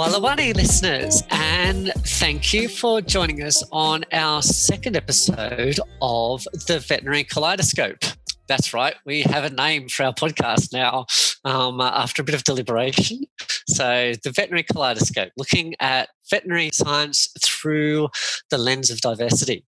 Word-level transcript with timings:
Walawani 0.00 0.54
listeners, 0.56 1.22
and 1.28 1.92
thank 1.94 2.54
you 2.54 2.70
for 2.70 3.02
joining 3.02 3.42
us 3.42 3.62
on 3.70 4.02
our 4.14 4.40
second 4.40 4.96
episode 4.96 5.78
of 6.00 6.42
the 6.66 6.78
Veterinary 6.78 7.22
Kaleidoscope. 7.22 7.98
That's 8.48 8.72
right, 8.72 8.94
we 9.04 9.20
have 9.20 9.44
a 9.44 9.50
name 9.50 9.90
for 9.90 10.04
our 10.04 10.14
podcast 10.14 10.72
now 10.72 11.04
um, 11.44 11.82
after 11.82 12.22
a 12.22 12.24
bit 12.24 12.34
of 12.34 12.44
deliberation. 12.44 13.24
So, 13.68 14.14
the 14.24 14.30
Veterinary 14.30 14.62
Kaleidoscope, 14.62 15.32
looking 15.36 15.74
at 15.80 16.08
veterinary 16.30 16.70
science 16.72 17.28
through 17.44 18.08
the 18.48 18.56
lens 18.56 18.88
of 18.88 19.02
diversity. 19.02 19.66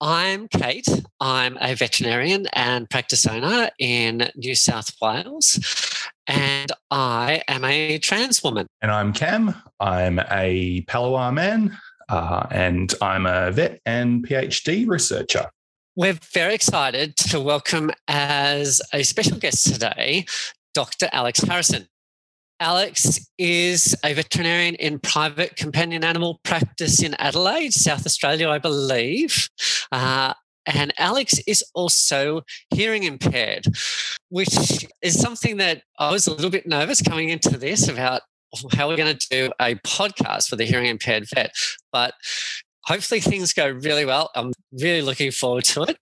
I'm 0.00 0.48
Kate. 0.48 0.86
I'm 1.20 1.56
a 1.58 1.74
veterinarian 1.74 2.48
and 2.52 2.88
practice 2.90 3.26
owner 3.26 3.70
in 3.78 4.28
New 4.36 4.54
South 4.54 4.92
Wales, 5.00 5.58
and 6.26 6.70
I 6.90 7.42
am 7.48 7.64
a 7.64 7.96
trans 7.98 8.44
woman. 8.44 8.66
And 8.82 8.90
I'm 8.90 9.14
Cam. 9.14 9.54
I'm 9.80 10.18
a 10.18 10.84
Palawa 10.86 11.32
man, 11.32 11.78
uh, 12.10 12.46
and 12.50 12.92
I'm 13.00 13.24
a 13.24 13.50
vet 13.52 13.80
and 13.86 14.26
PhD 14.26 14.86
researcher. 14.86 15.48
We're 15.94 16.18
very 16.30 16.52
excited 16.52 17.16
to 17.30 17.40
welcome 17.40 17.90
as 18.06 18.82
a 18.92 19.02
special 19.02 19.38
guest 19.38 19.72
today 19.72 20.26
Dr. 20.74 21.08
Alex 21.10 21.40
Harrison. 21.40 21.88
Alex 22.60 23.20
is 23.38 23.94
a 24.04 24.14
veterinarian 24.14 24.74
in 24.76 24.98
private 24.98 25.56
companion 25.56 26.02
animal 26.02 26.40
practice 26.42 27.02
in 27.02 27.14
Adelaide, 27.14 27.72
South 27.72 28.06
Australia, 28.06 28.48
I 28.48 28.58
believe. 28.58 29.48
Uh, 29.92 30.32
and 30.66 30.92
Alex 30.98 31.38
is 31.46 31.64
also 31.74 32.42
hearing 32.70 33.04
impaired, 33.04 33.66
which 34.30 34.86
is 35.02 35.20
something 35.20 35.58
that 35.58 35.82
I 35.98 36.10
was 36.10 36.26
a 36.26 36.32
little 36.34 36.50
bit 36.50 36.66
nervous 36.66 37.02
coming 37.02 37.28
into 37.28 37.56
this 37.56 37.88
about 37.88 38.22
how 38.72 38.88
we're 38.88 38.96
going 38.96 39.16
to 39.16 39.28
do 39.28 39.52
a 39.60 39.74
podcast 39.76 40.48
for 40.48 40.56
the 40.56 40.64
hearing 40.64 40.86
impaired 40.86 41.26
vet. 41.34 41.52
But 41.92 42.14
hopefully 42.84 43.20
things 43.20 43.52
go 43.52 43.68
really 43.68 44.04
well. 44.04 44.30
I'm 44.34 44.52
really 44.72 45.02
looking 45.02 45.30
forward 45.30 45.64
to 45.64 45.82
it. 45.82 45.98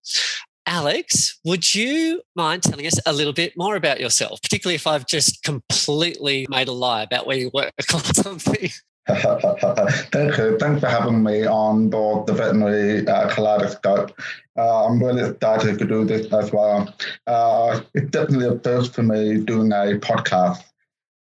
Alex, 0.66 1.38
would 1.44 1.74
you 1.74 2.22
mind 2.34 2.62
telling 2.62 2.86
us 2.86 2.98
a 3.06 3.12
little 3.12 3.32
bit 3.32 3.52
more 3.56 3.76
about 3.76 4.00
yourself, 4.00 4.40
particularly 4.42 4.74
if 4.74 4.86
I've 4.86 5.06
just 5.06 5.42
completely 5.42 6.46
made 6.48 6.68
a 6.68 6.72
lie 6.72 7.02
about 7.02 7.26
where 7.26 7.36
you 7.36 7.50
work 7.52 7.72
or 7.94 8.00
something? 8.00 8.70
Thank 9.06 10.38
you. 10.38 10.56
Thanks 10.58 10.80
for 10.80 10.88
having 10.88 11.22
me 11.22 11.44
on 11.44 11.90
board 11.90 12.26
the 12.26 12.32
veterinary 12.32 13.06
uh, 13.06 13.28
kaleidoscope. 13.28 14.18
Uh, 14.56 14.86
I'm 14.86 15.02
really 15.02 15.30
excited 15.30 15.78
to 15.78 15.84
do 15.84 16.06
this 16.06 16.32
as 16.32 16.50
well. 16.52 16.94
Uh, 17.26 17.82
it's 17.92 18.10
definitely 18.10 18.46
a 18.46 18.58
first 18.60 18.94
for 18.94 19.02
me 19.02 19.44
doing 19.44 19.72
a 19.72 19.98
podcast. 19.98 20.62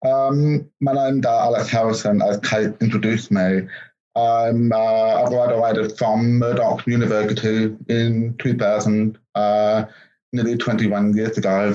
Um, 0.05 0.69
my 0.79 0.93
name's 0.93 1.25
uh, 1.25 1.39
Alex 1.39 1.69
Harrison, 1.69 2.21
as 2.21 2.39
Kate 2.41 2.73
introduced 2.81 3.31
me. 3.31 3.67
I'm 4.15 4.71
uh, 4.71 5.23
I 5.23 5.29
graduated 5.29 5.97
from 5.97 6.39
Murdoch 6.39 6.87
University 6.87 7.75
in 7.89 8.35
2000, 8.37 9.17
uh, 9.35 9.85
nearly 10.31 10.57
21 10.57 11.17
years 11.17 11.37
ago. 11.37 11.73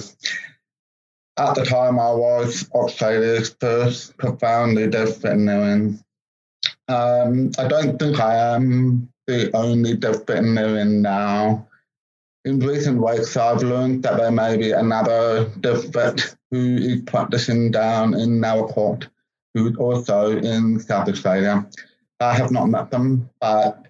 At 1.36 1.54
the 1.54 1.64
time, 1.64 1.98
I 1.98 2.12
was 2.12 2.68
Australia's 2.72 3.54
first 3.60 4.16
profoundly 4.16 4.88
deaf 4.88 5.18
veterinarian. 5.18 6.02
Um, 6.88 7.50
I 7.58 7.68
don't 7.68 7.98
think 7.98 8.18
I 8.18 8.54
am 8.54 9.10
the 9.26 9.54
only 9.54 9.96
deaf 9.96 10.26
veterinarian 10.26 11.02
now. 11.02 11.66
In 12.46 12.58
recent 12.58 13.02
weeks, 13.02 13.36
I've 13.36 13.62
learned 13.62 14.02
that 14.04 14.16
there 14.16 14.30
may 14.30 14.56
be 14.56 14.72
another 14.72 15.50
deaf 15.60 15.84
vet 15.84 16.34
who 16.50 16.76
is 16.76 17.02
practicing 17.02 17.70
down 17.70 18.14
in 18.14 18.40
Naracoorte, 18.40 19.08
who's 19.52 19.76
also 19.76 20.38
in 20.38 20.80
South 20.80 21.08
Australia. 21.08 21.66
I 22.20 22.34
have 22.34 22.50
not 22.50 22.66
met 22.66 22.90
them, 22.90 23.30
but 23.40 23.86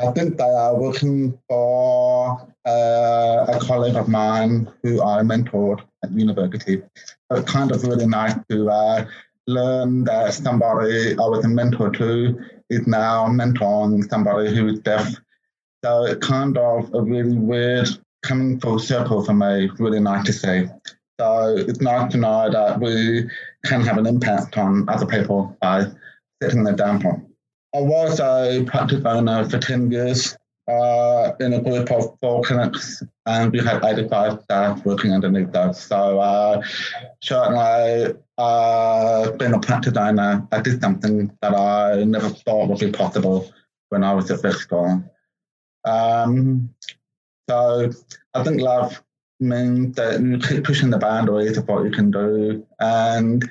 I 0.00 0.10
think 0.12 0.36
they 0.36 0.44
are 0.44 0.74
working 0.74 1.38
for 1.48 2.46
uh, 2.66 3.46
a 3.48 3.58
colleague 3.60 3.96
of 3.96 4.08
mine 4.08 4.70
who 4.82 5.02
I 5.02 5.22
mentored 5.22 5.80
at 6.04 6.12
university. 6.12 6.82
So 7.30 7.38
it's 7.38 7.50
kind 7.50 7.70
of 7.72 7.82
really 7.84 8.06
nice 8.06 8.34
to 8.50 8.70
uh, 8.70 9.06
learn 9.46 10.04
that 10.04 10.34
somebody 10.34 11.12
I 11.12 11.26
was 11.26 11.44
a 11.44 11.48
mentor 11.48 11.90
to 11.90 12.38
is 12.68 12.86
now 12.86 13.26
mentoring 13.28 14.08
somebody 14.08 14.54
who 14.54 14.68
is 14.68 14.80
deaf. 14.80 15.14
So 15.84 16.04
it's 16.04 16.26
kind 16.26 16.56
of 16.56 16.92
a 16.94 17.02
really 17.02 17.36
weird 17.36 17.88
coming 18.22 18.60
full 18.60 18.78
circle 18.78 19.24
for 19.24 19.32
me, 19.32 19.70
really 19.78 20.00
nice 20.00 20.26
to 20.26 20.32
see. 20.32 20.66
So 21.18 21.56
it's 21.56 21.80
nice 21.80 22.12
to 22.12 22.18
know 22.18 22.50
that 22.50 22.80
we 22.80 23.28
can 23.64 23.82
have 23.82 23.98
an 23.98 24.06
impact 24.06 24.56
on 24.56 24.88
other 24.88 25.06
people 25.06 25.56
by 25.60 25.86
setting 26.42 26.64
the 26.64 26.72
example. 26.72 27.29
I 27.74 27.80
was 27.80 28.18
a 28.18 28.64
practice 28.66 29.04
owner 29.04 29.48
for 29.48 29.58
10 29.58 29.92
years 29.92 30.36
uh, 30.68 31.32
in 31.40 31.52
a 31.52 31.60
group 31.60 31.90
of 31.90 32.18
four 32.20 32.42
clinics, 32.42 33.02
and 33.26 33.52
we 33.52 33.60
had 33.60 33.84
85 33.84 34.42
staff 34.42 34.84
working 34.84 35.12
underneath 35.12 35.54
us. 35.54 35.86
So, 35.86 36.18
uh, 36.18 36.62
certainly, 37.22 38.14
uh, 38.38 39.30
being 39.32 39.54
a 39.54 39.60
practice 39.60 39.96
owner, 39.96 40.46
I 40.50 40.60
did 40.60 40.80
something 40.80 41.30
that 41.42 41.54
I 41.54 42.04
never 42.04 42.28
thought 42.28 42.68
would 42.68 42.80
be 42.80 42.90
possible 42.90 43.52
when 43.90 44.02
I 44.02 44.14
was 44.14 44.30
at 44.30 44.52
school. 44.52 45.04
Um, 45.84 46.74
so, 47.48 47.90
I 48.34 48.44
think 48.44 48.60
love 48.60 49.00
means 49.38 49.96
that 49.96 50.20
you 50.20 50.38
keep 50.38 50.64
pushing 50.64 50.90
the 50.90 50.98
boundaries 50.98 51.56
of 51.56 51.66
what 51.68 51.84
you 51.84 51.90
can 51.90 52.10
do. 52.10 52.66
And 52.80 53.48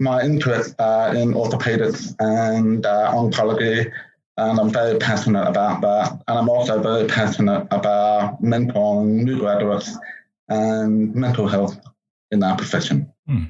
my 0.00 0.22
interests 0.22 0.74
are 0.78 1.14
in 1.14 1.34
orthopedics 1.34 2.16
and 2.18 2.84
uh, 2.86 3.12
oncology, 3.12 3.92
and 4.38 4.58
I'm 4.58 4.70
very 4.70 4.98
passionate 4.98 5.46
about 5.46 5.82
that. 5.82 6.12
And 6.26 6.38
I'm 6.38 6.48
also 6.48 6.82
very 6.82 7.06
passionate 7.06 7.68
about 7.70 8.42
mentoring 8.42 9.24
new 9.24 9.38
graduates 9.38 9.94
and 10.48 11.14
mental 11.14 11.46
health 11.46 11.78
in 12.30 12.42
our 12.42 12.56
profession. 12.56 13.12
Hmm. 13.28 13.44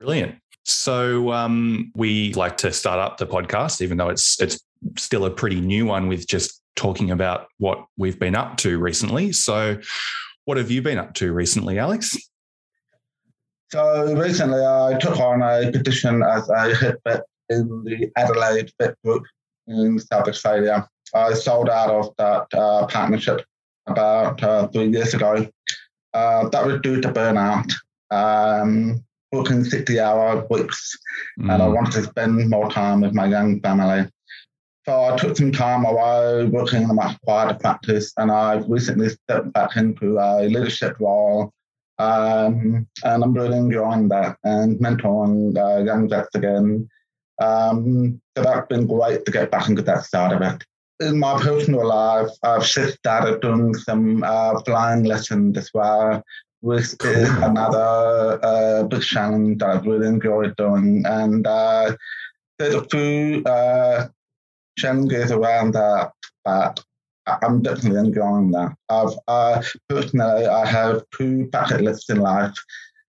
Brilliant. 0.00 0.34
So 0.64 1.32
um, 1.32 1.92
we 1.94 2.34
like 2.34 2.56
to 2.58 2.72
start 2.72 2.98
up 2.98 3.18
the 3.18 3.26
podcast, 3.26 3.80
even 3.80 3.96
though 3.96 4.08
it's 4.08 4.40
it's 4.40 4.58
still 4.98 5.24
a 5.24 5.30
pretty 5.30 5.60
new 5.60 5.86
one, 5.86 6.08
with 6.08 6.26
just 6.26 6.60
talking 6.74 7.12
about 7.12 7.46
what 7.58 7.86
we've 7.96 8.18
been 8.18 8.34
up 8.34 8.56
to 8.58 8.78
recently. 8.78 9.32
So, 9.32 9.78
what 10.46 10.56
have 10.56 10.70
you 10.70 10.82
been 10.82 10.98
up 10.98 11.14
to 11.14 11.32
recently, 11.32 11.78
Alex? 11.78 12.16
So 13.70 14.14
recently, 14.14 14.64
I 14.64 14.96
took 15.00 15.18
on 15.18 15.42
a 15.42 15.70
position 15.72 16.22
as 16.22 16.48
a 16.48 16.74
head 16.74 16.96
vet 17.06 17.22
in 17.48 17.84
the 17.84 18.10
Adelaide 18.16 18.70
Vet 18.80 18.94
Group 19.04 19.24
in 19.66 19.98
South 19.98 20.28
Australia. 20.28 20.88
I 21.14 21.34
sold 21.34 21.68
out 21.68 21.90
of 21.90 22.14
that 22.18 22.46
uh, 22.56 22.86
partnership 22.86 23.44
about 23.86 24.42
uh, 24.42 24.68
three 24.68 24.88
years 24.88 25.14
ago. 25.14 25.46
Uh, 26.12 26.48
that 26.48 26.66
was 26.66 26.80
due 26.82 27.00
to 27.00 27.08
burnout, 27.08 27.72
um, 28.10 29.02
working 29.32 29.64
60 29.64 29.98
hour 29.98 30.46
weeks, 30.50 30.96
mm. 31.40 31.52
and 31.52 31.62
I 31.62 31.66
mm. 31.66 31.74
wanted 31.74 31.92
to 31.92 32.02
spend 32.04 32.48
more 32.48 32.70
time 32.70 33.00
with 33.00 33.14
my 33.14 33.26
young 33.26 33.60
family. 33.60 34.08
So 34.86 35.02
I 35.02 35.16
took 35.16 35.36
some 35.36 35.50
time 35.50 35.86
away 35.86 36.44
working 36.44 36.82
in 36.82 36.90
a 36.90 36.94
much 36.94 37.18
quieter 37.22 37.58
practice, 37.58 38.12
and 38.18 38.30
I've 38.30 38.68
recently 38.68 39.08
stepped 39.08 39.52
back 39.52 39.76
into 39.76 40.18
a 40.18 40.42
leadership 40.42 41.00
role 41.00 41.53
um, 41.98 42.86
and 43.04 43.22
I'm 43.22 43.34
really 43.34 43.58
enjoying 43.58 44.08
that 44.08 44.36
and 44.44 44.78
mentoring 44.78 45.56
uh, 45.56 45.84
young 45.84 46.08
vets 46.08 46.34
again. 46.34 46.88
Um, 47.40 48.20
so 48.36 48.42
that's 48.42 48.68
been 48.68 48.86
great 48.86 49.24
to 49.24 49.32
get 49.32 49.50
back 49.50 49.68
into 49.68 49.82
that 49.82 50.04
side 50.04 50.32
of 50.32 50.42
it. 50.42 50.64
In 51.00 51.18
my 51.18 51.40
personal 51.40 51.86
life, 51.86 52.30
I've 52.42 52.66
just 52.66 52.98
started 52.98 53.40
doing 53.40 53.74
some 53.74 54.22
uh, 54.24 54.60
flying 54.62 55.04
lessons 55.04 55.58
as 55.58 55.70
well, 55.74 56.22
which 56.60 56.94
is 57.04 57.28
another 57.30 58.38
uh, 58.42 58.82
big 58.84 59.02
challenge 59.02 59.58
that 59.58 59.70
I've 59.70 59.86
really 59.86 60.06
enjoyed 60.06 60.54
doing. 60.56 61.04
And 61.06 61.46
uh, 61.46 61.96
there's 62.58 62.74
a 62.74 62.84
few 62.84 63.42
uh, 63.44 64.06
challenges 64.78 65.32
around 65.32 65.74
that, 65.74 66.12
but 66.44 66.82
I'm 67.26 67.62
definitely 67.62 68.00
enjoying 68.00 68.50
that. 68.52 68.74
I've 68.88 69.14
uh, 69.28 69.62
personally, 69.88 70.46
I 70.46 70.66
have 70.66 71.04
two 71.16 71.46
bucket 71.46 71.80
lists 71.80 72.10
in 72.10 72.18
life, 72.18 72.54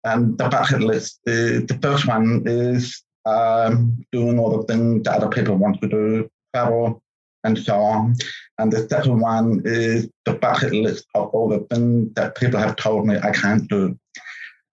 and 0.04 0.36
the 0.38 0.48
bucket 0.48 0.80
list, 0.80 1.20
is, 1.26 1.66
the 1.66 1.78
first 1.80 2.06
one 2.06 2.42
is 2.46 3.02
um, 3.24 4.04
doing 4.12 4.38
all 4.38 4.58
the 4.58 4.64
things 4.64 5.04
that 5.04 5.16
other 5.16 5.28
people 5.28 5.56
want 5.56 5.80
to 5.80 5.88
do, 5.88 6.30
travel, 6.54 7.02
and 7.44 7.58
so 7.58 7.76
on. 7.76 8.14
And 8.58 8.72
the 8.72 8.86
second 8.88 9.20
one 9.20 9.62
is 9.64 10.08
the 10.24 10.34
bucket 10.34 10.72
list 10.72 11.06
of 11.14 11.28
all 11.28 11.48
the 11.48 11.66
things 11.74 12.12
that 12.14 12.36
people 12.36 12.60
have 12.60 12.76
told 12.76 13.06
me 13.06 13.16
I 13.16 13.32
can't 13.32 13.68
do. 13.68 13.98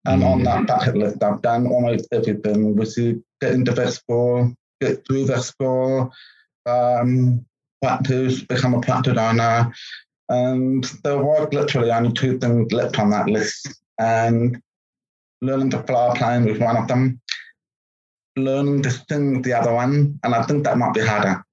And 0.05 0.21
mm-hmm. 0.21 0.31
on 0.31 0.43
that 0.43 0.67
bucket 0.67 0.97
list, 0.97 1.23
I've 1.23 1.41
done 1.41 1.67
almost 1.67 2.07
everything, 2.11 2.75
which 2.75 2.97
is 2.97 3.21
get 3.41 3.53
into 3.53 3.71
vet 3.71 3.93
school, 3.93 4.53
get 4.81 5.05
through 5.05 5.27
vet 5.27 5.43
school, 5.43 6.11
um, 6.65 7.45
practice, 7.81 8.41
become 8.41 8.73
a 8.73 8.81
practice 8.81 9.17
owner. 9.17 9.73
And 10.29 10.83
there 11.03 11.17
was 11.17 11.49
literally 11.51 11.91
only 11.91 12.13
two 12.13 12.37
things 12.37 12.71
left 12.71 12.99
on 12.99 13.09
that 13.09 13.27
list. 13.27 13.67
And 13.99 14.61
learning 15.41 15.71
to 15.71 15.79
a 15.79 16.15
plane 16.15 16.45
was 16.45 16.59
one 16.59 16.77
of 16.77 16.87
them. 16.87 17.19
learning 18.37 18.83
to 18.83 18.91
sing 18.91 19.41
the 19.41 19.53
other 19.53 19.73
one, 19.73 20.19
and 20.23 20.35
I 20.35 20.43
think 20.43 20.63
that 20.63 20.77
might 20.77 20.93
be 20.93 21.01
harder. 21.01 21.43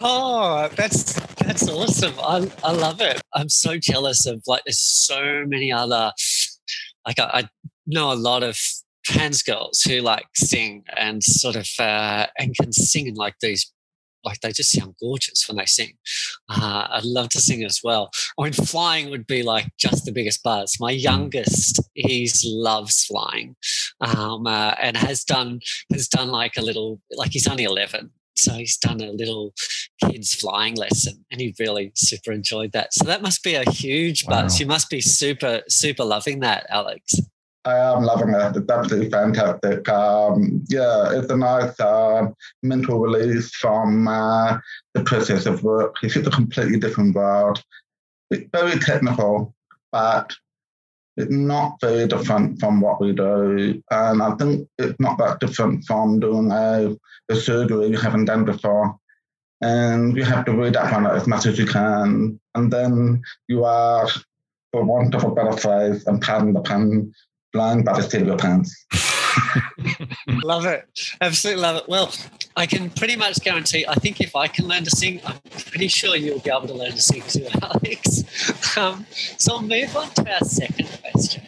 Oh, 0.00 0.68
that's 0.76 1.14
that's 1.36 1.68
awesome. 1.68 2.14
I, 2.20 2.50
I 2.62 2.72
love 2.72 3.00
it. 3.00 3.20
I'm 3.34 3.48
so 3.48 3.78
jealous 3.78 4.26
of 4.26 4.42
like 4.46 4.62
there's 4.64 4.80
so 4.80 5.44
many 5.46 5.72
other 5.72 6.12
like 7.06 7.18
I, 7.18 7.24
I 7.24 7.48
know 7.86 8.12
a 8.12 8.14
lot 8.14 8.42
of 8.42 8.58
trans 9.04 9.42
girls 9.42 9.82
who 9.82 10.00
like 10.00 10.26
sing 10.34 10.84
and 10.96 11.22
sort 11.22 11.56
of 11.56 11.68
uh, 11.78 12.26
and 12.38 12.54
can 12.56 12.72
sing 12.72 13.06
in 13.06 13.14
like 13.14 13.34
these 13.40 13.72
like 14.26 14.40
they 14.40 14.52
just 14.52 14.72
sound 14.72 14.94
gorgeous 15.00 15.48
when 15.48 15.56
they 15.56 15.64
sing. 15.66 15.94
Uh, 16.50 16.86
I'd 16.90 17.04
love 17.04 17.30
to 17.30 17.40
sing 17.40 17.64
as 17.64 17.80
well. 17.82 18.10
I 18.38 18.44
mean, 18.44 18.52
flying 18.52 19.08
would 19.10 19.26
be 19.26 19.42
like 19.42 19.68
just 19.78 20.04
the 20.04 20.12
biggest 20.12 20.42
buzz. 20.42 20.76
My 20.78 20.90
youngest, 20.90 21.80
he 21.94 22.28
loves 22.44 23.04
flying, 23.04 23.56
um, 24.00 24.46
uh, 24.46 24.74
and 24.80 24.96
has 24.96 25.24
done 25.24 25.60
has 25.92 26.08
done 26.08 26.28
like 26.28 26.56
a 26.58 26.62
little 26.62 27.00
like 27.16 27.30
he's 27.30 27.46
only 27.46 27.64
eleven, 27.64 28.10
so 28.36 28.52
he's 28.52 28.76
done 28.76 29.00
a 29.00 29.12
little 29.12 29.54
kids 30.04 30.34
flying 30.34 30.74
lesson 30.76 31.24
and 31.30 31.40
he 31.40 31.54
really 31.58 31.92
super 31.94 32.32
enjoyed 32.32 32.72
that. 32.72 32.92
So 32.92 33.04
that 33.04 33.22
must 33.22 33.42
be 33.42 33.54
a 33.54 33.70
huge 33.70 34.26
buzz. 34.26 34.54
Wow. 34.54 34.58
You 34.58 34.66
must 34.66 34.90
be 34.90 35.00
super, 35.00 35.62
super 35.68 36.04
loving 36.04 36.40
that, 36.40 36.66
Alex. 36.68 37.14
I 37.66 37.92
am 37.92 38.04
loving 38.04 38.32
it. 38.32 38.56
It's 38.56 38.70
absolutely 38.70 39.10
fantastic. 39.10 39.88
Um, 39.88 40.64
yeah, 40.68 41.10
it's 41.18 41.30
a 41.30 41.36
nice 41.36 41.78
uh, 41.80 42.28
mental 42.62 43.00
release 43.00 43.52
from 43.56 44.06
uh, 44.06 44.58
the 44.94 45.02
process 45.02 45.46
of 45.46 45.64
work. 45.64 45.96
It's 46.02 46.14
just 46.14 46.28
a 46.28 46.30
completely 46.30 46.78
different 46.78 47.16
world. 47.16 47.60
It's 48.30 48.48
very 48.52 48.78
technical, 48.78 49.52
but 49.90 50.32
it's 51.16 51.30
not 51.32 51.80
very 51.80 52.06
different 52.06 52.60
from 52.60 52.80
what 52.80 53.00
we 53.00 53.12
do. 53.12 53.82
And 53.90 54.22
I 54.22 54.36
think 54.36 54.68
it's 54.78 55.00
not 55.00 55.18
that 55.18 55.40
different 55.40 55.84
from 55.86 56.20
doing 56.20 56.52
a, 56.52 56.96
a 57.28 57.34
surgery 57.34 57.88
you 57.88 57.96
haven't 57.96 58.26
done 58.26 58.44
before. 58.44 58.96
And 59.60 60.16
you 60.16 60.22
have 60.22 60.44
to 60.44 60.52
read 60.52 60.76
up 60.76 60.92
on 60.92 61.06
it 61.06 61.14
as 61.14 61.26
much 61.26 61.46
as 61.46 61.58
you 61.58 61.66
can. 61.66 62.38
And 62.54 62.72
then 62.72 63.22
you 63.48 63.64
are, 63.64 64.06
for 64.70 64.84
want 64.84 65.16
of 65.16 65.24
a 65.24 65.30
better 65.32 65.56
phrase, 65.56 66.06
and 66.06 66.22
pardon 66.22 66.52
the 66.52 66.60
pun, 66.60 67.12
the 67.56 68.02
seat 68.02 68.28
of 68.28 68.38
pants. 68.38 68.86
love 70.44 70.66
it. 70.66 70.88
Absolutely 71.20 71.62
love 71.62 71.76
it. 71.76 71.88
Well, 71.88 72.12
I 72.56 72.66
can 72.66 72.90
pretty 72.90 73.16
much 73.16 73.40
guarantee, 73.40 73.84
I 73.86 73.94
think 73.94 74.20
if 74.20 74.34
I 74.34 74.48
can 74.48 74.66
learn 74.66 74.84
to 74.84 74.90
sing, 74.90 75.20
I'm 75.26 75.38
pretty 75.70 75.88
sure 75.88 76.16
you'll 76.16 76.40
be 76.40 76.50
able 76.50 76.68
to 76.68 76.74
learn 76.74 76.92
to 76.92 77.00
sing 77.00 77.22
too, 77.22 77.46
Alex. 77.62 78.76
Um, 78.76 79.06
so 79.10 79.56
I'll 79.56 79.62
move 79.62 79.96
on 79.96 80.08
to 80.10 80.32
our 80.32 80.40
second 80.40 80.88
question. 81.00 81.46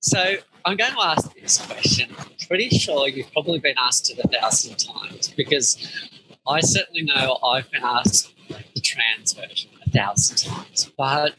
So 0.00 0.36
I'm 0.64 0.76
going 0.76 0.92
to 0.92 1.00
ask 1.00 1.34
this 1.34 1.64
question. 1.64 2.14
I'm 2.18 2.26
pretty 2.46 2.68
sure 2.70 3.08
you've 3.08 3.32
probably 3.32 3.58
been 3.58 3.76
asked 3.78 4.10
it 4.10 4.18
a 4.24 4.28
thousand 4.28 4.76
times 4.76 5.28
because 5.36 6.10
I 6.46 6.60
certainly 6.60 7.02
know 7.02 7.38
I've 7.44 7.70
been 7.70 7.82
asked 7.84 8.32
the 8.48 8.80
trans 8.80 9.32
version 9.32 9.70
a 9.84 9.90
thousand 9.90 10.36
times. 10.50 10.90
But 10.96 11.34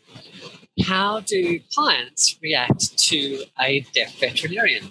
how 0.88 1.20
do 1.20 1.60
clients 1.74 2.40
react 2.42 2.98
to 2.98 3.44
a 3.60 3.82
deaf 3.94 4.18
veterinarian? 4.20 4.90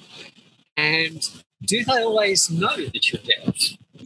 And 0.76 1.26
do 1.62 1.84
they 1.84 2.02
always 2.02 2.50
know 2.50 2.76
that 2.76 3.10
you're 3.10 3.22
deaf? 3.22 3.56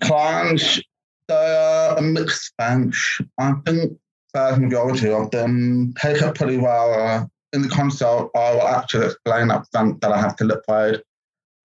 Clients, 0.01 0.81
they 1.27 1.35
are 1.35 1.99
a 1.99 2.03
mixed 2.03 2.53
bunch. 2.57 3.21
I 3.39 3.55
think 3.67 3.99
the 4.33 4.57
majority 4.57 5.11
of 5.11 5.31
them 5.33 5.93
take 6.01 6.23
it 6.23 6.35
pretty 6.37 6.59
well. 6.59 6.95
Uh, 6.95 7.27
in 7.53 7.63
the 7.63 7.69
consult, 7.69 8.31
I 8.37 8.53
will 8.55 8.69
actually 8.69 9.07
explain 9.07 9.51
up 9.51 9.65
front 9.73 10.01
that 10.01 10.13
I 10.13 10.21
have 10.21 10.37
to 10.37 10.45
lip 10.45 10.63
read. 10.69 11.03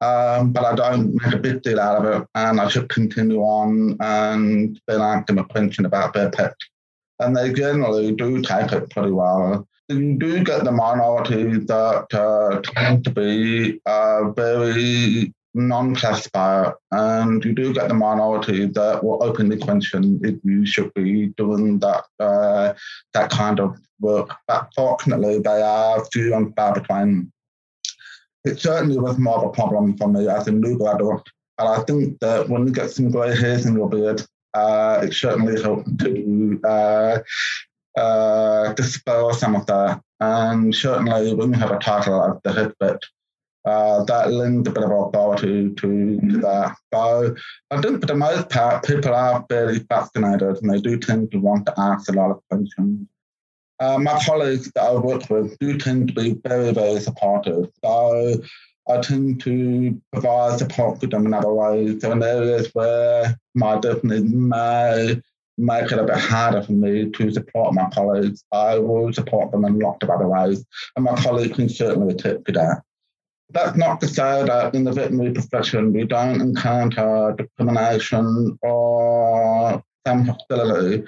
Um, 0.01 0.51
but 0.51 0.65
I 0.65 0.75
don't 0.75 1.13
make 1.23 1.33
a 1.33 1.37
big 1.37 1.61
deal 1.61 1.79
out 1.79 2.03
of 2.03 2.21
it, 2.21 2.27
and 2.35 2.59
I 2.59 2.67
should 2.67 2.89
continue 2.89 3.41
on 3.41 3.95
and 4.01 4.79
then 4.87 5.01
ask 5.01 5.27
them 5.27 5.37
a 5.37 5.45
question 5.45 5.85
about 5.85 6.13
their 6.13 6.31
pet. 6.31 6.55
And 7.19 7.37
they 7.37 7.53
generally 7.53 8.11
do 8.11 8.41
take 8.41 8.73
it 8.73 8.89
pretty 8.89 9.11
well 9.11 9.67
you 9.89 10.17
do 10.17 10.43
get 10.43 10.63
the 10.63 10.71
minority 10.71 11.59
that 11.59 12.13
uh, 12.13 12.61
tend 12.61 13.03
to 13.03 13.11
be 13.11 13.79
uh, 13.85 14.31
very 14.31 15.33
non-classifier, 15.53 16.75
and 16.91 17.43
you 17.45 17.53
do 17.53 17.73
get 17.73 17.87
the 17.87 17.93
minority 17.93 18.65
that 18.65 19.03
will 19.03 19.23
openly 19.23 19.57
question 19.57 20.19
if 20.23 20.35
you 20.43 20.65
should 20.65 20.93
be 20.93 21.27
doing 21.37 21.79
that 21.79 22.03
uh, 22.19 22.73
that 23.13 23.29
kind 23.29 23.59
of 23.59 23.77
work. 23.99 24.31
But 24.47 24.69
fortunately, 24.75 25.39
they 25.39 25.61
are 25.61 26.05
few 26.05 26.33
and 26.35 26.53
far 26.55 26.73
between. 26.73 27.31
It 28.43 28.59
certainly 28.59 28.99
was 28.99 29.17
more 29.17 29.37
of 29.37 29.43
a 29.45 29.51
problem 29.51 29.97
for 29.97 30.07
me 30.07 30.27
as 30.27 30.47
a 30.47 30.51
new 30.51 30.77
graduate, 30.77 31.27
and 31.57 31.69
I 31.69 31.81
think 31.83 32.19
that 32.19 32.49
when 32.49 32.67
you 32.67 32.73
get 32.73 32.91
some 32.91 33.11
grey 33.11 33.35
hairs 33.35 33.65
in 33.65 33.75
your 33.75 33.89
beard, 33.89 34.21
uh, 34.53 35.01
it 35.03 35.13
certainly 35.13 35.61
helped 35.61 35.99
to 35.99 36.59
uh, 36.63 37.19
uh, 37.97 38.73
dispel 38.73 39.33
some 39.33 39.55
of 39.55 39.65
that. 39.67 40.01
And 40.19 40.73
certainly 40.73 41.33
when 41.33 41.53
you 41.53 41.59
have 41.59 41.71
a 41.71 41.79
title 41.79 42.21
of 42.21 42.41
the 42.43 42.53
head 42.53 42.73
bit, 42.79 43.03
uh, 43.65 44.03
that 44.03 44.31
lends 44.31 44.67
a 44.67 44.71
bit 44.71 44.83
of 44.83 44.91
authority 44.91 45.73
to, 45.73 46.19
to 46.19 46.37
that. 46.37 46.75
So 46.93 47.35
I 47.71 47.81
think 47.81 48.01
for 48.01 48.05
the 48.05 48.15
most 48.15 48.49
part, 48.49 48.85
people 48.85 49.13
are 49.13 49.45
fairly 49.49 49.79
fascinated 49.79 50.61
and 50.61 50.69
they 50.69 50.79
do 50.79 50.97
tend 50.97 51.31
to 51.31 51.39
want 51.39 51.65
to 51.65 51.73
ask 51.77 52.07
a 52.09 52.13
lot 52.13 52.31
of 52.31 52.41
questions. 52.49 53.07
Uh, 53.79 53.97
my 53.97 54.17
colleagues 54.25 54.71
that 54.75 54.83
I 54.83 54.93
work 54.93 55.29
with 55.29 55.57
do 55.59 55.77
tend 55.77 56.09
to 56.09 56.13
be 56.13 56.39
very, 56.47 56.71
very 56.71 56.99
supportive. 56.99 57.67
So 57.83 58.41
I 58.87 59.01
tend 59.01 59.41
to 59.41 59.99
provide 60.13 60.59
support 60.59 61.01
to 61.01 61.07
them 61.07 61.25
in 61.25 61.33
other 61.33 61.51
ways. 61.51 62.01
So 62.01 62.11
in 62.11 62.21
areas 62.21 62.69
where 62.73 63.35
my 63.55 63.79
deafness 63.79 64.21
may 64.23 65.21
make 65.57 65.91
it 65.91 65.99
a 65.99 66.03
bit 66.03 66.17
harder 66.17 66.61
for 66.61 66.73
me 66.73 67.09
to 67.11 67.31
support 67.31 67.73
my 67.73 67.89
colleagues. 67.91 68.43
I 68.51 68.77
will 68.77 69.13
support 69.13 69.51
them 69.51 69.65
in 69.65 69.79
lots 69.79 70.03
of 70.03 70.09
other 70.09 70.27
ways, 70.27 70.65
and 70.95 71.05
my 71.05 71.15
colleagues 71.15 71.55
can 71.55 71.69
certainly 71.69 72.13
attest 72.13 72.45
to 72.45 72.51
that. 72.53 72.81
That's 73.51 73.77
not 73.77 74.01
to 74.01 74.07
say 74.07 74.43
that 74.45 74.73
in 74.73 74.83
the 74.83 74.91
veterinary 74.91 75.33
profession 75.33 75.93
we 75.93 76.03
don't 76.05 76.41
encounter 76.41 77.35
discrimination 77.37 78.57
or 78.61 79.83
some 80.05 80.25
hostility. 80.25 81.05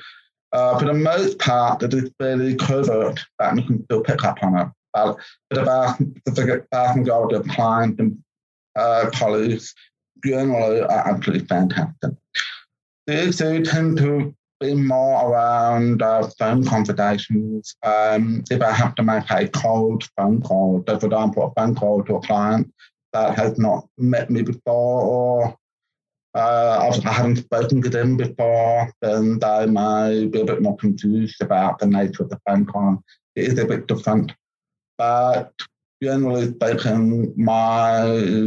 Uh, 0.53 0.79
for 0.79 0.85
the 0.85 0.94
most 0.94 1.39
part, 1.39 1.83
it 1.83 1.94
is 1.94 2.09
fairly 2.19 2.56
covert 2.56 3.19
that 3.39 3.56
we 3.56 3.63
can 3.63 3.83
still 3.83 4.01
pick 4.01 4.23
up 4.23 4.42
on 4.42 4.57
it. 4.57 4.68
But 4.94 5.18
the 5.49 5.63
vast, 5.63 5.99
the 6.25 6.66
vast 6.71 6.97
majority 6.97 7.35
of 7.35 7.47
clients 7.47 7.99
and 7.99 8.18
uh, 8.75 9.09
colleagues 9.13 9.73
generally 10.25 10.81
are 10.81 11.07
absolutely 11.07 11.45
fantastic. 11.47 12.11
They 13.07 13.31
tend 13.31 13.97
to 13.97 14.35
be 14.59 14.73
more 14.73 15.30
around 15.30 16.02
uh, 16.02 16.28
phone 16.37 16.66
conversations. 16.66 17.76
Um, 17.83 18.44
if 18.49 18.61
I 18.61 18.71
have 18.71 18.95
to 18.95 19.04
make 19.04 19.30
a 19.30 19.47
cold 19.47 20.04
phone 20.18 20.42
call, 20.42 20.83
for 20.85 20.94
example, 20.94 21.45
a 21.45 21.59
phone 21.59 21.76
call 21.76 22.04
to 22.04 22.16
a 22.16 22.21
client 22.21 22.71
that 23.14 23.37
has 23.37 23.57
not 23.57 23.87
met 23.97 24.30
me 24.30 24.42
before 24.42 25.02
or 25.02 25.57
uh, 26.35 26.92
I 27.06 27.09
haven't 27.11 27.37
spoken 27.37 27.81
to 27.81 27.90
them 27.90 28.18
before, 28.18 28.92
then 29.02 29.40
they 29.40 29.66
may 29.66 30.26
be 30.26 30.42
a 30.42 30.45
bit 30.45 30.61
more 30.61 30.78
confused 30.78 31.42
about 31.42 31.80
the 31.80 31.87
nature 31.87 32.23
of 32.23 32.30
the 32.30 32.40
phone 32.47 32.66
call. 32.66 33.04
It 33.35 33.45
is 33.45 33.59
a 33.59 33.66
bit 33.66 33.87
different. 33.87 34.33
But 34.97 35.54
generally 36.04 36.52
speaking, 36.52 37.33
my 37.37 38.04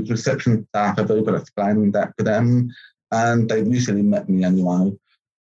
reception 0.08 0.66
staff 0.68 0.98
have 0.98 1.08
been 1.08 1.34
explaining 1.34 1.92
that 1.92 2.16
to 2.18 2.24
them, 2.24 2.70
and 3.12 3.48
they've 3.48 3.66
usually 3.66 4.02
met 4.02 4.28
me 4.28 4.44
anyway. 4.44 4.92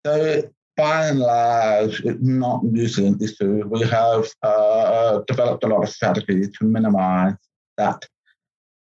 So 0.05 0.43
by 0.77 1.07
and 1.07 1.19
large, 1.19 2.01
it's 2.01 2.21
not 2.21 2.61
usually 2.71 3.07
an 3.07 3.21
issue. 3.21 3.63
We 3.67 3.81
have 3.87 4.27
uh, 4.43 5.21
developed 5.27 5.63
a 5.63 5.67
lot 5.67 5.83
of 5.83 5.89
strategies 5.89 6.51
to 6.57 6.65
minimize 6.65 7.35
that. 7.77 8.05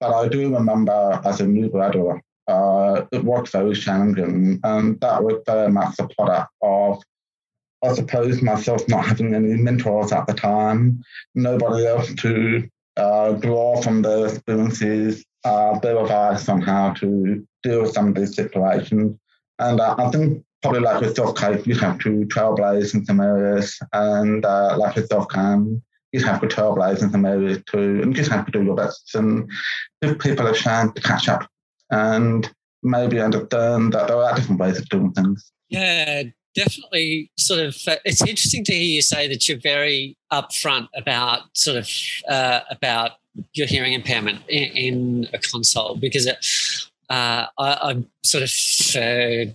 But 0.01 0.13
I 0.13 0.29
do 0.29 0.53
remember 0.53 1.21
as 1.25 1.41
a 1.41 1.47
new 1.47 1.69
graduate, 1.69 2.21
uh, 2.49 3.03
it 3.13 3.25
was 3.25 3.49
very 3.51 3.75
challenging. 3.75 4.61
And 4.65 5.01
that 5.01 5.23
was 5.23 5.43
very 5.47 5.71
much 5.71 5.95
a 6.01 6.09
product 6.09 6.51
of, 6.63 7.01
I 7.85 7.95
suppose, 7.95 8.43
myself 8.43 8.87
not 8.89 9.07
having 9.07 9.35
any 9.35 9.55
mentors 9.55 10.13
at 10.13 10.27
the 10.27 10.35
time, 10.35 11.03
nobody 11.35 11.87
else 11.87 12.13
to 12.15 12.69
uh, 12.97 13.33
draw 13.33 13.81
from 13.81 14.03
their 14.03 14.27
experiences, 14.27 15.25
uh, 15.45 15.79
their 15.79 15.99
advice 15.99 16.49
on 16.49 16.61
how 16.61 16.93
to 16.95 17.47
deal 17.65 17.83
with 17.83 17.93
some 17.93 18.09
of 18.09 18.15
these 18.15 18.37
situations. 18.37 19.19
And 19.59 19.81
uh, 19.81 19.97
I 19.99 20.11
think 20.11 20.45
probably 20.63 20.81
like 20.81 21.01
with 21.01 21.37
Kate, 21.37 21.67
you 21.67 21.75
have 21.77 21.99
to 22.01 22.25
trailblaze 22.27 22.95
in 22.95 23.05
some 23.05 23.21
areas, 23.21 23.79
and 23.93 24.45
uh, 24.45 24.77
like 24.79 24.97
with 24.97 25.11
Cam, 25.31 25.83
you 26.13 26.25
have 26.25 26.41
to 26.41 26.47
trailblaze 26.47 27.03
in 27.03 27.11
some 27.11 27.27
areas 27.27 27.63
too, 27.71 28.01
and 28.01 28.07
you 28.07 28.15
just 28.15 28.31
have 28.31 28.47
to 28.47 28.53
do 28.53 28.65
your 28.65 28.75
best 28.75 29.15
and 29.15 29.51
give 30.01 30.19
people 30.19 30.47
a 30.47 30.55
chance 30.55 30.93
to 30.95 31.03
catch 31.03 31.29
up 31.29 31.49
and 31.91 32.51
maybe 32.83 33.21
understand 33.21 33.93
that 33.93 34.09
there 34.09 34.17
are 34.17 34.35
different 34.35 34.61
ways 34.61 34.79
of 34.79 34.89
doing 34.89 35.13
things. 35.13 35.53
Yeah, 35.69 36.25
definitely. 36.55 37.31
Sort 37.37 37.61
of, 37.61 37.77
uh, 37.87 37.97
it's 38.05 38.23
interesting 38.23 38.65
to 38.65 38.73
hear 38.73 38.83
you 38.83 39.03
say 39.03 39.29
that 39.29 39.49
you're 39.49 39.59
very 39.59 40.17
upfront 40.33 40.89
about 40.97 41.43
sort 41.55 41.77
of 41.77 41.89
uh, 42.29 42.61
about 42.71 43.13
your 43.53 43.67
hearing 43.67 43.93
impairment 43.93 44.41
in, 44.49 44.65
in 44.77 45.29
a 45.33 45.39
console 45.39 45.97
because 45.97 46.27
it 46.27 46.45
uh, 47.11 47.47
I, 47.59 47.91
am 47.91 48.09
sort 48.23 48.45
of 48.45 48.51
uh, 48.97 49.53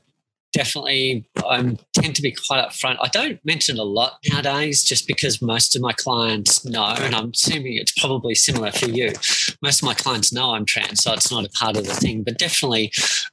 definitely 0.53 1.25
I 1.46 1.77
tend 2.01 2.15
to 2.15 2.22
be 2.22 2.36
quite 2.48 2.65
upfront. 2.65 2.98
I 3.01 3.08
don't 3.10 3.44
mention 3.46 3.77
a 3.77 3.84
lot 3.84 4.20
nowadays 4.29 4.84
just 4.84 5.08
because 5.08 5.41
most 5.41 5.75
of 5.75 5.82
my 5.82 5.94
clients 5.94 6.65
know, 6.65 6.96
and 7.00 7.15
I'm 7.15 7.32
assuming 7.32 7.74
it's 7.75 7.91
probably 7.91 8.36
similar 8.36 8.72
for 8.72 8.89
you. 8.89 9.13
Most 9.62 9.82
of 9.82 9.86
my 9.86 9.94
clients 9.94 10.32
know 10.34 10.51
I'm 10.51 10.65
trans, 10.65 11.03
so 11.03 11.13
it's 11.13 11.32
not 11.32 11.46
a 11.46 11.50
part 11.50 11.77
of 11.77 11.86
the 11.86 11.94
thing. 11.94 12.24
But 12.24 12.38
definitely 12.38 12.91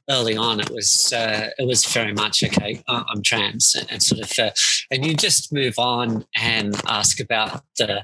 early 0.09 0.35
on, 0.35 0.59
it 0.59 0.69
was 0.69 1.13
uh, 1.13 1.49
it 1.57 1.67
was 1.67 1.85
very 1.85 2.13
much 2.13 2.43
okay. 2.43 2.81
I'm 2.87 3.21
trans, 3.21 3.75
and 3.89 4.01
sort 4.01 4.21
of, 4.21 4.31
uh, 4.39 4.51
and 4.91 5.05
you 5.05 5.15
just 5.15 5.53
move 5.53 5.75
on 5.77 6.25
and 6.35 6.75
ask 6.87 7.19
about 7.19 7.61
the 7.77 8.03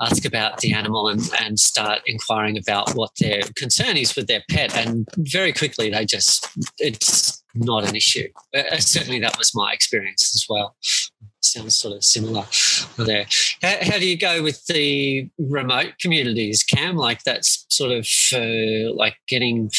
ask 0.00 0.24
about 0.24 0.58
the 0.58 0.72
animal 0.72 1.08
and, 1.08 1.22
and 1.40 1.58
start 1.58 2.00
inquiring 2.06 2.58
about 2.58 2.94
what 2.94 3.10
their 3.20 3.42
concern 3.56 3.96
is 3.96 4.16
with 4.16 4.26
their 4.26 4.42
pet, 4.50 4.76
and 4.76 5.08
very 5.16 5.52
quickly 5.52 5.90
they 5.90 6.04
just 6.04 6.48
it's 6.78 7.41
not 7.54 7.88
an 7.88 7.96
issue. 7.96 8.28
Uh, 8.54 8.76
certainly, 8.78 9.18
that 9.20 9.38
was 9.38 9.54
my 9.54 9.72
experience 9.72 10.32
as 10.34 10.46
well. 10.48 10.76
Sounds 11.40 11.76
sort 11.76 11.96
of 11.96 12.04
similar 12.04 12.44
there. 12.96 13.26
How, 13.60 13.76
how, 13.82 13.98
do 13.98 14.06
you 14.06 14.16
go 14.16 14.42
with 14.42 14.64
the 14.66 15.28
remote 15.38 15.94
communities, 16.00 16.62
Cam? 16.62 16.96
Like 16.96 17.22
that's 17.24 17.66
sort 17.68 17.90
of 17.90 18.06
uh, 18.32 18.94
like 18.94 19.16
getting 19.28 19.70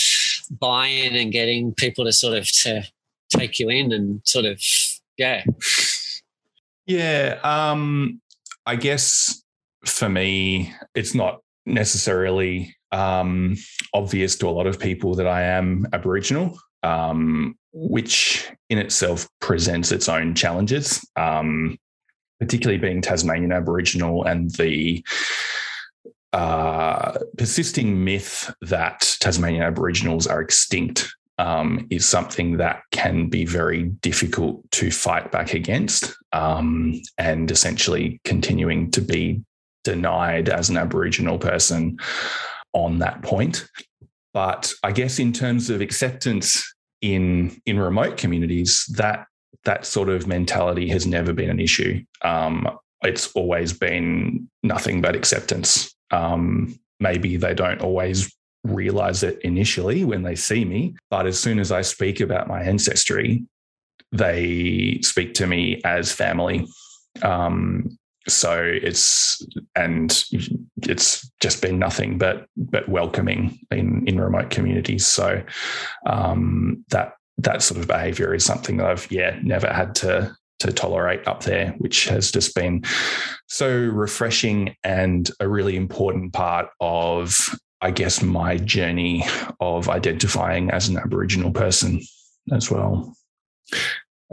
buy-in 0.51 1.15
and 1.15 1.32
getting 1.32 1.74
people 1.74 2.06
to 2.06 2.12
sort 2.12 2.38
of 2.38 2.51
to 2.63 2.84
take 3.30 3.60
you 3.60 3.70
in 3.70 3.92
and 3.92 4.22
sort 4.25 4.46
of 4.46 4.62
yeah. 5.18 5.44
Yeah, 6.86 7.39
um, 7.44 8.22
I 8.65 8.75
guess 8.75 9.42
for 9.86 10.10
me, 10.10 10.74
it's 10.96 11.15
not 11.15 11.42
necessarily 11.65 12.75
um, 12.92 13.56
obvious 13.94 14.36
to 14.38 14.48
a 14.48 14.51
lot 14.51 14.68
of 14.68 14.80
people 14.80 15.15
that 15.15 15.27
I 15.27 15.44
am 15.44 15.88
Aboriginal 15.94 16.58
um, 16.84 17.56
which 17.72 18.52
in 18.70 18.78
itself 18.78 19.28
presents 19.40 19.92
its 19.92 20.08
own 20.08 20.36
challenges, 20.36 21.06
um, 21.16 21.78
particularly 22.40 22.80
being 22.80 23.02
Tasmanian 23.02 23.52
Aboriginal 23.52 24.24
and 24.25 24.52
the 24.52 25.04
uh, 26.34 27.18
persisting 27.38 28.04
myth 28.04 28.54
that 28.62 29.16
Tasmanian 29.20 29.63
Aboriginals 29.63 30.28
are 30.28 30.42
extinct 30.42 31.13
um, 31.38 31.88
is 31.90 32.08
something 32.08 32.58
that 32.58 32.82
can 32.92 33.28
be 33.28 33.46
very 33.46 33.84
difficult 33.84 34.70
to 34.72 34.92
fight 34.92 35.32
back 35.32 35.54
against 35.54 36.16
um, 36.32 37.02
and 37.18 37.50
essentially 37.50 38.20
continuing 38.24 38.92
to 38.92 39.02
be 39.02 39.44
denied 39.84 40.50
as 40.50 40.70
an 40.70 40.78
Aboriginal 40.78 41.38
person 41.38 41.98
on 42.74 43.00
that 43.00 43.22
point. 43.22 43.68
But 44.34 44.74
I 44.84 44.92
guess 44.92 45.20
in 45.20 45.34
terms 45.34 45.70
of 45.70 45.82
acceptance 45.82 46.73
in 47.04 47.62
in 47.66 47.78
remote 47.78 48.18
communities, 48.18 48.86
that 48.96 49.28
that 49.66 49.86
sort 49.86 50.10
of 50.10 50.26
mentality 50.26 50.90
has 50.90 51.06
never 51.06 51.34
been 51.34 51.50
an 51.50 51.60
issue. 51.60 52.04
Um, 52.24 52.68
it's 53.04 53.32
always 53.34 53.74
been 53.74 54.50
nothing 54.64 55.02
but 55.02 55.16
acceptance. 55.16 55.94
Um, 56.12 56.80
maybe 57.00 57.38
they 57.38 57.54
don't 57.54 57.82
always 57.82 58.34
realize 58.64 59.24
it 59.24 59.40
initially 59.42 60.06
when 60.06 60.24
they 60.24 60.36
see 60.36 60.64
me, 60.64 60.96
but 61.10 61.28
as 61.28 61.38
soon 61.38 61.60
as 61.60 61.72
I 61.72 61.82
speak 61.82 62.22
about 62.22 62.48
my 62.48 62.64
ancestry, 62.64 63.46
they 64.14 65.00
speak 65.02 65.34
to 65.36 65.48
me 65.48 65.82
as 65.84 66.14
family. 66.14 66.66
Um, 67.22 67.98
so 68.27 68.62
it's 68.63 69.46
and 69.75 70.24
it's 70.84 71.30
just 71.42 71.62
been 71.62 71.80
nothing 71.80 72.18
but 72.18 72.48
but 72.56 72.88
welcoming 72.88 73.60
in 73.72 74.08
in 74.08 74.20
remote 74.20 74.50
communities. 74.50 75.06
So 75.06 75.44
um, 76.06 76.86
that 76.89 77.13
that 77.39 77.62
sort 77.62 77.80
of 77.80 77.88
behavior 77.88 78.34
is 78.34 78.46
something 78.46 78.77
that 78.77 78.86
I've 78.86 79.12
yeah 79.12 79.39
never 79.44 79.68
had 79.68 79.96
to 79.96 80.36
to 80.60 80.72
tolerate 80.72 81.27
up 81.27 81.44
there 81.44 81.75
which 81.80 82.06
has 82.06 82.32
just 82.32 82.56
been 82.56 82.82
so 83.48 83.70
refreshing 83.70 84.74
and 84.84 85.30
a 85.42 85.48
really 85.48 85.75
important 85.75 86.32
part 86.32 86.70
of 86.80 87.60
I 87.82 87.92
guess 87.92 88.22
my 88.22 88.58
journey 88.58 89.25
of 89.60 89.89
identifying 89.89 90.70
as 90.70 90.88
an 90.88 90.98
aboriginal 90.98 91.51
person 91.51 92.00
as 92.53 92.72
well 92.72 93.13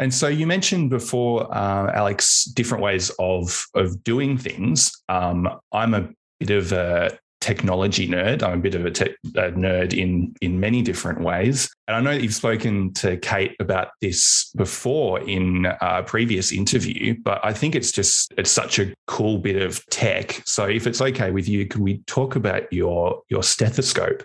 and 0.01 0.13
so 0.15 0.29
you 0.29 0.47
mentioned 0.47 0.89
before, 0.89 1.47
uh, 1.55 1.93
Alex, 1.93 2.45
different 2.45 2.83
ways 2.83 3.11
of 3.19 3.67
of 3.75 4.03
doing 4.03 4.39
things. 4.39 4.93
Um, 5.11 5.47
I'm 5.73 5.93
a 5.93 6.09
bit 6.41 6.51
of 6.51 6.73
a 6.73 7.19
technology 7.43 8.09
nerd. 8.09 8.43
I'm 8.43 8.59
a 8.59 8.63
bit 8.63 8.75
of 8.75 8.85
a, 8.87 8.89
a, 8.89 9.53
nerd 9.53 9.93
in 9.93 10.35
in 10.41 10.59
many 10.59 10.81
different 10.81 11.21
ways, 11.21 11.69
and 11.87 11.99
I 11.99 12.01
know 12.01 12.15
that 12.15 12.23
you've 12.23 12.35
spoken 12.35 12.95
to 12.95 13.19
Kate 13.19 13.55
about 13.61 13.89
this 14.01 14.51
before 14.57 15.21
in 15.21 15.67
a 15.83 16.03
previous 16.03 16.51
interview. 16.51 17.17
But 17.23 17.45
I 17.45 17.53
think 17.53 17.75
it's 17.75 17.93
just 17.93 18.33
it's 18.39 18.51
such 18.51 18.79
a 18.79 18.95
cool 19.07 19.37
bit 19.37 19.61
of 19.61 19.85
tech. 19.91 20.41
So 20.47 20.65
if 20.65 20.87
it's 20.87 21.03
okay 21.03 21.31
with 21.31 21.47
you, 21.47 21.67
can 21.67 21.83
we 21.83 21.99
talk 22.07 22.37
about 22.37 22.73
your 22.73 23.21
your 23.29 23.43
stethoscope? 23.43 24.25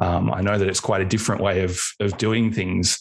Um, 0.00 0.32
I 0.32 0.40
know 0.40 0.58
that 0.58 0.68
it's 0.68 0.80
quite 0.80 1.02
a 1.02 1.06
different 1.06 1.40
way 1.40 1.62
of 1.62 1.80
of 2.00 2.18
doing 2.18 2.52
things 2.52 2.98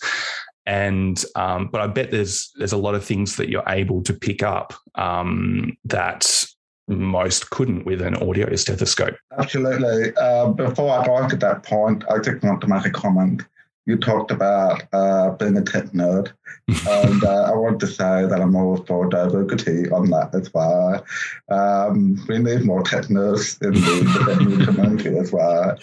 and 0.65 1.23
um, 1.35 1.69
but 1.71 1.81
I 1.81 1.87
bet 1.87 2.11
there's 2.11 2.51
there's 2.55 2.71
a 2.71 2.77
lot 2.77 2.95
of 2.95 3.03
things 3.03 3.35
that 3.35 3.49
you're 3.49 3.63
able 3.67 4.01
to 4.03 4.13
pick 4.13 4.43
up 4.43 4.73
um, 4.95 5.77
that 5.85 6.45
most 6.87 7.49
couldn't 7.49 7.85
with 7.85 8.01
an 8.01 8.15
audio 8.15 8.53
stethoscope. 8.55 9.15
Absolutely. 9.37 10.13
Uh, 10.15 10.49
before 10.49 10.91
I 10.91 11.05
on 11.05 11.29
to 11.29 11.35
that 11.37 11.63
point, 11.63 12.03
I 12.09 12.19
just 12.19 12.43
want 12.43 12.61
to 12.61 12.67
make 12.67 12.85
a 12.85 12.91
comment. 12.91 13.43
You 13.85 13.97
talked 13.97 14.31
about 14.31 14.83
uh, 14.93 15.31
being 15.31 15.57
a 15.57 15.61
tech 15.61 15.85
nerd, 15.87 16.31
and 16.67 17.23
uh, 17.23 17.51
I 17.51 17.55
want 17.55 17.79
to 17.81 17.87
say 17.87 18.25
that 18.25 18.39
I'm 18.41 18.55
all 18.55 18.77
for 18.77 19.09
diversity 19.09 19.89
on 19.91 20.09
that 20.11 20.33
as 20.33 20.53
well. 20.53 21.05
Um, 21.49 22.23
we 22.29 22.37
need 22.37 22.63
more 22.63 22.83
tech 22.83 23.05
nerds 23.05 23.61
in 23.61 23.73
the, 23.73 24.65
community 24.65 25.17
as 25.17 25.33
well. 25.33 25.77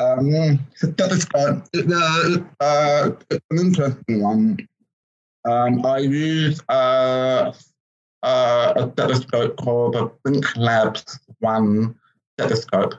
Um, 0.00 0.30
that 0.80 1.12
is 1.12 1.26
uh, 1.34 2.64
uh, 2.64 3.10
an 3.30 3.58
interesting 3.58 4.22
one. 4.22 4.68
Um, 5.44 5.86
I 5.86 5.98
use 5.98 6.60
uh, 6.68 7.52
uh, 8.22 8.72
a 8.76 8.90
stethoscope 8.92 9.56
called 9.56 9.94
the 9.94 10.08
Thinklabs 10.24 11.18
One 11.38 11.94
stethoscope. 12.38 12.94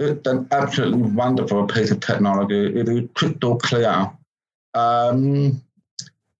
It's 0.00 0.26
an 0.26 0.48
absolutely 0.50 1.02
wonderful 1.02 1.66
piece 1.66 1.90
of 1.90 2.00
technology. 2.00 2.74
It 2.74 2.88
is 2.88 3.06
crystal 3.12 3.56
clear. 3.56 4.10
Um, 4.72 5.60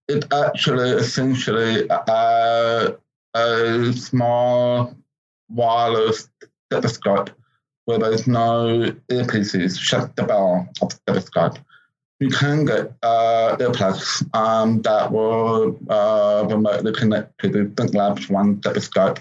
it 0.08 0.24
actually 0.32 0.88
essentially 0.92 1.86
uh, 1.90 2.92
a 3.34 3.92
small 3.92 4.94
wireless 5.50 6.30
stethoscope 6.66 7.28
where 7.84 7.98
there's 7.98 8.26
no 8.26 8.92
earpieces, 9.10 9.78
shut 9.78 10.16
the 10.16 10.22
bell 10.22 10.66
of 10.80 10.88
the 10.88 10.96
stethoscope. 10.96 11.58
You 12.18 12.30
can 12.30 12.64
get 12.64 12.94
uh, 13.02 13.56
earplugs 13.58 14.24
um, 14.34 14.80
that 14.82 15.12
will 15.12 15.78
uh, 15.90 16.46
remotely 16.48 16.94
connect 16.94 17.38
to 17.40 17.48
the 17.48 17.64
Thinklabs 17.74 18.30
One 18.30 18.58
stethoscope, 18.62 19.18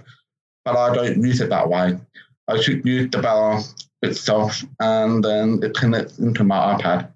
but 0.63 0.77
I 0.77 0.95
don't 0.95 1.21
use 1.21 1.41
it 1.41 1.49
that 1.49 1.67
way. 1.67 1.99
I 2.47 2.61
should 2.61 2.85
use 2.85 3.09
the 3.11 3.21
bell 3.21 3.65
itself 4.01 4.63
and 4.79 5.23
then 5.23 5.59
it 5.63 5.73
connects 5.75 6.19
into 6.19 6.43
my 6.43 6.75
iPad. 6.75 7.11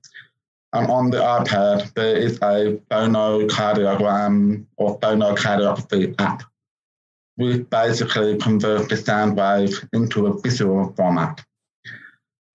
And 0.74 0.90
on 0.90 1.12
the 1.12 1.20
iPad, 1.20 1.94
there 1.94 2.18
is 2.18 2.38
a 2.38 2.80
phonocardiogram 2.90 4.66
or 4.78 5.00
phonocardiography 5.00 6.16
app 6.20 6.44
we 7.38 7.60
basically 7.60 8.38
convert 8.38 8.90
the 8.90 8.98
sound 8.98 9.36
wave 9.38 9.88
into 9.94 10.28
a 10.28 10.40
visual 10.42 10.94
format. 10.96 11.44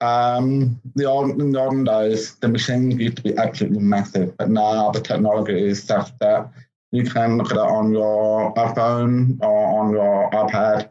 Um, 0.01 0.81
the 0.95 1.05
old, 1.07 1.41
in 1.41 1.51
the 1.51 1.61
olden 1.61 1.85
days, 1.85 2.37
the 2.37 2.49
machine 2.49 2.93
used 2.93 3.17
to 3.17 3.23
be 3.23 3.37
absolutely 3.37 3.81
massive, 3.81 4.37
but 4.37 4.49
now 4.51 4.91
the 4.91 5.01
technology 5.01 5.59
is 5.59 5.83
such 5.83 6.17
that 6.21 6.51
you 6.93 7.03
can 7.03 7.37
look 7.37 7.51
at 7.51 7.57
it 7.57 7.61
on 7.61 7.93
your 7.93 8.55
iPhone 8.55 9.43
or 9.43 9.81
on 9.81 9.91
your 9.91 10.31
iPad, 10.31 10.91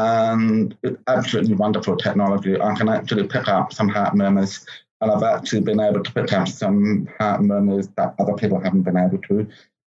and 0.00 0.76
it's 0.82 1.02
absolutely 1.06 1.54
wonderful 1.54 1.96
technology. 1.96 2.60
I 2.60 2.74
can 2.74 2.88
actually 2.88 3.26
pick 3.26 3.48
up 3.48 3.72
some 3.72 3.88
heart 3.88 4.14
murmurs, 4.14 4.64
and 5.00 5.10
I've 5.10 5.22
actually 5.22 5.60
been 5.60 5.80
able 5.80 6.02
to 6.02 6.12
pick 6.12 6.32
up 6.32 6.48
some 6.48 7.08
heart 7.18 7.42
murmurs 7.42 7.88
that 7.96 8.14
other 8.18 8.34
people 8.34 8.60
haven't 8.60 8.82
been 8.82 8.96
able 8.96 9.18
to, 9.28 9.46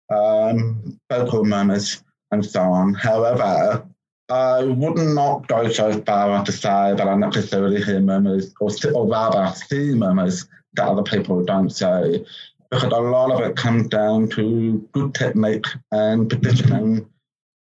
um, 0.09 0.99
vocal 1.09 1.45
murmurs 1.45 2.03
and 2.31 2.45
so 2.45 2.61
on. 2.61 2.93
However, 2.93 3.85
I 4.29 4.63
would 4.63 4.97
not 4.97 5.47
go 5.47 5.69
so 5.69 6.01
far 6.01 6.43
to 6.45 6.51
say 6.51 6.93
that 6.95 7.07
I 7.07 7.15
necessarily 7.15 7.81
hear 7.81 7.99
murmurs, 7.99 8.53
or, 8.59 8.69
or 8.93 9.07
rather 9.07 9.53
see 9.55 9.93
murmurs 9.93 10.47
that 10.73 10.87
other 10.87 11.03
people 11.03 11.43
don't 11.43 11.69
say, 11.69 12.25
because 12.69 12.91
a 12.91 13.01
lot 13.17 13.31
of 13.31 13.41
it 13.41 13.55
comes 13.57 13.87
down 13.87 14.29
to 14.29 14.87
good 14.93 15.13
technique 15.13 15.67
and 15.91 16.29
positioning. 16.29 17.05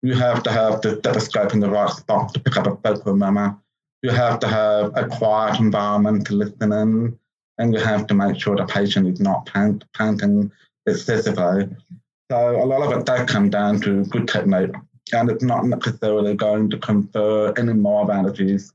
You 0.03 0.15
have 0.15 0.43
to 0.45 0.50
have 0.50 0.83
the 0.83 0.97
stethoscope 0.97 1.53
in 1.53 1.61
the 1.61 1.71
right 1.71 1.91
spot 1.91 2.33
to 2.35 2.41
pick 2.41 2.57
up 2.57 2.67
a 2.67 2.75
vocal 2.76 3.17
murmur. 3.17 3.57
You 4.03 4.11
have 4.11 4.38
to 4.41 4.49
have 4.49 4.97
a 4.97 5.09
quiet 5.09 5.59
environment 5.59 6.26
to 6.26 6.35
listen 6.35 6.73
in. 6.73 7.19
and 7.59 7.73
you 7.73 7.81
have 7.81 8.07
to 8.07 8.15
make 8.15 8.38
sure 8.38 8.57
the 8.57 8.67
patient 8.67 9.09
is 9.09 9.21
not 9.21 9.47
panting 9.95 10.53
excessively. 10.87 11.69
So 12.31 12.62
a 12.62 12.67
lot 12.67 12.83
of 12.83 12.99
it 12.99 13.07
does 13.07 13.29
come 13.31 13.50
down 13.50 13.81
to 13.83 14.05
good 14.07 14.29
technique, 14.29 14.75
and 15.12 15.31
it's 15.31 15.43
not 15.43 15.65
necessarily 15.65 16.35
going 16.35 16.71
to 16.71 16.79
confer 16.79 17.53
any 17.57 17.73
more 17.73 18.03
advantages 18.03 18.73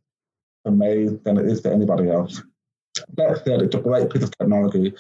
for 0.64 0.72
me 0.72 1.10
than 1.24 1.38
it 1.38 1.46
is 1.46 1.62
for 1.62 1.70
anybody 1.72 2.10
else. 2.10 2.42
That 3.16 3.44
said, 3.44 3.62
it's 3.62 3.76
a 3.76 3.80
great 3.80 4.10
piece 4.10 4.24
of 4.24 4.38
technology. 4.38 4.94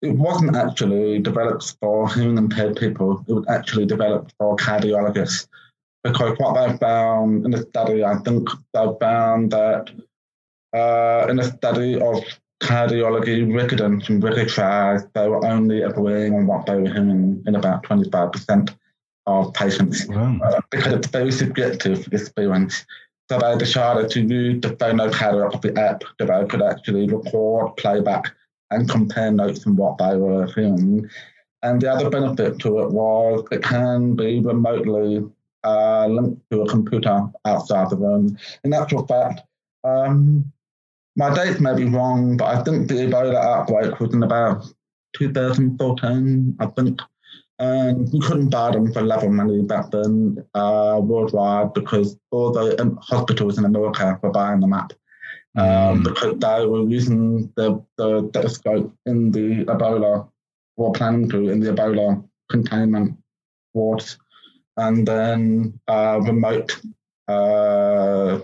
It 0.00 0.12
wasn't 0.12 0.56
actually 0.56 1.18
developed 1.18 1.76
for 1.80 2.08
hearing 2.12 2.38
impaired 2.38 2.76
people. 2.76 3.24
It 3.26 3.32
was 3.32 3.46
actually 3.48 3.86
developed 3.86 4.32
for 4.38 4.56
cardiologists 4.56 5.48
because 6.04 6.38
what 6.38 6.54
they 6.54 6.76
found 6.78 7.44
in 7.44 7.50
the 7.50 7.62
study, 7.62 8.04
I 8.04 8.16
think 8.18 8.48
they 8.72 8.86
found 9.00 9.50
that 9.50 9.90
uh, 10.74 11.26
in 11.28 11.38
a 11.38 11.44
study 11.44 12.00
of 12.00 12.22
cardiology 12.60 13.54
residents 13.54 14.08
and 14.08 14.22
registrars, 14.22 15.02
they 15.14 15.28
were 15.28 15.44
only 15.44 15.82
agreeing 15.82 16.34
on 16.34 16.46
what 16.46 16.66
they 16.66 16.76
were 16.76 16.92
hearing 16.92 17.42
in 17.46 17.54
about 17.54 17.82
25% 17.84 18.74
of 19.26 19.52
patients 19.54 20.06
wow. 20.06 20.38
uh, 20.42 20.60
because 20.70 20.92
it's 20.92 21.08
very 21.08 21.30
subjective 21.30 22.08
experience. 22.12 22.86
So 23.30 23.38
they 23.38 23.58
decided 23.58 24.10
to 24.10 24.22
use 24.22 24.60
the 24.62 24.70
phonocardiography 24.70 25.76
app 25.76 26.02
that 26.18 26.28
they 26.28 26.46
could 26.46 26.62
actually 26.62 27.06
record 27.08 27.76
playback 27.76 28.24
and 28.70 28.88
compare 28.88 29.30
notes 29.30 29.62
from 29.62 29.76
what 29.76 29.98
they 29.98 30.16
were 30.16 30.46
hearing. 30.46 31.08
And 31.62 31.80
the 31.80 31.90
other 31.90 32.10
benefit 32.10 32.58
to 32.60 32.80
it 32.80 32.90
was 32.90 33.46
it 33.50 33.62
can 33.62 34.14
be 34.14 34.40
remotely 34.40 35.24
uh, 35.64 36.06
linked 36.06 36.42
to 36.50 36.62
a 36.62 36.68
computer 36.68 37.28
outside 37.44 37.90
the 37.90 37.96
room. 37.96 38.36
In 38.64 38.72
actual 38.72 39.06
fact, 39.06 39.40
um, 39.84 40.52
my 41.16 41.34
dates 41.34 41.60
may 41.60 41.74
be 41.74 41.84
wrong, 41.84 42.36
but 42.36 42.44
I 42.46 42.62
think 42.62 42.88
the 42.88 42.94
Ebola 42.94 43.34
outbreak 43.34 43.98
was 43.98 44.14
in 44.14 44.22
about 44.22 44.64
2014, 45.16 46.56
I 46.60 46.66
think. 46.66 47.00
And 47.58 48.08
we 48.12 48.20
couldn't 48.20 48.50
buy 48.50 48.70
them 48.70 48.92
for 48.92 49.02
love 49.02 49.24
of 49.24 49.32
money 49.32 49.62
back 49.62 49.90
then 49.90 50.44
uh, 50.54 51.00
worldwide 51.02 51.74
because 51.74 52.16
all 52.30 52.52
the 52.52 52.80
um, 52.80 52.96
hospitals 53.02 53.58
in 53.58 53.64
America 53.64 54.16
were 54.22 54.30
buying 54.30 54.60
them 54.60 54.72
up. 54.72 54.92
Um, 55.56 55.64
mm. 55.64 56.04
Because 56.04 56.38
they 56.38 56.66
were 56.66 56.88
using 56.88 57.52
the, 57.56 57.82
the 57.96 58.28
stethoscope 58.28 58.94
in 59.06 59.32
the 59.32 59.64
Ebola, 59.64 60.28
or 60.76 60.92
planning 60.92 61.28
to, 61.30 61.48
in 61.48 61.60
the 61.60 61.72
Ebola 61.72 62.24
containment 62.50 63.16
wards 63.74 64.18
and 64.78 65.06
then 65.06 65.78
uh, 65.88 66.20
remote 66.22 66.80
uh, 67.26 68.38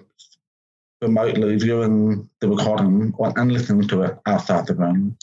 remotely 1.00 1.56
viewing 1.56 2.28
the 2.40 2.48
recording 2.48 3.14
and 3.18 3.52
listening 3.52 3.86
to 3.88 4.02
it 4.02 4.18
outside 4.26 4.66
the 4.66 4.74
room. 4.74 5.16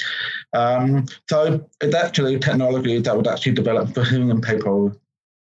Um, 0.54 1.06
so 1.30 1.68
it's 1.82 1.96
actually 1.96 2.40
technology 2.40 3.00
that 3.00 3.18
was 3.18 3.28
actually 3.28 3.54
developed 3.54 3.94
for 3.94 4.04
hearing 4.04 4.42
people, 4.42 4.96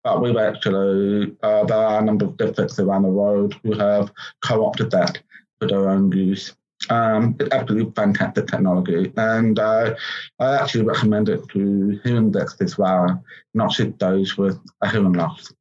but 0.03 0.21
we've 0.21 0.37
actually, 0.37 1.35
uh, 1.41 1.63
there 1.65 1.77
are 1.77 1.99
a 1.99 2.05
number 2.05 2.25
of 2.25 2.37
districts 2.37 2.79
around 2.79 3.03
the 3.03 3.09
world 3.09 3.55
who 3.63 3.73
have 3.77 4.11
co-opted 4.43 4.91
that 4.91 5.21
for 5.65 5.73
their 5.73 5.89
own 5.89 6.11
use. 6.11 6.55
Um, 6.89 7.35
it's 7.39 7.53
absolutely 7.53 7.91
fantastic 7.95 8.47
technology, 8.47 9.11
and 9.17 9.57
uh, 9.57 9.95
I 10.39 10.55
actually 10.57 10.83
recommend 10.83 11.29
it 11.29 11.47
to 11.49 11.99
hearing 12.03 12.31
decks 12.31 12.57
as 12.59 12.77
well, 12.77 13.23
not 13.53 13.71
just 13.71 13.97
those 13.97 14.37
with 14.37 14.59
a 14.81 14.89
hearing 14.89 15.13
loss. 15.13 15.53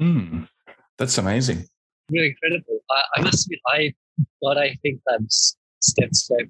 Mm, 0.00 0.46
that's 0.98 1.18
amazing. 1.18 1.66
Really 2.10 2.28
incredible. 2.28 2.78
I, 2.90 3.02
I 3.16 3.22
must 3.22 3.46
admit, 3.46 3.60
I 3.66 3.94
got 4.42 4.58
I 4.58 4.74
think 4.82 5.00
um, 5.12 5.26
stethoscope 5.80 6.48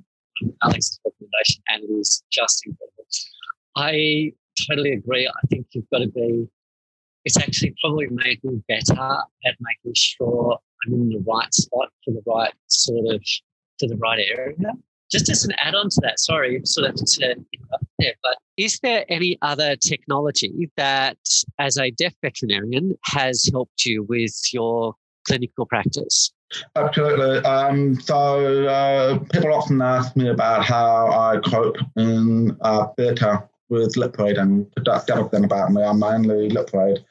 Alex's 0.63 1.01
recommendation, 1.07 1.63
and 1.69 1.85
it 1.85 1.93
is 1.95 2.23
just 2.31 2.67
incredible. 2.67 3.07
I 3.77 4.33
totally 4.69 4.93
agree. 4.93 5.27
I 5.27 5.47
think 5.49 5.69
you've 5.71 5.89
got 5.91 6.01
to 6.01 6.09
be. 6.09 6.49
It's 7.25 7.39
actually 7.39 7.75
probably 7.81 8.09
made 8.11 8.43
me 8.45 8.63
better 8.69 9.01
at 9.01 9.55
making 9.61 9.95
sure 9.95 10.59
I'm 10.87 10.95
in 10.95 11.09
the 11.11 11.25
right 11.27 11.53
spot 11.55 11.89
for 12.05 12.13
the 12.13 12.23
right 12.27 12.53
sort 12.67 13.15
of 13.15 13.23
to 13.81 13.87
the 13.87 13.97
right 13.97 14.25
area. 14.37 14.73
Just 15.11 15.29
as 15.31 15.45
an 15.45 15.53
add-on 15.59 15.89
to 15.89 16.01
that, 16.03 16.19
sorry, 16.19 16.61
sort 16.65 16.91
of 16.91 16.97
to 16.97 17.37
there, 17.99 18.15
but 18.23 18.37
is 18.57 18.81
there 18.81 19.05
any 19.09 19.39
other 19.41 19.77
technology 19.77 20.69
that, 20.77 21.17
as 21.61 21.79
a 21.79 21.93
deaf 21.93 22.13
veterinarian, 22.23 22.97
has 23.05 23.49
helped 23.53 23.85
you 23.85 24.03
with 24.03 24.35
your 24.53 24.95
clinical 25.27 25.65
practice? 25.65 26.33
Absolutely. 26.75 27.39
Um, 27.45 28.01
so 28.01 28.67
uh, 28.67 29.19
people 29.33 29.53
often 29.55 29.81
ask 29.81 30.17
me 30.17 30.29
about 30.29 30.65
how 30.65 31.07
I 31.09 31.39
cope 31.39 31.77
in 31.97 32.57
uh, 32.63 32.87
theatre 32.97 33.49
with 33.69 33.97
lip 33.97 34.17
reading. 34.19 34.71
That's 34.85 35.05
the 35.05 35.15
other 35.15 35.29
thing 35.29 35.45
about 35.45 35.73
me. 35.73 35.83
I'm 35.83 35.99
mainly 35.99 36.49
lip 36.51 36.71
read. 36.73 37.05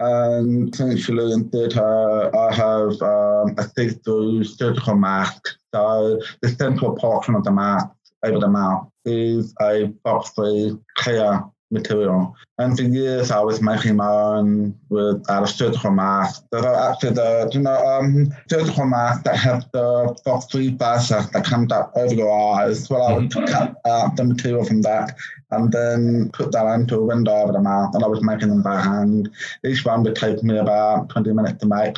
And 0.00 0.72
essentially 0.72 1.32
in 1.32 1.48
theatre, 1.50 2.36
I 2.36 2.54
have 2.54 3.02
um, 3.02 3.54
a 3.58 3.68
see-through 3.76 4.44
surgical 4.44 4.94
mask. 4.94 5.42
So 5.74 6.20
the 6.40 6.48
central 6.50 6.94
portion 6.96 7.34
of 7.34 7.44
the 7.44 7.50
mask 7.50 7.88
over 8.24 8.38
the 8.38 8.48
mouth 8.48 8.88
is 9.04 9.54
a 9.60 9.86
box-free 10.04 10.76
clear 10.96 11.42
material. 11.70 12.34
And 12.58 12.76
for 12.76 12.82
years, 12.82 13.30
I 13.30 13.40
was 13.40 13.60
making 13.60 13.96
my 13.96 14.08
own 14.08 14.74
with 14.88 15.22
of 15.28 15.48
surgical 15.48 15.90
masks. 15.90 16.44
There 16.50 16.66
are 16.66 16.90
actually 16.90 17.14
the 17.14 17.50
you 17.52 17.60
know 17.60 17.76
um, 17.86 18.32
surgical 18.50 18.86
masks 18.86 19.22
that 19.24 19.36
have 19.36 19.68
the 19.72 20.16
box-free 20.24 20.76
facet 20.78 21.32
that 21.32 21.44
comes 21.44 21.72
up 21.72 21.92
over 21.94 22.14
your 22.14 22.56
eyes. 22.56 22.88
Well, 22.90 23.02
I 23.02 23.12
would 23.14 23.30
mm-hmm. 23.30 23.52
cut 23.52 23.76
out 23.86 24.16
the 24.16 24.24
material 24.24 24.64
from 24.64 24.82
that 24.82 25.16
and 25.50 25.72
then 25.72 26.30
put 26.32 26.52
that 26.52 26.66
into 26.74 26.96
a 26.96 27.04
window 27.04 27.32
over 27.32 27.52
the 27.52 27.60
mouth. 27.60 27.94
And 27.94 28.04
I 28.04 28.08
was 28.08 28.22
making 28.22 28.48
them 28.48 28.62
by 28.62 28.80
hand. 28.80 29.30
Each 29.64 29.84
one 29.84 30.02
would 30.02 30.16
take 30.16 30.42
me 30.42 30.58
about 30.58 31.08
20 31.10 31.32
minutes 31.32 31.60
to 31.60 31.66
make. 31.66 31.96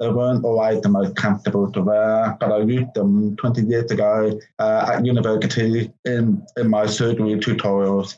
They 0.00 0.08
weren't 0.08 0.44
always 0.44 0.80
the 0.80 0.88
most 0.88 1.16
comfortable 1.16 1.72
to 1.72 1.82
wear, 1.82 2.36
but 2.38 2.52
I 2.52 2.58
used 2.58 2.94
them 2.94 3.36
20 3.36 3.62
years 3.62 3.90
ago 3.90 4.38
uh, 4.60 4.92
at 4.94 5.04
university 5.04 5.92
in, 6.04 6.46
in 6.56 6.70
my 6.70 6.86
surgery 6.86 7.34
tutorials. 7.34 8.14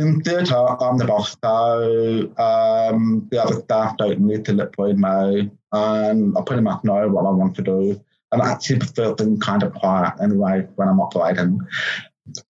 In 0.00 0.22
theatre, 0.22 0.56
I'm 0.82 0.96
the 0.96 1.04
boss, 1.04 1.36
so 1.44 2.32
um, 2.42 3.28
the 3.30 3.42
other 3.42 3.60
staff 3.60 3.98
don't 3.98 4.20
need 4.20 4.46
to 4.46 4.54
lip 4.54 4.74
read 4.78 4.98
me, 4.98 5.50
and 5.72 6.38
I 6.38 6.40
pretty 6.46 6.62
much 6.62 6.82
know 6.84 7.06
what 7.08 7.26
I 7.26 7.30
want 7.30 7.54
to 7.56 7.62
do. 7.62 8.02
And 8.32 8.40
I 8.40 8.50
actually 8.50 8.78
prefer 8.78 9.14
things 9.14 9.44
kind 9.44 9.62
of 9.62 9.74
quiet 9.74 10.14
anyway 10.22 10.66
when 10.76 10.88
I'm 10.88 11.00
operating. 11.00 11.60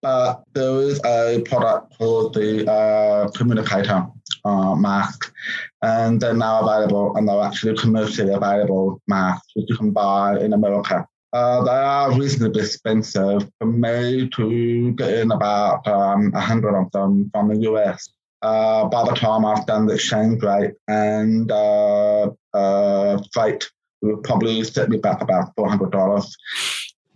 But 0.04 0.44
there 0.54 0.80
is 0.82 1.02
a 1.04 1.42
product 1.42 1.98
called 1.98 2.36
the 2.36 2.70
uh, 2.70 3.32
Communicator 3.32 4.06
uh, 4.46 4.76
mask, 4.76 5.34
and 5.82 6.22
they're 6.22 6.36
now 6.36 6.62
available, 6.62 7.18
and 7.18 7.28
they're 7.28 7.42
actually 7.42 7.78
commercially 7.78 8.32
available 8.32 9.02
masks 9.08 9.48
which 9.56 9.66
you 9.70 9.76
can 9.76 9.90
buy 9.90 10.40
in 10.40 10.54
America. 10.54 11.08
Uh, 11.32 11.64
they 11.64 11.72
are 11.72 12.18
reasonably 12.18 12.62
expensive. 12.62 13.48
For 13.60 13.68
me 13.68 14.30
to 14.30 14.92
get 14.94 15.14
in 15.14 15.32
about 15.32 15.88
um, 15.88 16.32
100 16.32 16.76
of 16.76 16.92
them 16.92 17.30
from 17.32 17.50
the 17.50 17.72
US, 17.72 18.10
uh, 18.42 18.86
by 18.86 19.04
the 19.06 19.16
time 19.16 19.46
I've 19.46 19.66
done 19.66 19.86
the 19.86 19.96
exchange 19.96 20.42
rate 20.42 20.74
and 20.88 21.52
uh, 21.52 22.30
uh, 22.54 23.22
freight, 23.32 23.70
it 24.02 24.06
would 24.06 24.24
probably 24.24 24.64
set 24.64 24.90
me 24.90 24.98
back 24.98 25.22
about 25.22 25.56
$400. 25.56 26.32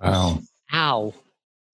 Wow. 0.02 0.40
How? 0.68 1.14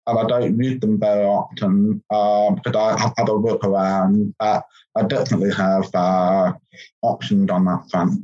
And 0.07 0.19
I 0.19 0.25
don't 0.25 0.63
use 0.63 0.81
them 0.81 0.99
very 0.99 1.25
often 1.25 2.03
um, 2.11 2.55
because 2.55 2.77
I 2.77 3.01
have 3.01 3.15
other 3.19 3.33
workaround, 3.33 4.35
but 4.39 4.65
I 4.97 5.03
definitely 5.03 5.53
have 5.55 5.89
uh, 5.95 6.53
options 7.03 7.51
on 7.51 7.65
that 7.65 7.91
front. 7.91 8.23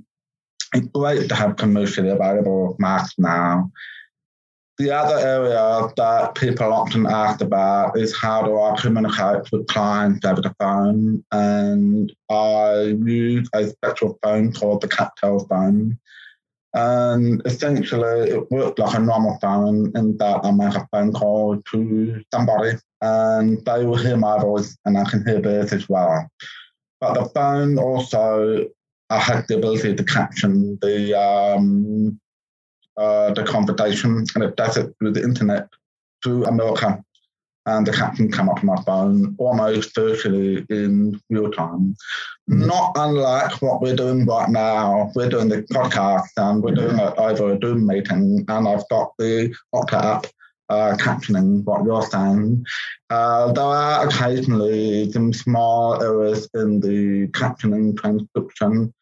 It's 0.73 0.87
great 0.89 1.29
to 1.29 1.35
have 1.35 1.57
commercially 1.57 2.11
available 2.11 2.77
masks 2.79 3.15
now 3.19 3.71
the 4.79 4.91
other 4.91 5.19
area 5.19 5.89
that 5.97 6.35
people 6.35 6.73
often 6.73 7.07
ask 7.07 7.41
about 7.41 7.97
is 7.97 8.17
how 8.17 8.43
do 8.43 8.61
I 8.61 8.77
communicate 8.81 9.51
with 9.53 9.67
clients 9.69 10.25
over 10.25 10.41
the 10.41 10.55
phone? 10.59 11.25
And 11.31 12.13
I 12.29 12.97
use 13.05 13.49
a 13.55 13.69
special 13.69 14.19
phone 14.23 14.53
called 14.53 14.81
the 14.81 14.89
CapTel 14.89 15.49
phone. 15.49 15.99
And 16.75 17.41
essentially, 17.45 18.31
it 18.31 18.51
works 18.51 18.81
like 18.81 18.97
a 18.97 19.01
normal 19.01 19.39
phone 19.41 19.93
in 19.95 20.17
that 20.17 20.45
I 20.45 20.51
make 20.51 20.75
a 20.75 20.89
phone 20.91 21.13
call 21.13 21.63
to 21.71 22.25
somebody 22.33 22.73
and 23.01 23.65
they 23.65 23.85
will 23.85 23.97
hear 23.97 24.17
my 24.17 24.41
voice 24.41 24.77
and 24.85 24.99
I 24.99 25.05
can 25.05 25.25
hear 25.25 25.41
theirs 25.41 25.73
as 25.73 25.89
well. 25.89 26.29
But 27.01 27.15
the 27.15 27.27
phone 27.27 27.79
also 27.79 28.67
I 29.11 29.19
had 29.19 29.47
the 29.47 29.57
ability 29.57 29.95
to 29.95 30.05
caption 30.05 30.79
the 30.81 31.15
um, 31.17 32.19
uh, 32.97 33.33
the 33.33 33.45
conversation, 33.45 34.25
and 34.35 34.45
it 34.45 34.57
does 34.57 34.77
it 34.77 34.95
through 34.99 35.13
the 35.13 35.23
internet 35.23 35.69
through 36.23 36.45
America. 36.47 37.03
And 37.67 37.87
the 37.87 37.93
caption 37.93 38.31
come 38.31 38.51
up 38.51 38.59
on 38.59 38.67
my 38.67 38.83
phone 38.83 39.37
almost 39.39 39.95
virtually 39.95 40.67
in 40.69 41.19
real 41.31 41.51
time. 41.51 41.97
Mm-hmm. 42.51 42.67
Not 42.67 42.93
unlike 42.95 43.63
what 43.63 43.81
we're 43.81 43.97
doing 43.97 44.27
right 44.27 44.51
now. 44.51 45.11
We're 45.15 45.31
doing 45.31 45.49
the 45.49 45.63
podcast 45.63 46.29
and 46.37 46.63
we're 46.63 46.75
doing 46.75 46.99
it 46.99 47.15
over 47.17 47.55
a 47.55 47.59
Zoom 47.59 47.87
meeting, 47.87 48.45
and 48.47 48.69
I've 48.69 48.89
got 48.91 49.13
the 49.19 49.55
Otter 49.73 49.97
app 49.97 50.27
uh, 50.69 50.97
captioning 50.99 51.65
what 51.65 51.85
you're 51.85 52.03
saying. 52.03 52.65
Uh, 53.11 53.53
there 53.53 53.65
are 53.65 54.09
occasionally 54.09 55.11
some 55.13 55.33
small 55.33 56.03
errors 56.03 56.49
in 56.55 56.81
the 56.81 57.29
captioning 57.29 57.97
transcription, 57.97 58.93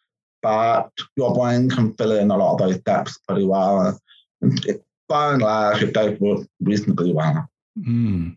but 0.43 0.91
your 1.17 1.35
brain 1.35 1.71
can 1.71 1.95
fill 1.95 2.13
in 2.13 2.31
a 2.31 2.37
lot 2.37 2.55
of 2.55 2.59
those 2.59 2.79
gaps 2.79 3.19
pretty 3.27 3.45
well. 3.45 3.99
And 4.41 4.81
by 5.09 5.33
and 5.33 5.43
large, 5.43 5.83
it 5.83 5.95
does 5.95 6.19
work 6.21 6.47
reasonably 6.61 7.13
well. 7.13 7.49
Mm. 7.79 8.37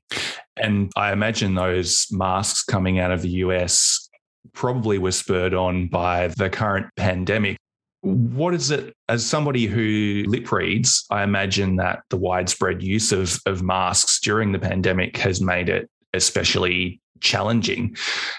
And 0.57 0.91
I 0.95 1.11
imagine 1.11 1.55
those 1.55 2.07
masks 2.11 2.63
coming 2.63 2.99
out 2.99 3.11
of 3.11 3.21
the 3.21 3.29
US 3.29 4.09
probably 4.53 4.97
were 4.97 5.11
spurred 5.11 5.53
on 5.53 5.87
by 5.87 6.27
the 6.29 6.49
current 6.49 6.87
pandemic. 6.95 7.57
What 8.01 8.53
is 8.53 8.69
it, 8.69 8.93
as 9.09 9.25
somebody 9.25 9.65
who 9.65 10.23
lip 10.27 10.51
reads, 10.51 11.05
I 11.09 11.23
imagine 11.23 11.77
that 11.77 12.03
the 12.09 12.17
widespread 12.17 12.83
use 12.83 13.11
of, 13.11 13.39
of 13.47 13.63
masks 13.63 14.19
during 14.19 14.51
the 14.51 14.59
pandemic 14.59 15.17
has 15.17 15.41
made 15.41 15.69
it 15.69 15.89
especially 16.13 17.01
challenging. 17.21 17.95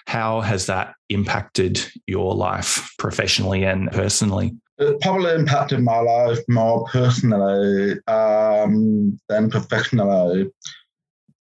How 0.07 0.41
has 0.41 0.67
that 0.67 0.95
impacted 1.09 1.85
your 2.07 2.35
life 2.35 2.95
professionally 2.99 3.65
and 3.65 3.91
personally? 3.91 4.55
It 4.79 5.01
probably 5.01 5.33
impacted 5.33 5.81
my 5.81 5.99
life 5.99 6.39
more 6.49 6.85
personally 6.87 7.99
um, 8.07 9.19
than 9.29 9.51
professionally. 9.51 10.51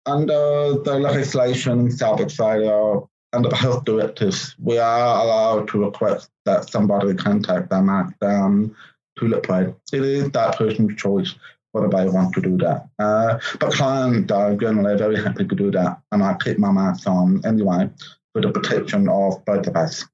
Under 0.06 0.78
the 0.84 1.00
legislation 1.00 1.80
in 1.80 1.92
South 1.92 2.22
Australia, 2.22 3.02
under 3.34 3.50
the 3.50 3.56
health 3.56 3.84
directives, 3.84 4.56
we 4.60 4.78
are 4.78 5.24
allowed 5.24 5.68
to 5.70 5.84
request 5.84 6.30
that 6.46 6.70
somebody 6.70 7.14
contact 7.16 7.70
them 7.70 7.90
at 7.90 8.18
down 8.20 8.74
to 9.18 9.28
lip 9.28 9.50
read. 9.50 9.76
It 9.92 10.04
is 10.04 10.30
that 10.32 10.58
person's 10.58 10.96
choice 10.96 11.36
whether 11.76 11.90
they 11.90 12.08
want 12.08 12.34
to 12.34 12.40
do 12.40 12.58
that. 12.58 12.88
Uh, 12.98 13.38
but 13.60 13.74
clients 13.74 14.32
are 14.32 14.56
generally 14.56 14.98
very 14.98 15.22
happy 15.22 15.46
to 15.46 15.56
do 15.56 15.70
that, 15.72 16.00
and 16.14 16.24
I 16.24 16.38
keep 16.42 16.58
my 16.58 16.72
mask 16.72 17.06
on 17.06 17.42
anyway 17.46 17.90
for 18.32 18.42
the 18.42 18.50
protection 18.50 19.10
of 19.10 19.44
both 19.44 19.68
of 19.68 19.76
us. 19.76 20.06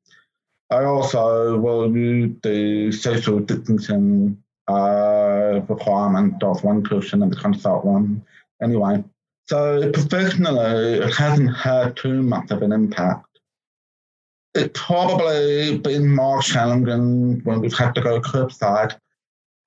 I 0.72 0.86
also 0.86 1.60
will 1.60 1.96
use 1.96 2.36
the 2.42 2.92
social 2.92 3.40
distancing 3.40 4.42
uh, 4.68 5.62
requirement 5.70 6.42
of 6.42 6.64
one 6.64 6.82
person 6.82 7.22
in 7.22 7.30
the 7.30 7.36
consult 7.36 7.86
room 7.86 8.24
anyway. 8.64 9.04
So 9.48 9.92
professionally, 9.92 10.96
it 11.06 11.14
hasn't 11.14 11.56
had 11.56 11.96
too 11.96 12.24
much 12.24 12.50
of 12.50 12.64
an 12.64 12.72
impact. 12.72 13.28
It's 14.56 14.72
probably 14.74 15.78
been 15.78 16.16
more 16.16 16.42
challenging 16.42 17.42
when 17.44 17.62
we've 17.62 17.78
had 17.78 17.94
to 17.96 18.02
go 18.02 18.20
curbside 18.20 18.96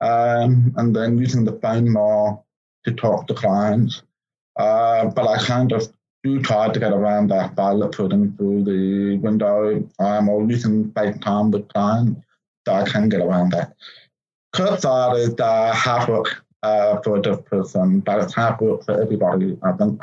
um, 0.05 0.71
and 0.77 0.95
then 0.95 1.17
using 1.17 1.43
the 1.43 1.59
phone 1.61 1.91
more 1.91 2.43
to 2.85 2.91
talk 2.93 3.27
to 3.27 3.33
clients. 3.33 4.03
Uh, 4.57 5.07
but 5.07 5.27
I 5.27 5.37
kind 5.43 5.71
of 5.71 5.91
do 6.23 6.41
try 6.41 6.71
to 6.71 6.79
get 6.79 6.93
around 6.93 7.29
that 7.29 7.55
by 7.55 7.71
looking 7.71 8.33
through 8.37 8.63
the 8.63 9.17
window 9.17 9.83
um, 9.99 10.29
or 10.29 10.43
using 10.43 10.91
FaceTime 10.91 11.51
with 11.51 11.67
clients 11.69 12.21
so 12.67 12.73
I 12.73 12.87
can 12.87 13.09
get 13.09 13.21
around 13.21 13.51
that. 13.51 13.75
Curbside 14.55 15.17
is 15.17 15.39
uh, 15.39 15.73
hard 15.73 16.07
work 16.07 16.43
uh, 16.63 17.01
for 17.01 17.17
a 17.17 17.21
deaf 17.21 17.43
person, 17.45 17.99
but 17.99 18.21
it's 18.21 18.33
hard 18.33 18.61
work 18.61 18.85
for 18.85 19.01
everybody, 19.01 19.57
I 19.63 19.71
think, 19.73 20.01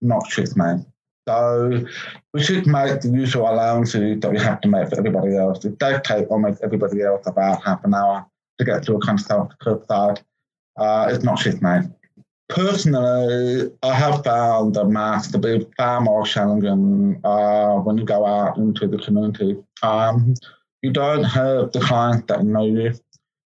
not 0.00 0.28
just 0.30 0.56
me. 0.56 0.84
So 1.28 1.84
we 2.32 2.42
should 2.42 2.66
make 2.66 3.00
the 3.02 3.08
usual 3.08 3.50
allowances 3.50 4.20
that 4.20 4.30
we 4.30 4.38
have 4.38 4.60
to 4.62 4.68
make 4.68 4.88
for 4.88 4.98
everybody 4.98 5.36
else. 5.36 5.64
It 5.64 5.78
does 5.78 6.00
take 6.04 6.30
almost 6.30 6.62
everybody 6.62 7.02
else 7.02 7.26
about 7.26 7.62
half 7.62 7.84
an 7.84 7.94
hour 7.94 8.26
to 8.60 8.64
get 8.64 8.82
to 8.84 8.94
a 8.94 9.00
kind 9.00 9.18
of 9.18 9.26
self 9.26 9.52
curbside. 9.58 10.22
Uh, 10.76 11.08
it's 11.10 11.24
not 11.24 11.38
just 11.38 11.60
me. 11.62 11.78
Personally, 12.48 13.70
I 13.82 13.94
have 13.94 14.24
found 14.24 14.74
the 14.74 14.84
mask 14.84 15.32
to 15.32 15.38
be 15.38 15.66
far 15.76 16.00
more 16.00 16.24
challenging 16.24 17.20
uh, 17.24 17.76
when 17.76 17.96
you 17.96 18.04
go 18.04 18.26
out 18.26 18.56
into 18.56 18.86
the 18.86 18.98
community. 18.98 19.56
Um, 19.82 20.34
you 20.82 20.92
don't 20.92 21.24
have 21.24 21.72
the 21.72 21.80
clients 21.80 22.26
that 22.28 22.44
know 22.44 22.66
you. 22.66 22.92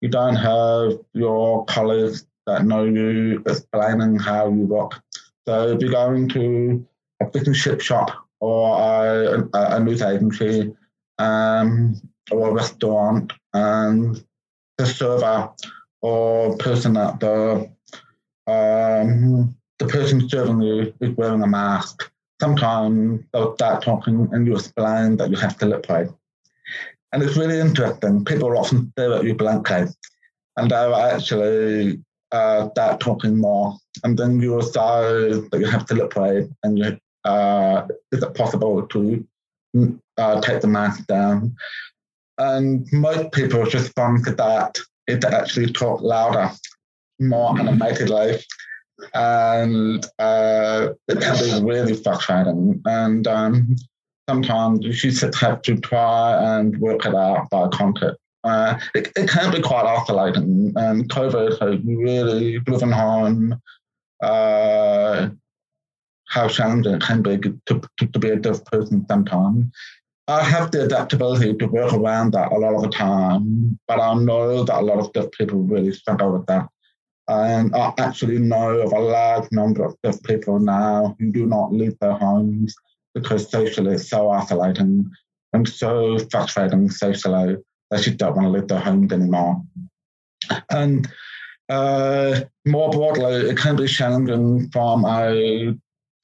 You 0.02 0.10
don't 0.10 0.36
have 0.36 1.00
your 1.14 1.66
colleagues 1.66 2.26
that 2.46 2.66
know 2.66 2.84
you 2.86 3.42
explaining 3.46 4.20
how 4.20 4.50
you 4.50 4.66
work. 4.66 5.02
So 5.48 5.70
if 5.70 5.82
you're 5.82 5.92
going 5.92 6.30
to 6.30 6.86
a 7.22 7.26
business 7.26 7.58
ship 7.58 7.82
shop 7.82 8.12
or 8.40 8.78
a, 8.78 9.48
a, 9.54 9.76
a 9.76 9.80
news 9.80 10.02
agency 10.02 10.76
um, 11.18 12.02
or 12.32 12.50
a 12.50 12.54
restaurant 12.54 13.34
and 13.54 14.24
the 14.78 14.86
server 14.86 15.50
or 16.02 16.58
person 16.58 16.98
at 16.98 17.20
the 17.20 17.70
um, 18.48 19.56
the 19.80 19.88
person 19.88 20.28
serving 20.30 20.62
you 20.62 20.94
is 21.00 21.16
wearing 21.18 21.44
a 21.44 21.48
mask. 21.48 22.12
Sometimes 22.42 23.24
they'll 23.32 23.56
start 23.56 23.84
talking 23.84 24.30
and 24.32 24.46
you 24.46 24.56
explain 24.56 25.18
that 25.18 25.30
you 25.30 25.38
have 25.38 25.58
to 25.60 25.66
lip 25.66 25.86
read. 25.90 26.14
And 27.12 27.24
it's 27.24 27.38
really 27.38 27.60
interesting. 27.60 28.26
People 28.26 28.58
often 28.58 28.92
stare 28.92 29.14
at 29.14 29.24
you 29.24 29.36
blankly 29.36 29.86
and 30.58 30.70
they'll 30.70 30.96
actually 30.96 32.00
uh, 32.32 32.70
start 32.72 33.00
talking 33.00 33.38
more. 33.38 33.78
And 34.04 34.18
then 34.18 34.42
you 34.42 34.60
decide 34.60 35.50
that 35.52 35.60
you 35.60 35.68
have 35.68 35.86
to 35.86 35.94
lip 35.94 36.16
read 36.16 36.54
and 36.64 36.78
you, 36.78 36.98
uh, 37.24 37.88
is 38.12 38.24
it 38.24 38.36
possible 38.36 38.86
to 38.88 39.26
uh, 40.18 40.42
take 40.42 40.62
the 40.62 40.68
mask 40.68 41.08
down? 41.08 41.56
And 42.38 42.88
most 42.92 43.32
people 43.32 43.64
respond 43.64 44.26
to 44.26 44.36
that 44.36 44.78
is 45.08 45.20
to 45.20 45.34
actually 45.34 45.72
talk 45.72 46.02
louder, 46.02 46.50
more 47.20 47.58
animatedly. 47.60 48.44
And 49.14 50.06
uh, 50.20 50.90
it 51.08 51.22
can 51.22 51.38
be 51.38 51.68
really 51.68 51.96
frustrating. 51.96 52.82
And 52.86 53.28
um, 53.28 53.76
sometimes 54.30 54.86
you 54.86 54.94
just 54.94 55.36
have 55.40 55.62
to 55.64 55.78
try 55.78 56.58
and 56.58 56.78
work 56.80 57.06
it 57.06 57.16
out 57.16 57.50
by 57.50 57.68
contact. 57.70 58.18
Uh, 58.44 58.78
it, 58.94 59.12
it 59.16 59.30
can 59.30 59.52
be 59.52 59.62
quite 59.62 59.86
isolating, 59.86 60.74
and 60.76 61.10
COVID 61.10 61.60
has 61.62 61.80
really 61.86 62.60
driven 62.60 62.92
home 62.92 63.58
uh, 64.22 65.30
how 66.28 66.48
challenging 66.50 66.96
it 66.96 67.02
can 67.02 67.22
be 67.22 67.38
to, 67.38 67.58
to, 67.68 68.08
to 68.08 68.20
be 68.20 68.30
a 68.30 68.36
deaf 68.36 68.64
person 68.66 69.06
sometimes. 69.08 69.66
I 70.28 70.44
have 70.44 70.72
the 70.72 70.86
adaptability 70.86 71.54
to 71.56 71.66
work 71.66 71.94
around 71.94 72.32
that 72.34 72.52
a 72.52 72.56
lot 72.56 72.76
of 72.76 72.82
the 72.82 72.90
time, 72.90 73.78
but 73.88 74.00
I 74.00 74.14
know 74.16 74.64
that 74.64 74.80
a 74.80 74.82
lot 74.82 75.00
of 75.00 75.12
deaf 75.12 75.32
people 75.32 75.60
really 75.60 75.92
struggle 75.92 76.32
with 76.32 76.46
that. 76.46 76.68
And 77.28 77.76
I 77.76 77.94
actually 77.98 78.40
know 78.40 78.80
of 78.80 78.92
a 78.94 79.00
large 79.00 79.52
number 79.52 79.84
of 79.84 79.96
deaf 80.04 80.22
people 80.24 80.60
now 80.60 81.16
who 81.20 81.32
do 81.32 81.46
not 81.46 81.74
leave 81.74 81.98
their 82.00 82.14
homes 82.14 82.74
because 83.14 83.50
socially 83.50 83.96
it's 83.96 84.10
so 84.10 84.30
isolating 84.30 85.10
and 85.54 85.68
so 85.68 86.18
frustrating 86.32 86.90
socially 86.90 87.58
they 87.92 88.02
just 88.02 88.18
don't 88.18 88.36
want 88.36 88.48
to 88.48 88.52
leave 88.52 88.68
their 88.68 88.80
homes 88.80 89.12
anymore. 89.12 89.62
And 90.70 91.08
uh, 91.70 92.42
more 92.66 92.90
broadly, 92.92 93.50
it 93.50 93.58
can 93.58 93.76
be 93.76 93.88
challenging 93.88 94.70
from 94.72 95.06
a 95.06 95.76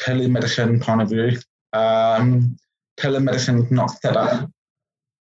telemedicine 0.01 0.81
point 0.81 1.01
of 1.01 1.09
view. 1.09 1.37
Um, 1.73 2.57
telemedicine 2.99 3.69
not 3.71 3.91
set 4.01 4.15
up 4.15 4.49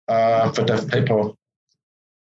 uh, 0.07 0.51
for 0.51 0.63
deaf 0.63 0.87
people. 0.87 1.37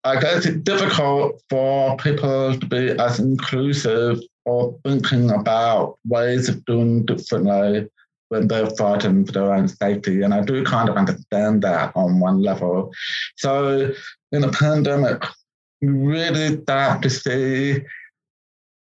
I 0.04 0.20
guess 0.20 0.46
it's 0.46 0.58
difficult 0.58 1.42
for 1.50 1.98
people 1.98 2.58
to 2.58 2.66
be 2.66 2.92
as 2.92 3.20
inclusive 3.20 4.20
or 4.46 4.80
thinking 4.86 5.30
about 5.30 5.98
ways 6.06 6.48
of 6.48 6.64
doing 6.66 7.06
differently 7.06 7.90
when 8.30 8.48
they're 8.48 8.70
frightened 8.72 9.28
for 9.28 9.34
their 9.34 9.54
own 9.54 9.68
safety. 9.68 10.22
And 10.22 10.34
I 10.34 10.42
do 10.42 10.64
kind 10.64 10.88
of 10.88 10.96
understand 10.96 11.64
that 11.64 11.92
on 11.96 12.20
one 12.20 12.42
level. 12.42 12.94
So 13.38 13.92
in 14.32 14.42
the 14.42 14.50
pandemic, 14.50 15.24
we 15.82 15.90
really 15.90 16.62
start 16.62 17.02
to 17.02 17.10
see 17.10 17.80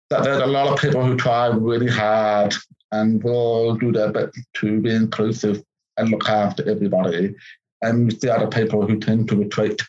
that 0.10 0.24
there's 0.24 0.42
a 0.42 0.48
lot 0.48 0.68
of 0.68 0.80
people 0.80 1.06
who 1.06 1.16
try 1.16 1.48
really 1.48 1.90
hard 1.90 2.54
and 2.92 3.24
will 3.24 3.76
do 3.76 3.92
their 3.92 4.12
best 4.12 4.38
to 4.56 4.80
be 4.80 4.94
inclusive 4.94 5.64
and 5.98 6.10
look 6.10 6.28
after 6.30 6.68
everybody. 6.70 7.36
And 7.82 8.12
the 8.12 8.34
other 8.34 8.48
people 8.48 8.86
who 8.86 9.00
tend 9.00 9.30
to 9.30 9.36
retreat 9.36 9.82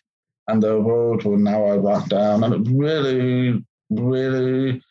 and 0.48 0.62
the 0.62 0.80
world 0.80 1.24
will 1.24 1.36
narrow 1.36 1.78
right 1.78 2.08
down. 2.08 2.44
And 2.44 2.54
it 2.54 2.72
really, 2.72 3.64
really 3.90 4.82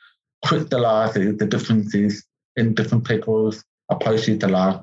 crystallizes 0.44 1.38
the 1.38 1.46
differences 1.46 2.26
in 2.56 2.74
different 2.74 3.06
people's 3.08 3.64
approaches 3.90 4.40
to 4.40 4.48
life. 4.48 4.82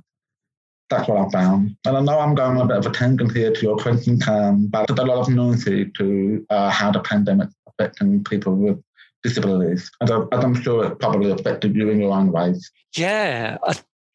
That's 0.91 1.09
what 1.09 1.27
I 1.27 1.31
found. 1.31 1.77
And 1.87 1.97
I 1.97 2.01
know 2.01 2.19
I'm 2.19 2.35
going 2.35 2.61
a 2.61 2.67
bit 2.67 2.77
of 2.77 2.87
a 2.87 2.91
tangent 2.91 3.33
here 3.33 3.53
to 3.53 3.63
your 3.63 3.77
question, 3.77 4.21
Cam, 4.21 4.67
but 4.67 4.87
there's 4.87 4.99
a 4.99 5.05
lot 5.05 5.21
of 5.21 5.29
nuances 5.31 5.87
to 5.97 6.47
uh, 6.51 6.71
how 6.71 6.91
the 6.91 7.01
pandemic 7.01 7.49
affecting 7.67 8.23
people 8.25 8.55
with 8.55 8.83
disabilities. 9.23 9.91
And 10.01 10.11
I'm 10.33 10.61
sure 10.63 10.85
it 10.85 10.99
probably 10.99 11.31
affected 11.31 11.75
you 11.75 11.89
in 11.89 12.01
your 12.01 12.13
own 12.13 12.31
ways. 12.31 12.71
Yeah, 12.95 13.57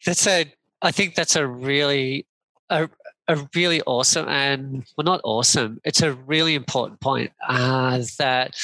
that's 0.06 0.28
a 0.28 0.54
I 0.82 0.92
think 0.92 1.16
that's 1.16 1.36
a 1.36 1.48
really 1.48 2.28
a, 2.70 2.90
a 3.28 3.48
really 3.56 3.82
awesome 3.84 4.28
and 4.28 4.86
well 4.98 5.06
not 5.06 5.22
awesome 5.24 5.80
it's 5.84 6.02
a 6.02 6.14
really 6.14 6.56
important 6.56 7.00
point 7.00 7.32
uh, 7.48 8.04
that 8.20 8.56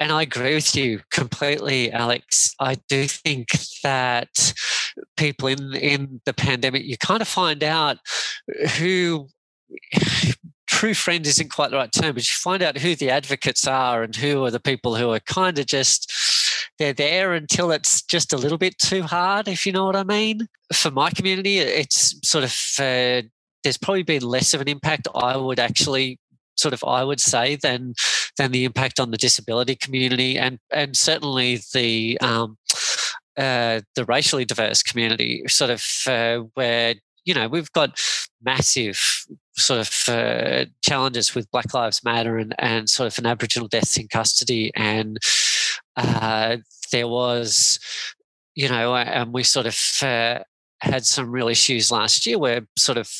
and 0.00 0.10
I 0.12 0.22
agree 0.22 0.54
with 0.54 0.74
you 0.74 1.00
completely, 1.10 1.90
Alex. 1.92 2.54
I 2.58 2.76
do 2.88 3.06
think 3.06 3.48
that 3.82 4.52
people 5.16 5.48
in 5.48 5.74
in 5.74 6.20
the 6.24 6.34
pandemic, 6.34 6.84
you 6.84 6.98
kind 6.98 7.22
of 7.22 7.28
find 7.28 7.62
out 7.62 7.98
who 8.78 9.28
true 10.66 10.94
friend 10.94 11.26
isn't 11.26 11.50
quite 11.50 11.70
the 11.70 11.76
right 11.76 11.92
term, 11.92 12.14
but 12.14 12.28
you 12.28 12.34
find 12.34 12.62
out 12.62 12.78
who 12.78 12.96
the 12.96 13.10
advocates 13.10 13.66
are 13.66 14.02
and 14.02 14.16
who 14.16 14.44
are 14.44 14.50
the 14.50 14.60
people 14.60 14.96
who 14.96 15.10
are 15.10 15.20
kind 15.20 15.58
of 15.58 15.66
just 15.66 16.12
they're 16.78 16.92
there 16.92 17.32
until 17.32 17.70
it's 17.70 18.02
just 18.02 18.32
a 18.32 18.36
little 18.36 18.58
bit 18.58 18.78
too 18.78 19.02
hard, 19.02 19.48
if 19.48 19.64
you 19.66 19.72
know 19.72 19.84
what 19.84 19.96
I 19.96 20.04
mean. 20.04 20.48
For 20.72 20.90
my 20.90 21.10
community, 21.10 21.58
it's 21.58 22.18
sort 22.28 22.44
of 22.44 22.52
uh, 22.78 23.26
there's 23.62 23.78
probably 23.78 24.02
been 24.02 24.22
less 24.22 24.54
of 24.54 24.60
an 24.60 24.68
impact. 24.68 25.08
I 25.14 25.36
would 25.36 25.58
actually 25.58 26.18
sort 26.56 26.74
of 26.74 26.84
I 26.84 27.04
would 27.04 27.20
say 27.20 27.56
than 27.56 27.94
than 28.38 28.52
the 28.52 28.64
impact 28.64 29.00
on 29.00 29.10
the 29.10 29.16
disability 29.16 29.76
community 29.76 30.38
and 30.38 30.58
and 30.72 30.96
certainly 30.96 31.60
the 31.72 32.18
um, 32.20 32.56
uh, 33.36 33.80
the 33.96 34.04
racially 34.04 34.44
diverse 34.44 34.82
community, 34.82 35.42
sort 35.48 35.70
of 35.70 35.84
uh, 36.06 36.38
where 36.54 36.94
you 37.24 37.34
know 37.34 37.48
we've 37.48 37.72
got 37.72 38.00
massive 38.42 39.26
sort 39.56 39.80
of 39.80 40.14
uh, 40.14 40.66
challenges 40.82 41.34
with 41.34 41.50
Black 41.50 41.72
Lives 41.74 42.04
Matter 42.04 42.38
and 42.38 42.54
and 42.58 42.88
sort 42.88 43.06
of 43.06 43.18
an 43.18 43.26
Aboriginal 43.26 43.68
deaths 43.68 43.96
in 43.96 44.08
custody, 44.08 44.70
and 44.74 45.18
uh, 45.96 46.58
there 46.92 47.08
was, 47.08 47.78
you 48.54 48.68
know, 48.68 48.94
and 48.94 49.32
we 49.32 49.42
sort 49.42 49.66
of 49.66 49.78
uh, 50.02 50.40
had 50.80 51.04
some 51.06 51.30
real 51.30 51.48
issues 51.48 51.90
last 51.90 52.26
year 52.26 52.38
where 52.38 52.66
sort 52.76 52.98
of 52.98 53.10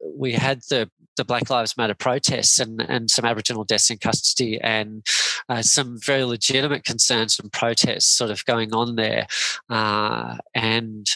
we 0.00 0.32
had 0.32 0.60
the 0.70 0.90
the 1.16 1.24
Black 1.24 1.50
Lives 1.50 1.76
Matter 1.76 1.94
protests 1.94 2.60
and, 2.60 2.80
and 2.80 3.10
some 3.10 3.24
Aboriginal 3.24 3.64
deaths 3.64 3.90
in 3.90 3.98
custody 3.98 4.58
and 4.60 5.04
uh, 5.48 5.62
some 5.62 5.98
very 6.00 6.24
legitimate 6.24 6.84
concerns 6.84 7.38
and 7.38 7.52
protests 7.52 8.06
sort 8.06 8.30
of 8.30 8.44
going 8.44 8.72
on 8.72 8.94
there. 8.94 9.26
Uh, 9.68 10.36
and 10.54 11.06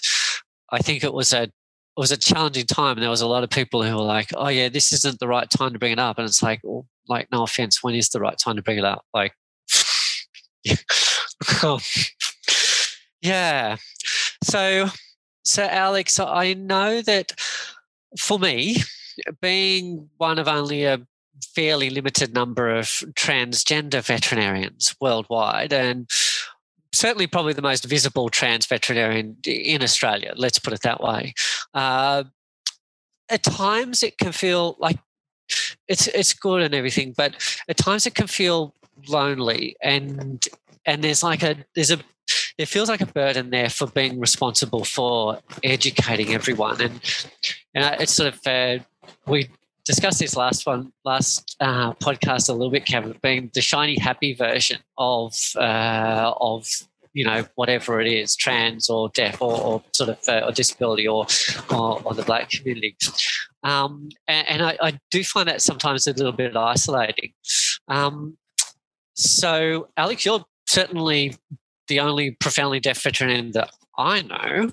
I 0.71 0.79
think 0.79 1.05
it 1.05 1.15
was 1.15 1.33
a 1.33 1.45
it 1.45 2.01
was 2.01 2.11
a 2.11 2.17
challenging 2.17 2.67
time. 2.67 2.97
And 2.97 3.03
there 3.03 3.11
was 3.11 3.21
a 3.21 3.27
lot 3.27 3.45
of 3.45 3.51
people 3.51 3.83
who 3.83 3.95
were 3.95 4.03
like, 4.03 4.31
"Oh 4.35 4.49
yeah, 4.49 4.69
this 4.69 4.93
isn't 4.93 5.21
the 5.21 5.29
right 5.29 5.49
time 5.49 5.73
to 5.73 5.79
bring 5.79 5.93
it 5.93 5.99
up." 5.99 6.19
And 6.19 6.27
it's 6.27 6.43
like, 6.43 6.61
well, 6.65 6.87
like 7.09 7.29
no 7.31 7.43
offense, 7.45 7.83
when 7.83 7.95
is 7.95 8.09
the 8.09 8.21
right 8.21 8.39
time 8.39 8.57
to 8.57 8.63
bring 8.63 8.79
it 8.79 8.85
up? 8.85 9.05
Like, 9.15 9.35
yeah. 13.23 13.77
So, 14.43 14.89
so 15.45 15.65
Alex, 15.65 16.19
I 16.21 16.55
know 16.55 17.03
that 17.03 17.33
for 18.19 18.39
me, 18.39 18.77
being 19.41 20.09
one 20.17 20.39
of 20.39 20.49
only 20.49 20.85
a 20.85 21.01
fairly 21.55 21.91
limited 21.91 22.35
number 22.35 22.71
of 22.71 22.87
transgender 23.15 24.03
veterinarians 24.03 24.95
worldwide, 25.01 25.73
and 25.73 26.09
certainly 26.93 27.27
probably 27.27 27.53
the 27.53 27.63
most 27.63 27.85
visible 27.85 28.29
trans 28.29 28.67
veterinarian 28.67 29.37
in 29.45 29.83
Australia, 29.83 30.33
let's 30.37 30.59
put 30.59 30.73
it 30.73 30.83
that 30.83 31.01
way. 31.01 31.35
Uh, 31.75 32.25
at 33.29 33.43
times 33.43 34.03
it 34.03 34.19
can 34.19 34.33
feel 34.33 34.77
like 34.79 34.99
it's 35.89 36.07
it's 36.09 36.33
good 36.33 36.63
and 36.63 36.75
everything, 36.75 37.15
but 37.17 37.35
at 37.69 37.77
times 37.77 38.07
it 38.07 38.15
can 38.15 38.27
feel 38.27 38.75
lonely 39.09 39.77
and 39.83 40.47
and 40.87 41.03
there's 41.03 41.23
like 41.23 41.43
a 41.43 41.57
there's 41.75 41.91
a 41.91 41.99
it 42.59 42.67
feels 42.67 42.89
like 42.89 43.01
a 43.01 43.07
burden 43.07 43.51
there 43.51 43.69
for 43.69 43.87
being 43.89 44.21
responsible 44.21 44.85
for 44.85 45.39
educating 45.63 46.35
everyone 46.35 46.81
and 46.81 47.27
and 47.75 48.01
it's 48.01 48.13
sort 48.13 48.35
of 48.35 48.47
uh, 48.47 48.83
we 49.27 49.49
discussed 49.85 50.21
this 50.21 50.37
last 50.37 50.67
one, 50.67 50.93
last 51.05 51.57
uh, 51.61 51.93
podcast 51.95 52.49
a 52.49 52.53
little 52.53 52.71
bit, 52.71 52.87
Kevin, 52.87 53.17
being 53.23 53.51
the 53.55 53.61
shiny 53.61 53.99
happy 53.99 54.35
version 54.35 54.79
of 54.99 55.35
uh, 55.57 56.33
of 56.41 56.67
you 57.13 57.25
know 57.25 57.45
whatever 57.57 58.01
it 58.01 58.07
is, 58.07 58.37
trans 58.37 58.89
or 58.89 59.09
deaf 59.11 59.41
or, 59.43 59.61
or 59.61 59.83
sort 59.93 60.11
of 60.11 60.19
uh, 60.29 60.47
or 60.47 60.53
disability 60.53 61.07
or, 61.07 61.27
or, 61.71 62.01
or 62.05 62.15
the 62.15 62.23
black 62.23 62.51
community. 62.51 62.97
Um, 63.65 64.09
and, 64.27 64.49
and 64.49 64.63
I, 64.63 64.79
I, 64.81 64.99
do 65.13 65.23
find 65.23 65.49
that 65.49 65.63
sometimes 65.63 66.09
a 66.09 66.13
little 66.13 66.33
bit 66.33 66.57
isolating. 66.57 67.33
Um, 67.87 68.37
so, 69.15 69.89
Alex, 69.97 70.25
you're 70.25 70.45
certainly 70.67 71.37
the 71.89 72.01
only 72.01 72.33
profoundly 72.33 72.81
deaf 72.81 73.03
veterinarian 73.03 73.53
that 73.53 73.71
I 73.99 74.23
know. 74.23 74.71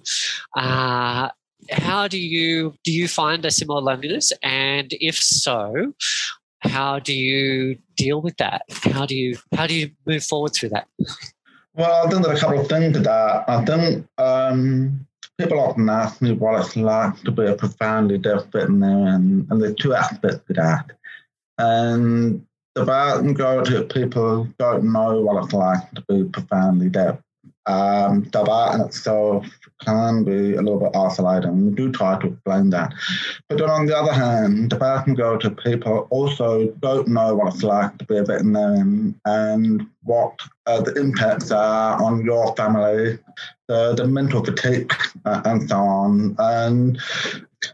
Uh, 0.55 1.29
how 1.71 2.07
do 2.07 2.17
you 2.17 2.73
do 2.83 2.91
you 2.91 3.07
find 3.07 3.45
a 3.45 3.51
similar 3.51 3.81
loneliness? 3.81 4.31
And 4.41 4.87
if 4.91 5.17
so 5.17 5.93
how 6.61 6.99
do 6.99 7.13
you 7.13 7.77
deal 7.95 8.21
with 8.21 8.37
that? 8.37 8.63
How 8.69 9.05
do 9.05 9.15
you 9.15 9.37
how 9.55 9.67
do 9.67 9.73
you 9.73 9.91
move 10.05 10.23
forward 10.23 10.53
through 10.53 10.69
that? 10.69 10.87
Well 11.75 12.05
i 12.05 12.09
think 12.09 12.23
there 12.23 12.33
are 12.33 12.35
a 12.35 12.39
couple 12.39 12.59
of 12.59 12.67
things 12.67 12.93
to 12.93 12.99
that. 13.01 13.49
I 13.49 13.63
think 13.65 14.07
um, 14.17 15.07
people 15.37 15.59
often 15.59 15.89
ask 15.89 16.21
me 16.21 16.33
what 16.33 16.59
it's 16.59 16.75
like 16.75 17.19
to 17.21 17.31
be 17.31 17.45
a 17.45 17.55
profoundly 17.55 18.17
deaf 18.17 18.45
veterinarian 18.51 19.47
and 19.49 19.61
there's 19.61 19.75
two 19.75 19.93
aspects 19.93 20.41
to 20.47 20.53
that. 20.53 20.91
And 21.57 22.45
the 22.75 22.85
vast 22.85 23.23
majority 23.23 23.75
of 23.75 23.89
people 23.89 24.47
don't 24.57 24.83
know 24.83 25.21
what 25.21 25.43
it's 25.43 25.53
like 25.53 25.91
to 25.91 26.03
be 26.07 26.23
profoundly 26.25 26.89
deaf 26.89 27.19
um, 27.69 28.23
the 28.31 28.41
art 28.49 28.75
in 28.75 28.81
itself 28.81 29.45
can 29.85 30.23
be 30.23 30.55
a 30.55 30.61
little 30.61 30.79
bit 30.79 30.95
isolating. 30.95 31.67
We 31.67 31.75
do 31.75 31.91
try 31.91 32.19
to 32.19 32.27
explain 32.27 32.71
that. 32.71 32.93
But 33.47 33.59
then 33.59 33.69
on 33.69 33.85
the 33.85 33.95
other 33.95 34.11
hand, 34.11 34.71
the 34.71 34.77
vast 34.77 35.07
majority 35.07 35.47
of 35.47 35.57
people 35.57 36.07
also 36.09 36.67
don't 36.79 37.07
know 37.07 37.35
what 37.35 37.53
it's 37.53 37.63
like 37.63 37.95
to 37.99 38.05
be 38.05 38.17
a 38.17 38.23
veterinarian 38.23 39.19
and 39.25 39.87
what 40.03 40.39
uh, 40.65 40.81
the 40.81 40.93
impacts 40.95 41.51
are 41.51 42.01
on 42.01 42.25
your 42.25 42.55
family, 42.55 43.19
the, 43.67 43.93
the 43.93 44.07
mental 44.07 44.43
fatigue, 44.43 44.91
uh, 45.25 45.41
and 45.45 45.69
so 45.69 45.77
on. 45.77 46.35
And 46.39 46.99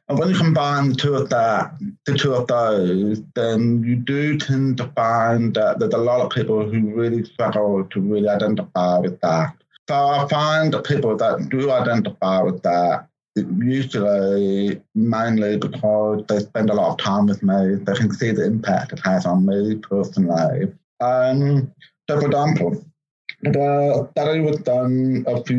and 0.08 0.17
when 0.17 0.30
you 0.30 0.36
combine 0.36 0.89
the 0.89 0.95
two 0.95 1.15
of 1.15 1.30
that, 1.30 1.78
the 2.06 2.17
two 2.17 2.34
of 2.34 2.48
those, 2.48 3.21
then 3.36 3.84
you 3.84 3.95
do 3.95 4.38
tend 4.38 4.78
to 4.78 4.88
find 4.95 5.54
that 5.56 5.80
there's 5.80 5.93
a 5.93 5.98
lot 5.98 6.21
of 6.21 6.32
people 6.32 6.67
who 6.69 6.93
really 6.93 7.24
struggle 7.24 7.84
to 7.84 8.02
really 8.02 8.28
identify 8.28 9.00
with 9.00 9.19
that. 9.21 9.56
So 9.88 9.95
I 9.95 10.28
find 10.28 10.74
that 10.74 10.86
people 10.86 11.15
that 11.17 11.50
do 11.50 11.71
identify 11.71 12.41
with 12.41 12.63
that 12.63 13.08
usually 13.36 14.82
mainly 14.95 15.58
because 15.58 16.24
they 16.28 16.39
spend 16.39 16.69
a 16.69 16.74
lot 16.74 16.91
of 16.91 16.98
time 16.98 17.28
with 17.28 17.43
me, 17.43 17.76
they 17.76 17.93
can 17.93 18.12
see 18.12 18.32
the 18.32 18.45
impact 18.45 18.93
it 18.93 19.00
has 19.04 19.26
on 19.26 19.45
me 19.45 19.76
personally. 19.76 20.74
Um, 21.02 21.71
so 22.10 22.19
for 22.19 22.28
example, 22.28 22.86
the 23.53 24.08
study 24.12 24.39
was 24.39 24.58
done 24.58 25.23
a 25.27 25.43
few 25.43 25.58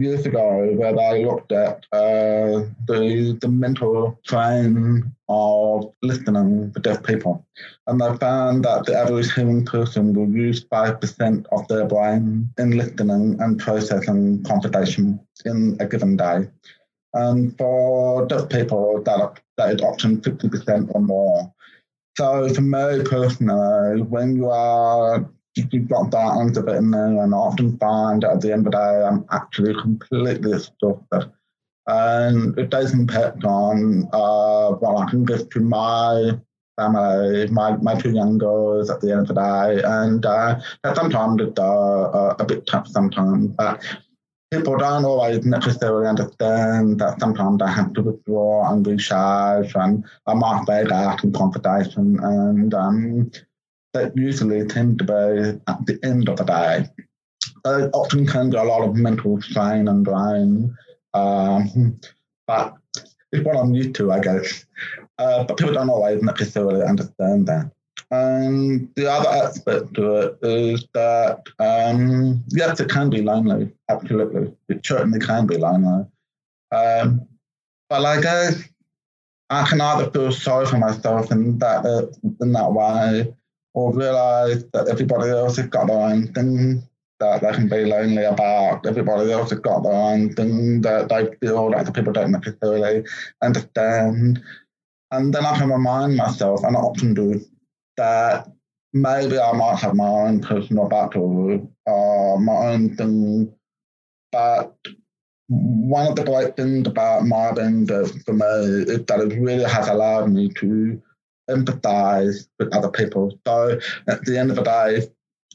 years 0.00 0.24
ago 0.24 0.72
where 0.74 0.94
they 0.94 1.24
looked 1.24 1.52
at 1.52 1.84
uh, 1.92 2.64
the, 2.86 3.36
the 3.40 3.48
mental 3.48 4.18
strain 4.24 5.12
of 5.28 5.92
listening 6.02 6.72
for 6.72 6.80
deaf 6.80 7.02
people. 7.02 7.46
And 7.86 8.00
they 8.00 8.16
found 8.16 8.64
that 8.64 8.86
the 8.86 8.96
average 8.96 9.32
hearing 9.34 9.64
person 9.64 10.14
will 10.14 10.28
use 10.28 10.64
5% 10.64 11.46
of 11.52 11.68
their 11.68 11.86
brain 11.86 12.50
in 12.58 12.70
listening 12.70 13.36
and 13.40 13.58
processing 13.58 14.42
conversation 14.44 15.20
in 15.44 15.76
a 15.78 15.86
given 15.86 16.16
day. 16.16 16.48
And 17.12 17.56
for 17.58 18.26
deaf 18.26 18.48
people, 18.48 19.02
that, 19.04 19.40
that 19.56 19.74
is 19.74 19.82
often 19.82 20.20
50% 20.20 20.94
or 20.94 21.00
more. 21.00 21.52
So 22.16 22.48
for 22.48 22.60
me 22.60 23.02
personally, 23.04 24.02
when 24.02 24.36
you 24.36 24.50
are 24.50 25.28
you've 25.56 25.88
got 25.88 26.10
that 26.10 26.28
under 26.28 26.68
it 26.68 26.76
in 26.76 26.90
there, 26.90 27.22
and 27.22 27.34
I 27.34 27.38
often 27.38 27.76
find 27.78 28.24
at 28.24 28.40
the 28.40 28.52
end 28.52 28.66
of 28.66 28.72
the 28.72 28.78
day, 28.78 29.04
I'm 29.04 29.24
actually 29.30 29.74
completely 29.80 30.52
exhausted. 30.52 31.32
And 31.86 32.56
it 32.58 32.70
does 32.70 32.92
impact 32.92 33.44
on 33.44 34.08
uh, 34.12 34.70
what 34.72 35.02
I 35.02 35.10
can 35.10 35.24
give 35.24 35.48
to 35.50 35.60
my 35.60 36.38
family, 36.76 37.48
my, 37.48 37.76
my 37.78 37.94
two 38.00 38.12
young 38.12 38.38
girls 38.38 38.90
at 38.90 39.00
the 39.00 39.10
end 39.10 39.22
of 39.22 39.28
the 39.28 39.34
day. 39.34 39.82
And 39.84 40.24
uh, 40.24 40.60
sometimes 40.94 41.42
it's 41.42 41.58
uh, 41.58 42.34
a 42.38 42.44
bit 42.44 42.66
tough 42.66 42.86
sometimes, 42.86 43.48
but 43.48 43.82
people 44.52 44.76
don't 44.76 45.04
always 45.04 45.44
necessarily 45.44 46.08
understand 46.08 47.00
that 47.00 47.20
sometimes 47.20 47.62
I 47.62 47.70
have 47.70 47.92
to 47.94 48.02
withdraw 48.02 48.72
and 48.72 48.86
recharge, 48.86 49.74
and 49.74 50.04
I'm 50.26 50.38
might 50.38 50.64
say 50.66 50.84
that 50.84 51.24
in 51.24 51.32
conversation. 51.32 52.18
And 52.22 52.74
um, 52.74 53.30
that 53.92 54.16
usually 54.16 54.66
tend 54.66 54.98
to 54.98 55.04
be 55.04 55.60
at 55.66 55.86
the 55.86 55.98
end 56.02 56.28
of 56.28 56.36
the 56.36 56.44
day. 56.44 56.86
They 57.64 57.84
often 57.90 58.26
can 58.26 58.50
do 58.50 58.58
a 58.58 58.64
lot 58.64 58.82
of 58.82 58.94
mental 58.94 59.40
strain 59.42 59.88
and 59.88 60.04
drain, 60.04 60.76
um, 61.14 62.00
but 62.46 62.76
it's 63.32 63.44
what 63.44 63.56
I'm 63.56 63.74
used 63.74 63.94
to, 63.96 64.12
I 64.12 64.20
guess. 64.20 64.64
Uh, 65.18 65.44
but 65.44 65.56
people 65.56 65.74
don't 65.74 65.90
always 65.90 66.22
necessarily 66.22 66.82
understand 66.82 67.46
that. 67.48 67.70
And 68.10 68.88
the 68.96 69.10
other 69.10 69.28
aspect 69.28 69.94
to 69.94 70.16
it 70.16 70.38
is 70.42 70.86
that, 70.94 71.42
um, 71.58 72.42
yes, 72.48 72.80
it 72.80 72.88
can 72.88 73.10
be 73.10 73.22
lonely, 73.22 73.72
absolutely. 73.88 74.52
It 74.68 74.84
certainly 74.84 75.20
can 75.20 75.46
be 75.46 75.56
lonely. 75.56 76.06
Um, 76.72 77.26
but 77.88 78.04
I 78.04 78.20
guess 78.20 78.62
I 79.50 79.66
can 79.66 79.80
either 79.80 80.10
feel 80.10 80.32
sorry 80.32 80.66
for 80.66 80.78
myself 80.78 81.30
in 81.30 81.58
that, 81.58 81.84
in 82.40 82.52
that 82.52 82.72
way, 82.72 83.34
or 83.74 83.92
realize 83.92 84.64
that 84.72 84.88
everybody 84.88 85.30
else 85.30 85.56
has 85.56 85.66
got 85.66 85.86
their 85.86 86.00
own 86.00 86.32
thing 86.32 86.82
that 87.20 87.42
they 87.42 87.52
can 87.52 87.68
be 87.68 87.84
lonely 87.84 88.24
about. 88.24 88.86
Everybody 88.86 89.30
else 89.30 89.50
has 89.50 89.60
got 89.60 89.82
their 89.82 89.92
own 89.92 90.32
thing 90.34 90.80
that 90.80 91.08
they 91.08 91.34
feel 91.40 91.70
like 91.70 91.86
the 91.86 91.92
people 91.92 92.12
don't 92.12 92.32
necessarily 92.32 93.04
understand. 93.42 94.42
And 95.10 95.34
then 95.34 95.44
I 95.44 95.58
can 95.58 95.70
remind 95.70 96.16
myself, 96.16 96.64
and 96.64 96.76
I 96.76 96.80
often 96.80 97.14
do, 97.14 97.44
that 97.96 98.48
maybe 98.92 99.38
I 99.38 99.52
might 99.52 99.78
have 99.80 99.94
my 99.94 100.08
own 100.08 100.40
personal 100.40 100.88
battle, 100.88 101.70
uh, 101.86 102.36
my 102.40 102.72
own 102.72 102.96
thing, 102.96 103.52
but 104.32 104.74
one 105.48 106.06
of 106.06 106.14
the 106.14 106.24
great 106.24 106.56
things 106.56 106.86
about 106.86 107.26
my 107.26 107.52
being 107.52 107.86
for 107.86 108.32
me 108.32 108.46
is 108.46 109.04
that 109.06 109.20
it 109.20 109.40
really 109.40 109.64
has 109.64 109.88
allowed 109.88 110.30
me 110.30 110.48
to 110.48 111.02
empathize 111.50 112.48
with 112.58 112.74
other 112.74 112.90
people. 112.90 113.38
So 113.46 113.78
at 114.08 114.24
the 114.24 114.38
end 114.38 114.50
of 114.50 114.56
the 114.56 114.62
day, 114.62 115.08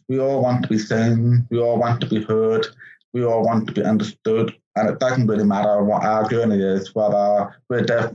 we 0.08 0.20
all 0.20 0.42
want 0.42 0.64
to 0.64 0.70
be 0.70 0.78
seen, 0.78 1.48
we 1.50 1.60
all 1.60 1.78
want 1.78 2.02
to 2.02 2.08
be 2.08 2.24
heard, 2.24 2.68
we 3.14 3.24
all 3.24 3.44
want 3.44 3.68
to 3.68 3.74
be 3.74 3.84
understood, 3.84 4.54
and 4.76 4.90
it 4.90 5.00
doesn't 5.00 5.28
really 5.28 5.46
matter 5.46 5.84
what 5.84 6.04
our 6.04 6.30
journey 6.30 6.62
is, 6.62 6.94
whether 6.94 7.56
we're 7.70 7.82
deaf, 7.82 8.12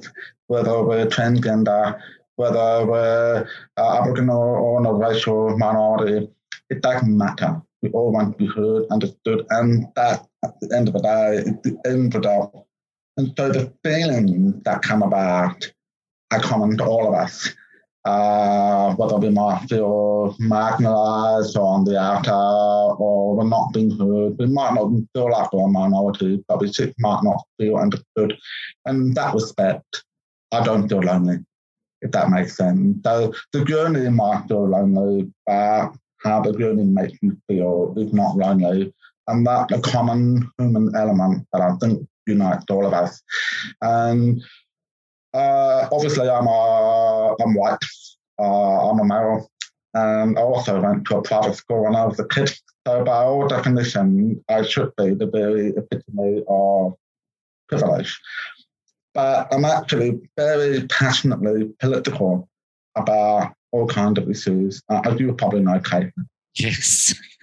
whether 0.46 0.82
we're 0.84 1.06
transgender, 1.06 1.98
whether 2.36 2.86
we're 2.86 3.48
uh, 3.76 3.98
Aboriginal 4.00 4.38
or 4.38 4.86
a 4.86 4.92
racial 4.92 5.56
minority. 5.58 6.28
It 6.68 6.82
doesn't 6.82 7.16
matter. 7.16 7.60
We 7.82 7.90
all 7.90 8.12
want 8.12 8.38
to 8.38 8.44
be 8.44 8.52
heard, 8.52 8.84
understood, 8.90 9.46
and 9.50 9.86
that 9.96 10.26
at 10.44 10.54
the 10.60 10.76
end 10.76 10.88
of 10.88 10.94
the 10.94 11.00
day 11.00 11.44
the 11.64 11.78
end 11.86 12.14
result. 12.14 12.66
And 13.16 13.32
so 13.36 13.50
the 13.50 13.72
feelings 13.82 14.62
that 14.64 14.82
come 14.82 15.02
about 15.02 15.70
are 16.30 16.40
common 16.40 16.76
to 16.78 16.84
all 16.84 17.08
of 17.08 17.14
us 17.14 17.52
uh, 18.04 18.94
whether 18.94 19.16
we 19.16 19.30
might 19.30 19.66
feel 19.68 20.34
marginalised 20.40 21.56
or 21.56 21.66
on 21.66 21.84
the 21.84 21.98
outer 21.98 22.32
or 22.32 23.36
we're 23.36 23.48
not 23.48 23.72
being 23.72 23.90
heard. 23.90 24.38
We 24.38 24.46
might 24.46 24.74
not 24.74 24.90
feel 25.12 25.30
like 25.30 25.52
we're 25.52 25.64
a 25.64 25.68
minority, 25.68 26.42
but 26.48 26.60
we 26.60 26.70
might 26.98 27.22
not 27.22 27.42
feel 27.58 27.76
understood. 27.76 28.36
And 28.86 29.14
that 29.16 29.34
respect, 29.34 30.04
I 30.52 30.64
don't 30.64 30.88
feel 30.88 31.00
lonely, 31.00 31.38
if 32.00 32.10
that 32.12 32.30
makes 32.30 32.56
sense. 32.56 32.98
So 33.04 33.34
the 33.52 33.64
journey 33.64 34.08
might 34.08 34.46
feel 34.48 34.68
lonely, 34.68 35.30
but 35.46 35.92
how 36.22 36.40
the 36.40 36.52
journey 36.52 36.84
makes 36.84 37.18
you 37.22 37.36
feel 37.48 37.94
is 37.96 38.12
not 38.12 38.36
lonely. 38.36 38.94
And 39.28 39.46
that's 39.46 39.72
a 39.72 39.80
common 39.80 40.50
human 40.58 40.94
element 40.96 41.46
that 41.52 41.62
I 41.62 41.76
think 41.76 42.08
unites 42.26 42.64
all 42.70 42.86
of 42.86 42.92
us. 42.92 43.22
And 43.80 44.42
uh, 45.32 45.88
obviously, 45.92 46.28
I'm 46.28 46.46
a, 46.46 46.50
I'm 47.40 47.54
white. 47.54 47.84
Uh, 48.38 48.90
I'm 48.90 49.00
a 49.00 49.04
male. 49.04 49.50
And 49.92 50.38
I 50.38 50.42
also 50.42 50.80
went 50.80 51.06
to 51.06 51.18
a 51.18 51.22
private 51.22 51.56
school 51.56 51.84
when 51.84 51.96
I 51.96 52.04
was 52.04 52.18
a 52.20 52.28
kid. 52.28 52.50
So, 52.86 53.04
by 53.04 53.24
all 53.24 53.48
definition, 53.48 54.42
I 54.48 54.62
should 54.62 54.94
be 54.96 55.14
the 55.14 55.26
very 55.26 55.70
epitome 55.76 56.44
of 56.48 56.94
privilege. 57.68 58.20
But 59.12 59.52
I'm 59.52 59.64
actually 59.64 60.20
very 60.36 60.86
passionately 60.86 61.72
political 61.80 62.48
about 62.94 63.52
all 63.72 63.86
kinds 63.86 64.18
of 64.18 64.30
issues. 64.30 64.82
Uh, 64.88 65.00
as 65.04 65.18
you 65.18 65.34
probably 65.34 65.60
know, 65.60 65.80
Kate. 65.80 66.12
Yes. 66.54 67.14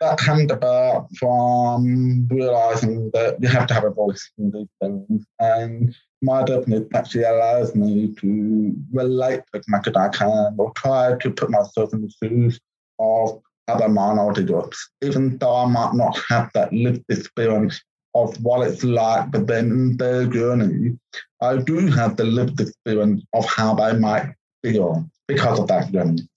that 0.00 0.18
comes 0.18 0.50
about 0.50 1.08
from 1.16 2.28
realizing 2.30 3.10
that 3.14 3.36
you 3.40 3.48
have 3.48 3.66
to 3.66 3.74
have 3.74 3.84
a 3.84 3.90
voice 3.90 4.30
in 4.38 4.50
these 4.50 4.68
things. 4.80 5.26
And 5.40 5.94
my 6.22 6.42
definitely 6.42 6.88
actually 6.94 7.22
allows 7.22 7.74
me 7.74 8.14
to 8.20 8.74
relate 8.92 9.40
as 9.54 9.62
much 9.68 9.86
as 9.86 9.94
I 9.94 10.08
can 10.08 10.56
or 10.58 10.72
try 10.72 11.16
to 11.18 11.30
put 11.30 11.50
myself 11.50 11.92
in 11.92 12.02
the 12.02 12.12
shoes 12.22 12.58
of 12.98 13.40
other 13.68 13.88
minority 13.88 14.44
groups, 14.44 14.90
even 15.02 15.38
though 15.38 15.54
I 15.54 15.66
might 15.66 15.94
not 15.94 16.18
have 16.28 16.50
that 16.54 16.72
lived 16.72 17.04
experience 17.08 17.80
of 18.14 18.42
what 18.42 18.66
it's 18.66 18.82
like, 18.82 19.30
but 19.30 19.46
then 19.46 19.70
in 19.70 19.96
their 19.96 20.26
journey, 20.26 20.98
I 21.40 21.58
do 21.58 21.86
have 21.88 22.16
the 22.16 22.24
lived 22.24 22.60
experience 22.60 23.22
of 23.34 23.44
how 23.44 23.74
they 23.74 23.96
might 23.96 24.34
feel 24.62 25.08
because 25.28 25.60
of 25.60 25.68
that 25.68 25.92
journey. 25.92 26.28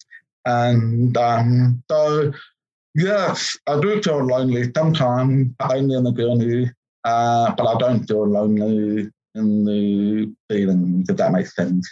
And 0.46 1.15
um, 1.17 1.82
so, 1.89 2.34
yes, 2.94 3.58
I 3.67 3.80
do 3.80 4.02
feel 4.02 4.24
lonely 4.26 4.72
sometimes, 4.76 5.54
only 5.60 5.96
in 5.96 6.04
the 6.04 6.12
journey, 6.12 6.72
uh, 7.04 7.56
but 7.56 7.65
I 7.65 7.78
don't 7.78 8.06
feel 8.06 8.28
lonely 8.28 9.10
in 9.36 9.65
the 9.65 10.34
feelings, 10.50 11.10
if 11.10 11.17
that 11.17 11.32
makes 11.32 11.56
sense. 11.56 11.89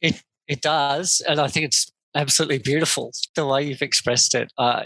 It 0.00 0.22
it 0.48 0.60
does, 0.60 1.22
and 1.28 1.40
I 1.40 1.48
think 1.48 1.66
it's 1.66 1.90
absolutely 2.14 2.58
beautiful 2.58 3.12
the 3.34 3.46
way 3.46 3.62
you've 3.62 3.82
expressed 3.82 4.34
it. 4.34 4.52
Uh, 4.58 4.84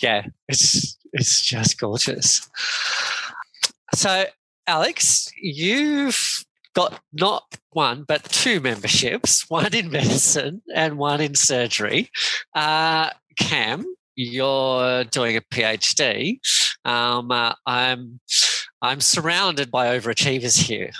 yeah, 0.00 0.26
it's 0.48 0.96
it's 1.12 1.42
just 1.42 1.78
gorgeous. 1.78 2.48
So, 3.94 4.26
Alex, 4.66 5.30
you've 5.40 6.44
got 6.74 7.00
not 7.12 7.42
one 7.70 8.04
but 8.06 8.22
two 8.24 8.60
memberships, 8.60 9.48
one 9.48 9.74
in 9.74 9.90
medicine 9.90 10.62
and 10.74 10.98
one 10.98 11.20
in 11.20 11.34
surgery. 11.34 12.10
Uh, 12.54 13.10
Cam, 13.38 13.84
you're 14.14 15.04
doing 15.04 15.36
a 15.36 15.40
PhD. 15.40 16.38
Um, 16.84 17.30
uh, 17.30 17.54
I'm 17.66 18.20
I'm 18.80 19.00
surrounded 19.00 19.70
by 19.70 19.96
overachievers 19.98 20.58
here, 20.58 20.90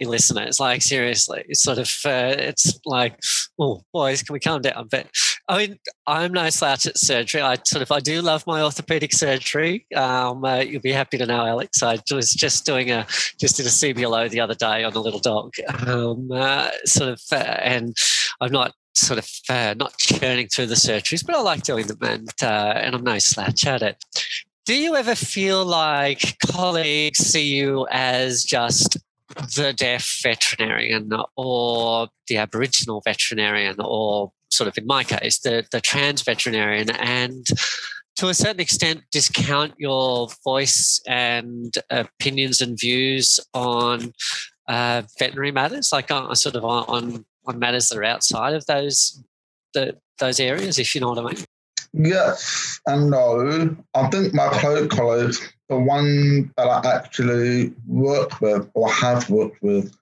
listeners. 0.00 0.58
Like 0.58 0.82
seriously, 0.82 1.44
it's 1.48 1.62
sort 1.62 1.78
of 1.78 1.88
uh, 2.04 2.34
it's 2.36 2.78
like, 2.84 3.18
oh 3.58 3.82
boys, 3.92 4.22
can 4.22 4.32
we 4.32 4.40
calm 4.40 4.60
down? 4.60 4.88
But 4.90 5.06
I 5.48 5.58
mean, 5.58 5.78
I'm 6.06 6.32
no 6.32 6.50
slouch 6.50 6.86
at 6.86 6.98
surgery. 6.98 7.40
I 7.40 7.56
sort 7.64 7.82
of 7.82 7.92
I 7.92 8.00
do 8.00 8.20
love 8.22 8.46
my 8.46 8.62
orthopedic 8.62 9.12
surgery. 9.12 9.86
Um, 9.94 10.44
uh, 10.44 10.56
you'll 10.56 10.82
be 10.82 10.92
happy 10.92 11.16
to 11.18 11.26
know, 11.26 11.46
Alex. 11.46 11.82
I 11.82 11.98
was 12.12 12.32
just 12.32 12.66
doing 12.66 12.90
a 12.90 13.06
just 13.38 13.56
did 13.56 13.66
a 13.66 13.70
CBLO 13.70 14.28
the 14.28 14.40
other 14.40 14.54
day 14.54 14.82
on 14.82 14.94
a 14.94 15.00
little 15.00 15.20
dog. 15.20 15.52
Um, 15.86 16.30
uh, 16.32 16.70
sort 16.84 17.10
of, 17.10 17.20
uh, 17.30 17.36
and 17.36 17.96
I'm 18.40 18.52
not 18.52 18.74
sort 18.98 19.18
of 19.18 19.28
uh, 19.48 19.74
not 19.78 19.96
churning 19.98 20.48
through 20.48 20.66
the 20.66 20.74
surgeries, 20.74 21.24
but 21.24 21.34
I 21.36 21.40
like 21.40 21.62
doing 21.62 21.86
them, 21.86 21.98
and 22.02 22.30
uh, 22.42 22.74
and 22.76 22.94
I'm 22.94 23.04
no 23.04 23.18
slouch 23.18 23.66
at 23.66 23.82
it. 23.82 24.04
Do 24.68 24.74
you 24.74 24.96
ever 24.96 25.14
feel 25.14 25.64
like 25.64 26.36
colleagues 26.40 27.20
see 27.20 27.56
you 27.56 27.86
as 27.90 28.44
just 28.44 28.98
the 29.56 29.72
deaf 29.72 30.20
veterinarian 30.22 31.10
or 31.36 32.08
the 32.26 32.36
Aboriginal 32.36 33.00
veterinarian 33.02 33.76
or 33.78 34.30
sort 34.50 34.68
of 34.68 34.76
in 34.76 34.86
my 34.86 35.04
case, 35.04 35.38
the, 35.38 35.66
the 35.72 35.80
trans 35.80 36.20
veterinarian 36.20 36.90
and 36.90 37.46
to 38.16 38.28
a 38.28 38.34
certain 38.34 38.60
extent 38.60 39.04
discount 39.10 39.72
your 39.78 40.28
voice 40.44 41.00
and 41.06 41.72
opinions 41.88 42.60
and 42.60 42.78
views 42.78 43.40
on 43.54 44.12
uh, 44.68 45.00
veterinary 45.18 45.50
matters, 45.50 45.94
like 45.94 46.10
on, 46.10 46.36
sort 46.36 46.56
of 46.56 46.66
on, 46.66 47.24
on 47.46 47.58
matters 47.58 47.88
that 47.88 47.96
are 47.96 48.04
outside 48.04 48.52
of 48.52 48.66
those 48.66 49.24
the, 49.72 49.96
those 50.18 50.38
areas, 50.38 50.78
if 50.78 50.94
you 50.94 51.00
know 51.00 51.08
what 51.08 51.18
I 51.20 51.32
mean. 51.32 51.44
Yes 51.98 52.80
and 52.86 53.10
no. 53.10 53.76
I 53.94 54.08
think 54.08 54.32
my 54.32 54.48
close 54.48 54.88
colleagues, 54.88 55.52
the 55.68 55.78
one 55.78 56.52
that 56.56 56.66
I 56.66 56.96
actually 56.96 57.74
work 57.86 58.40
with 58.40 58.70
or 58.74 58.90
have 58.90 59.28
worked 59.28 59.62
with, 59.62 59.94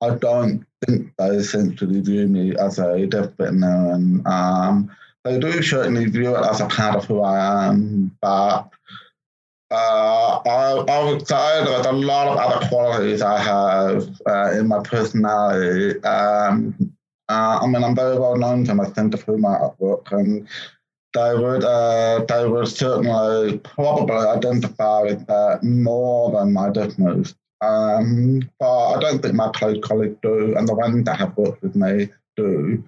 I 0.00 0.14
don't 0.16 0.66
think 0.84 1.12
they 1.18 1.28
essentially 1.28 2.00
view 2.00 2.26
me 2.26 2.56
as 2.56 2.78
a 2.78 3.06
deaf 3.06 3.30
veterinarian. 3.36 4.22
Um, 4.26 4.90
they 5.24 5.38
do 5.38 5.62
certainly 5.62 6.06
view 6.06 6.34
it 6.34 6.44
as 6.44 6.60
a 6.60 6.66
part 6.66 6.96
of 6.96 7.04
who 7.04 7.20
I 7.20 7.68
am, 7.68 8.16
but 8.20 8.70
uh, 9.70 10.40
I, 10.46 10.84
I, 10.88 11.04
would 11.04 11.26
say 11.26 11.64
there's 11.64 11.86
a 11.86 11.92
lot 11.92 12.28
of 12.28 12.36
other 12.36 12.66
qualities 12.68 13.22
I 13.22 13.38
have 13.38 14.08
uh, 14.26 14.52
in 14.52 14.68
my 14.68 14.80
personality. 14.80 16.02
Um, 16.04 16.94
uh, 17.28 17.58
I 17.62 17.66
mean, 17.66 17.82
I'm 17.82 17.94
very 17.94 18.18
well 18.18 18.36
known 18.36 18.64
to 18.64 18.74
my 18.74 18.90
centre 18.92 19.16
through 19.16 19.38
my 19.38 19.56
artwork, 19.56 20.12
and 20.12 20.46
they 21.14 21.34
would 21.34 21.64
uh, 21.64 22.24
they 22.28 22.46
would 22.46 22.68
certainly 22.68 23.58
probably 23.58 24.16
identify 24.16 25.02
with 25.02 25.26
that 25.26 25.62
more 25.62 26.32
than 26.32 26.52
my 26.52 26.70
deafness. 26.70 27.34
Um, 27.60 28.50
but 28.58 28.94
I 28.94 29.00
don't 29.00 29.22
think 29.22 29.34
my 29.34 29.50
close 29.50 29.78
colleagues 29.82 30.18
do, 30.22 30.54
and 30.56 30.68
the 30.68 30.74
ones 30.74 31.04
that 31.04 31.18
have 31.18 31.36
worked 31.36 31.62
with 31.62 31.76
me 31.76 32.08
do. 32.36 32.82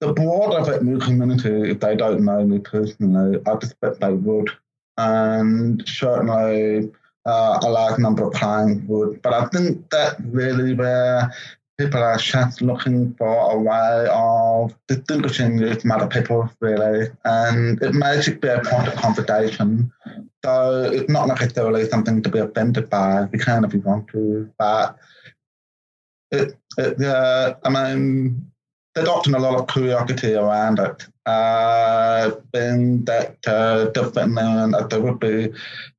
The 0.00 0.12
broader 0.12 0.64
veterinary 0.64 1.00
community, 1.00 1.70
if 1.70 1.80
they 1.80 1.96
don't 1.96 2.24
know 2.24 2.44
me 2.44 2.60
personally, 2.60 3.40
I 3.46 3.58
suspect 3.58 4.00
they 4.00 4.12
would. 4.12 4.50
And 4.96 5.86
certainly 5.86 6.90
uh, 7.26 7.58
a 7.62 7.68
large 7.68 7.98
number 7.98 8.24
of 8.24 8.32
clients 8.32 8.88
would. 8.88 9.20
But 9.22 9.34
I 9.34 9.46
think 9.48 9.90
that 9.90 10.16
really 10.24 10.74
where 10.74 11.32
people 11.78 12.02
are 12.02 12.18
just 12.18 12.60
looking 12.60 13.14
for 13.14 13.52
a 13.52 13.58
way 13.58 14.08
of 14.10 14.74
distinguishing 14.88 15.58
you 15.58 15.92
other 15.92 16.08
people, 16.08 16.50
really. 16.60 17.08
And 17.24 17.80
it 17.80 17.94
makes 17.94 18.26
it 18.26 18.40
be 18.40 18.48
a 18.48 18.60
point 18.60 18.88
of 18.88 18.96
conversation. 18.96 19.92
So 20.44 20.90
it's 20.92 21.08
not 21.08 21.28
necessarily 21.28 21.88
something 21.88 22.22
to 22.22 22.28
be 22.28 22.40
offended 22.40 22.90
by. 22.90 23.28
We 23.32 23.38
can 23.38 23.64
if 23.64 23.72
we 23.72 23.78
want 23.78 24.08
to, 24.08 24.50
but 24.58 24.98
it, 26.32 26.58
it 26.76 27.00
uh, 27.00 27.54
I 27.64 27.70
mean, 27.70 28.50
often 29.06 29.34
a 29.34 29.38
lot 29.38 29.60
of 29.60 29.68
curiosity 29.68 30.34
around 30.34 30.78
it. 30.78 31.06
Uh, 31.26 32.30
being 32.52 33.04
that 33.04 33.36
uh, 33.46 33.90
the 33.90 34.10
veterinarian, 34.12 34.74
there 34.88 35.00
would 35.00 35.20
be 35.20 35.52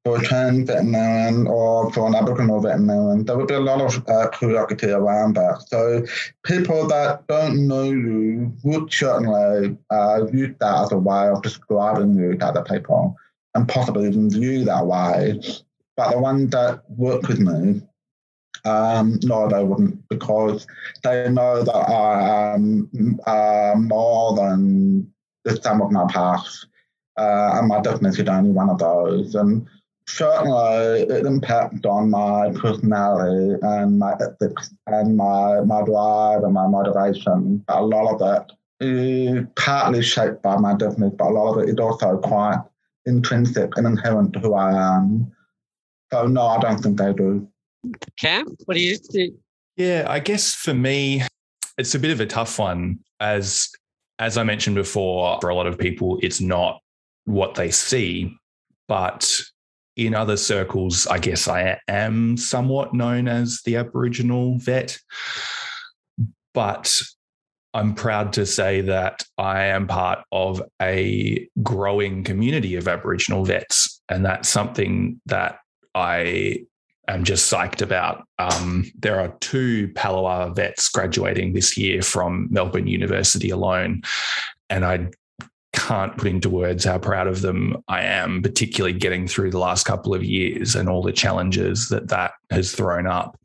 for 0.03 0.17
a 0.17 0.23
trans 0.23 0.67
veterinarian 0.67 1.45
or 1.45 1.91
for 1.93 2.07
an 2.07 2.15
Aboriginal 2.15 2.59
veterinarian, 2.59 3.25
there 3.25 3.37
would 3.37 3.47
be 3.47 3.53
a 3.53 3.59
lot 3.59 3.79
of 3.79 4.03
uh, 4.09 4.27
curiosity 4.29 4.89
around 4.89 5.35
that. 5.35 5.63
So 5.67 6.03
people 6.43 6.87
that 6.87 7.27
don't 7.27 7.67
know 7.67 7.83
you 7.83 8.51
would 8.63 8.91
certainly 8.91 9.77
uh, 9.91 10.25
use 10.33 10.55
that 10.59 10.83
as 10.83 10.91
a 10.91 10.97
way 10.97 11.27
of 11.27 11.43
describing 11.43 12.15
you 12.15 12.35
to 12.35 12.45
other 12.45 12.63
people 12.63 13.15
and 13.53 13.67
possibly 13.67 14.07
even 14.07 14.31
view 14.31 14.65
that 14.65 14.87
way. 14.87 15.39
But 15.95 16.11
the 16.11 16.19
ones 16.19 16.49
that 16.51 16.81
work 16.89 17.27
with 17.27 17.39
me 17.39 17.81
um, 18.65 19.19
no, 19.23 19.47
they 19.47 19.63
wouldn't 19.63 20.07
because 20.09 20.67
they 21.03 21.29
know 21.29 21.63
that 21.63 21.75
I 21.75 22.53
am 22.53 23.19
uh, 23.25 23.73
more 23.77 24.35
than 24.35 25.11
the 25.45 25.61
sum 25.61 25.81
of 25.81 25.91
my 25.91 26.05
past. 26.09 26.67
Uh, 27.17 27.51
and 27.55 27.67
my 27.67 27.81
deafness 27.81 28.17
is 28.17 28.27
only 28.27 28.51
one 28.51 28.69
of 28.69 28.79
those. 28.79 29.35
And 29.35 29.67
certainly 30.07 31.01
it 31.01 31.25
impacted 31.25 31.85
on 31.85 32.09
my 32.09 32.51
personality 32.55 33.57
and 33.61 33.99
my 33.99 34.13
ethics 34.13 34.73
and 34.87 35.17
my, 35.17 35.61
my 35.61 35.83
drive 35.83 36.43
and 36.43 36.53
my 36.53 36.67
motivation. 36.67 37.63
A 37.67 37.83
lot 37.83 38.15
of 38.15 38.21
it 38.21 38.51
is 38.85 39.45
partly 39.55 40.01
shaped 40.01 40.41
by 40.41 40.57
my 40.57 40.73
deafness, 40.75 41.13
but 41.17 41.27
a 41.27 41.33
lot 41.33 41.53
of 41.53 41.63
it 41.63 41.69
is 41.69 41.77
also 41.77 42.17
quite 42.17 42.61
intrinsic 43.05 43.77
and 43.77 43.85
inherent 43.85 44.33
to 44.33 44.39
who 44.39 44.53
I 44.53 44.97
am. 44.97 45.31
So 46.11 46.25
no, 46.25 46.47
I 46.47 46.59
don't 46.59 46.79
think 46.79 46.97
they 46.97 47.13
do. 47.13 47.47
Cam, 48.17 48.45
what 48.65 48.75
do 48.75 48.81
you 48.81 48.97
think? 48.97 49.35
Yeah, 49.77 50.05
I 50.07 50.19
guess 50.19 50.53
for 50.53 50.73
me, 50.73 51.23
it's 51.77 51.95
a 51.95 51.99
bit 51.99 52.11
of 52.11 52.19
a 52.19 52.25
tough 52.25 52.59
one. 52.59 52.99
As 53.19 53.69
as 54.19 54.37
I 54.37 54.43
mentioned 54.43 54.75
before, 54.75 55.39
for 55.39 55.49
a 55.49 55.55
lot 55.55 55.67
of 55.67 55.77
people, 55.77 56.19
it's 56.21 56.41
not 56.41 56.81
what 57.25 57.55
they 57.55 57.71
see. 57.71 58.35
But 58.87 59.31
in 59.95 60.13
other 60.13 60.35
circles, 60.35 61.07
I 61.07 61.19
guess 61.19 61.47
I 61.47 61.79
am 61.87 62.35
somewhat 62.35 62.93
known 62.93 63.27
as 63.27 63.61
the 63.63 63.77
Aboriginal 63.77 64.57
vet. 64.57 64.97
But 66.53 67.01
I'm 67.73 67.93
proud 67.93 68.33
to 68.33 68.45
say 68.45 68.81
that 68.81 69.23
I 69.37 69.65
am 69.65 69.87
part 69.87 70.19
of 70.31 70.61
a 70.81 71.47
growing 71.61 72.23
community 72.23 72.75
of 72.75 72.87
Aboriginal 72.87 73.45
vets. 73.45 74.01
And 74.09 74.25
that's 74.25 74.49
something 74.49 75.21
that 75.27 75.59
I 75.93 76.65
am 77.13 77.23
just 77.23 77.51
psyched 77.51 77.81
about. 77.81 78.25
Um, 78.37 78.91
there 78.99 79.19
are 79.19 79.35
two 79.39 79.89
Palawa 79.89 80.55
vets 80.55 80.89
graduating 80.89 81.53
this 81.53 81.77
year 81.77 82.01
from 82.01 82.47
Melbourne 82.51 82.87
University 82.87 83.49
alone. 83.49 84.01
And 84.69 84.85
I 84.85 85.09
can't 85.73 86.17
put 86.17 86.27
into 86.27 86.49
words 86.49 86.83
how 86.83 86.97
proud 86.97 87.27
of 87.27 87.41
them 87.41 87.77
I 87.87 88.01
am, 88.01 88.41
particularly 88.41 88.97
getting 88.97 89.27
through 89.27 89.51
the 89.51 89.59
last 89.59 89.85
couple 89.85 90.13
of 90.13 90.23
years 90.23 90.75
and 90.75 90.89
all 90.89 91.01
the 91.01 91.11
challenges 91.11 91.89
that 91.89 92.09
that 92.09 92.33
has 92.51 92.73
thrown 92.73 93.07
up. 93.07 93.39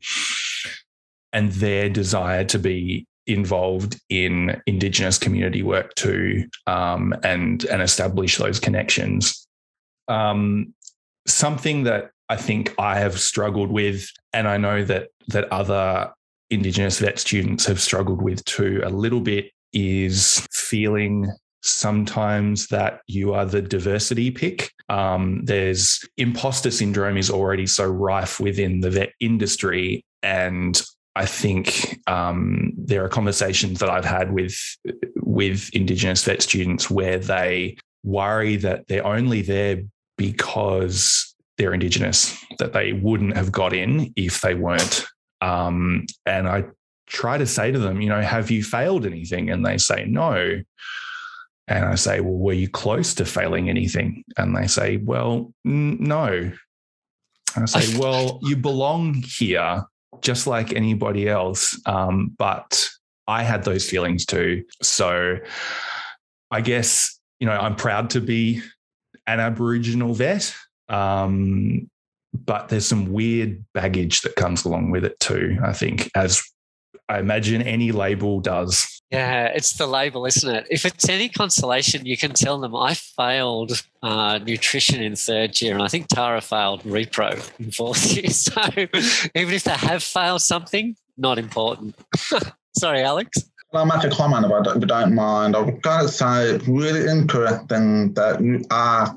And 1.33 1.51
their 1.53 1.89
desire 1.89 2.45
to 2.45 2.59
be 2.59 3.07
involved 3.27 3.99
in 4.09 4.61
Indigenous 4.67 5.17
community 5.17 5.63
work 5.63 5.93
too, 5.95 6.47
um, 6.67 7.13
and 7.23 7.63
and 7.65 7.81
establish 7.81 8.37
those 8.37 8.59
connections. 8.59 9.47
Um, 10.07 10.73
something 11.27 11.83
that 11.83 12.11
I 12.29 12.35
think 12.35 12.73
I 12.79 12.97
have 12.99 13.19
struggled 13.19 13.71
with, 13.71 14.09
and 14.33 14.47
I 14.47 14.57
know 14.57 14.83
that 14.85 15.09
that 15.27 15.51
other 15.51 16.11
Indigenous 16.49 16.99
vet 16.99 17.19
students 17.19 17.65
have 17.65 17.81
struggled 17.81 18.21
with 18.21 18.43
too 18.45 18.81
a 18.83 18.89
little 18.89 19.21
bit, 19.21 19.51
is 19.73 20.47
feeling 20.51 21.31
sometimes 21.61 22.67
that 22.67 23.01
you 23.07 23.33
are 23.33 23.45
the 23.45 23.61
diversity 23.61 24.29
pick. 24.29 24.71
Um, 24.89 25.41
there's 25.43 26.07
imposter 26.17 26.69
syndrome 26.69 27.17
is 27.17 27.31
already 27.31 27.65
so 27.65 27.85
rife 27.85 28.39
within 28.39 28.81
the 28.81 28.91
vet 28.91 29.13
industry, 29.19 30.03
and 30.21 30.81
I 31.15 31.25
think 31.25 31.99
um, 32.07 32.73
there 32.77 33.03
are 33.03 33.09
conversations 33.09 33.79
that 33.79 33.89
I've 33.89 34.05
had 34.05 34.31
with 34.31 34.57
with 35.15 35.69
Indigenous 35.73 36.23
vet 36.23 36.41
students 36.41 36.89
where 36.89 37.19
they 37.19 37.77
worry 38.03 38.55
that 38.57 38.87
they're 38.87 39.05
only 39.05 39.41
there 39.41 39.83
because 40.17 41.34
they're 41.57 41.73
Indigenous, 41.73 42.37
that 42.59 42.73
they 42.73 42.93
wouldn't 42.93 43.35
have 43.35 43.51
got 43.51 43.73
in 43.73 44.13
if 44.15 44.41
they 44.41 44.53
weren't. 44.53 45.05
Um, 45.41 46.05
and 46.25 46.47
I 46.47 46.65
try 47.07 47.37
to 47.37 47.45
say 47.45 47.71
to 47.71 47.79
them, 47.79 48.01
you 48.01 48.09
know, 48.09 48.21
have 48.21 48.51
you 48.51 48.63
failed 48.63 49.05
anything? 49.05 49.49
And 49.49 49.65
they 49.65 49.77
say, 49.77 50.05
no. 50.05 50.61
And 51.67 51.85
I 51.85 51.95
say, 51.95 52.19
well, 52.19 52.37
were 52.37 52.53
you 52.53 52.69
close 52.69 53.13
to 53.15 53.25
failing 53.25 53.69
anything? 53.69 54.23
And 54.37 54.55
they 54.55 54.67
say, 54.67 54.97
well, 54.97 55.53
n- 55.65 55.97
no. 55.99 56.51
I 57.55 57.65
say, 57.65 57.97
well, 57.99 58.39
you 58.43 58.55
belong 58.55 59.13
here 59.13 59.83
just 60.21 60.47
like 60.47 60.73
anybody 60.73 61.27
else. 61.27 61.79
Um, 61.85 62.33
but 62.37 62.89
I 63.27 63.43
had 63.43 63.63
those 63.63 63.89
feelings 63.89 64.25
too. 64.25 64.63
So 64.81 65.37
I 66.51 66.61
guess, 66.61 67.19
you 67.39 67.47
know, 67.47 67.53
I'm 67.53 67.75
proud 67.75 68.11
to 68.11 68.21
be 68.21 68.61
an 69.27 69.39
Aboriginal 69.39 70.13
vet. 70.13 70.55
Um, 70.89 71.89
but 72.33 72.69
there's 72.69 72.87
some 72.87 73.11
weird 73.11 73.63
baggage 73.73 74.21
that 74.21 74.35
comes 74.35 74.65
along 74.65 74.91
with 74.91 75.05
it 75.05 75.19
too, 75.19 75.57
I 75.63 75.73
think, 75.73 76.11
as 76.15 76.43
I 77.07 77.19
imagine 77.19 77.61
any 77.61 77.91
label 77.91 78.39
does. 78.39 79.01
Yeah, 79.11 79.45
it's 79.45 79.73
the 79.73 79.85
label, 79.87 80.25
isn't 80.25 80.55
it? 80.55 80.67
If 80.69 80.85
it's 80.85 81.07
any 81.07 81.29
consolation, 81.29 82.05
you 82.05 82.17
can 82.17 82.33
tell 82.33 82.59
them 82.59 82.75
I 82.75 82.95
failed 82.95 83.83
uh, 84.01 84.39
nutrition 84.39 85.01
in 85.01 85.15
third 85.15 85.61
year, 85.61 85.73
and 85.73 85.83
I 85.83 85.87
think 85.87 86.07
Tara 86.07 86.41
failed 86.41 86.81
repro 86.83 87.51
in 87.59 87.71
fourth 87.71 88.05
year. 88.15 88.29
So 88.29 88.51
even 88.75 89.53
if 89.53 89.63
they 89.63 89.71
have 89.71 90.03
failed 90.03 90.41
something, 90.41 90.95
not 91.17 91.37
important. 91.37 91.95
Sorry, 92.77 93.03
Alex. 93.03 93.37
I'll 93.73 93.85
make 93.85 94.03
a 94.03 94.09
comment 94.09 94.45
about 94.45 94.65
that 94.65 94.77
if 94.77 94.81
you 94.81 94.87
don't 94.87 95.13
mind. 95.13 95.55
I've 95.55 95.81
got 95.81 96.03
to 96.03 96.07
say, 96.07 96.51
it's 96.51 96.67
really 96.67 97.09
interesting 97.09 98.13
that 98.13 98.41
you 98.41 98.63
are 98.71 99.15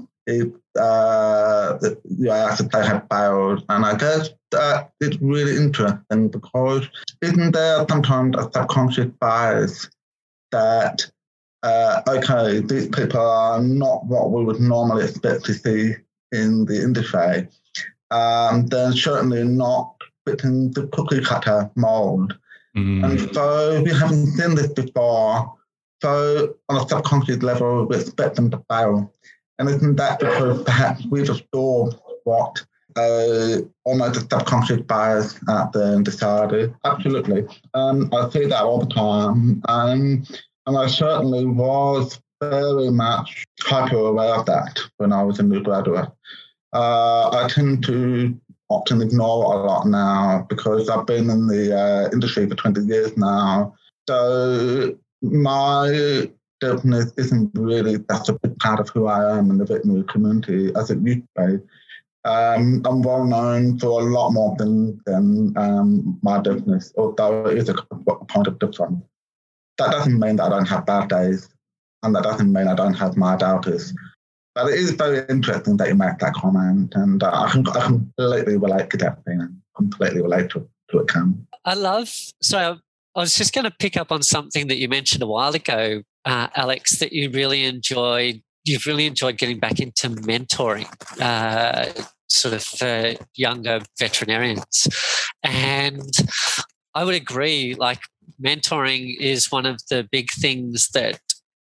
uh, 0.79 1.79
yeah, 2.05 2.57
they 2.57 2.85
had 2.87 3.07
failed. 3.11 3.65
And 3.69 3.85
I 3.85 3.97
guess 3.97 4.31
that 4.51 4.93
it's 5.01 5.19
really 5.21 5.57
interesting 5.57 6.29
because 6.29 6.89
isn't 7.23 7.53
there 7.53 7.85
sometimes 7.89 8.37
a 8.37 8.51
subconscious 8.53 9.11
bias 9.21 9.89
that, 10.53 11.11
uh, 11.63 12.03
okay, 12.09 12.61
these 12.61 12.89
people 12.89 13.21
are 13.21 13.61
not 13.61 14.07
what 14.07 14.31
we 14.31 14.45
would 14.45 14.61
normally 14.61 15.05
expect 15.05 15.45
to 15.47 15.55
see 15.55 15.95
in 16.33 16.65
the 16.65 16.83
industry. 16.83 17.49
Um, 18.11 18.67
they're 18.67 18.93
certainly 18.93 19.45
not 19.45 19.95
fitting 20.27 20.71
the 20.73 20.87
cookie 20.89 21.21
cutter 21.21 21.71
mold. 21.75 22.39
Mm. 22.77 23.05
And 23.05 23.35
so 23.35 23.83
we 23.83 23.93
haven't 23.93 24.27
seen 24.27 24.55
this 24.55 24.73
before. 24.73 25.55
So 26.01 26.55
on 26.69 26.77
a 26.77 26.89
subconscious 26.89 27.43
level, 27.43 27.87
we 27.87 27.97
expect 27.97 28.37
them 28.37 28.51
to 28.51 28.63
fail. 28.71 29.13
And 29.59 29.69
isn't 29.69 29.97
that 29.97 30.21
because 30.21 30.63
perhaps 30.63 31.05
we've 31.11 31.29
absorbed 31.29 31.97
what 32.25 32.65
uh, 32.97 33.59
almost 33.85 34.17
a 34.17 34.21
subconscious 34.21 34.83
bias 34.83 35.39
at 35.49 35.73
the 35.73 36.03
society? 36.05 36.73
Absolutely. 36.85 37.47
Um, 37.75 38.13
I 38.13 38.29
see 38.31 38.47
that 38.47 38.63
all 38.63 38.79
the 38.79 38.95
time. 38.95 39.63
Um, 39.69 40.25
and 40.67 40.77
I 40.77 40.87
certainly 40.87 41.45
was 41.45 42.21
very 42.41 42.91
much 42.91 43.47
hyper 43.61 43.97
aware 43.97 44.35
of 44.35 44.47
that 44.47 44.79
when 44.99 45.13
I 45.13 45.23
was 45.23 45.39
a 45.39 45.43
new 45.43 45.63
graduate. 45.63 46.09
Uh, 46.73 47.31
I 47.31 47.49
tend 47.49 47.85
to 47.87 48.39
often 48.69 49.01
ignore 49.01 49.55
a 49.55 49.67
lot 49.67 49.87
now 49.87 50.47
because 50.49 50.89
I've 50.89 51.07
been 51.07 51.31
in 51.31 51.47
the 51.47 51.77
uh, 51.77 52.11
industry 52.13 52.47
for 52.49 52.55
20 52.55 52.83
years 52.83 53.17
now. 53.17 53.75
So 54.07 54.97
my 55.23 56.31
deafness 56.61 57.13
isn't 57.17 57.51
really 57.55 57.97
that's 58.09 58.29
a 58.29 58.33
big 58.35 58.59
part 58.59 58.81
of 58.81 58.89
who 58.91 59.07
I 59.07 59.39
am 59.39 59.51
in 59.51 59.59
the 59.59 59.65
veterinary 59.65 60.05
community 60.05 60.73
as 60.77 60.91
it 60.91 60.99
used 61.01 61.23
to 61.37 61.47
be. 61.47 61.65
Um, 62.25 62.83
I'm 62.85 63.03
well 63.03 63.25
known 63.25 63.79
for 63.79 64.01
a 64.01 64.05
lot 64.05 64.31
more 64.31 64.55
than 64.59 65.01
than 65.07 65.57
um, 65.57 66.19
my 66.23 66.41
deafness, 66.41 66.93
although 66.97 67.47
it 67.47 67.59
is 67.59 67.69
a 67.69 67.75
point 67.75 68.47
of 68.47 68.59
difference. 68.59 69.03
That 69.79 69.93
doesn't 69.93 70.19
mean 70.19 70.37
that 70.37 70.47
I 70.47 70.49
don't 70.51 70.69
have 70.69 70.87
bad 70.87 71.09
days, 71.09 71.49
and 72.03 72.15
that 72.15 72.25
doesn't 72.25 72.53
mean 72.53 72.67
I 72.67 72.75
don't 72.75 72.95
have 72.95 73.17
my 73.17 73.37
doubters. 73.37 73.95
But 74.55 74.73
it 74.73 74.75
is 74.81 74.91
very 74.91 75.25
interesting 75.29 75.77
that 75.77 75.89
you 75.89 75.95
make 75.95 76.19
that 76.19 76.35
comment, 76.35 76.93
and 76.97 77.23
uh, 77.23 77.31
I, 77.33 77.51
can, 77.51 77.67
I 77.69 77.87
completely 77.87 78.57
relate 78.57 78.91
to 78.91 78.97
that 78.99 79.25
thing. 79.25 79.63
Completely 79.77 80.21
relate 80.21 80.51
to, 80.51 80.69
to 80.91 80.99
it, 80.99 81.09
Cam. 81.09 81.47
I 81.65 81.75
love. 81.75 82.13
So 82.43 82.79
I 83.19 83.23
was 83.23 83.35
just 83.35 83.53
going 83.53 83.65
to 83.65 83.73
pick 83.73 83.97
up 83.97 84.13
on 84.13 84.23
something 84.23 84.69
that 84.69 84.77
you 84.77 84.89
mentioned 84.89 85.25
a 85.25 85.27
while 85.27 85.53
ago 85.53 86.03
uh, 86.25 86.47
Alex, 86.55 87.01
that 87.01 87.13
you 87.13 87.31
really 87.31 87.65
enjoyed. 87.65 88.43
You've 88.65 88.87
really 88.87 89.07
enjoyed 89.07 89.39
getting 89.39 89.59
back 89.59 89.81
into 89.81 90.11
mentoring, 90.11 90.87
uh, 91.21 91.93
sort 92.29 92.55
of 92.55 92.63
for 92.63 93.15
younger 93.35 93.81
veterinarians, 93.99 94.87
and 95.43 96.13
I 96.95 97.03
would 97.03 97.17
agree. 97.17 97.75
Like 97.75 98.03
mentoring 98.41 99.17
is 99.19 99.51
one 99.51 99.67
of 99.67 99.81
the 99.91 100.07
big 100.13 100.29
things 100.31 100.89
that 100.95 101.19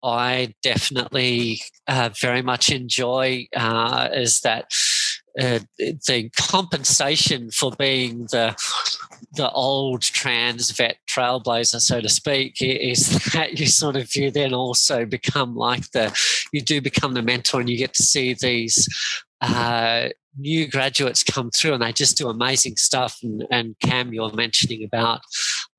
I 0.03 0.55
definitely 0.63 1.61
uh, 1.87 2.09
very 2.19 2.41
much 2.41 2.71
enjoy 2.71 3.45
uh, 3.55 4.09
is 4.11 4.39
that 4.39 4.71
uh, 5.39 5.59
the 5.77 6.31
compensation 6.35 7.51
for 7.51 7.73
being 7.77 8.27
the 8.31 8.55
the 9.35 9.51
old 9.51 10.01
trans 10.01 10.71
vet 10.71 10.97
trailblazer, 11.09 11.79
so 11.79 12.01
to 12.01 12.09
speak, 12.09 12.61
is 12.61 13.09
that 13.33 13.59
you 13.59 13.65
sort 13.65 13.95
of 13.95 14.15
you 14.15 14.31
then 14.31 14.53
also 14.53 15.05
become 15.05 15.55
like 15.55 15.89
the 15.91 16.17
you 16.51 16.61
do 16.61 16.81
become 16.81 17.13
the 17.13 17.21
mentor 17.21 17.59
and 17.59 17.69
you 17.69 17.77
get 17.77 17.93
to 17.95 18.03
see 18.03 18.33
these 18.33 18.87
uh, 19.41 20.09
new 20.37 20.67
graduates 20.67 21.23
come 21.23 21.49
through 21.51 21.73
and 21.73 21.81
they 21.83 21.91
just 21.91 22.17
do 22.17 22.29
amazing 22.29 22.75
stuff. 22.77 23.17
And, 23.23 23.45
and 23.51 23.75
Cam, 23.83 24.13
you're 24.13 24.31
mentioning 24.33 24.83
about 24.83 25.21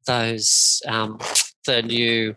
those 0.07 0.83
um, 0.87 1.19
the 1.67 1.83
new 1.83 2.35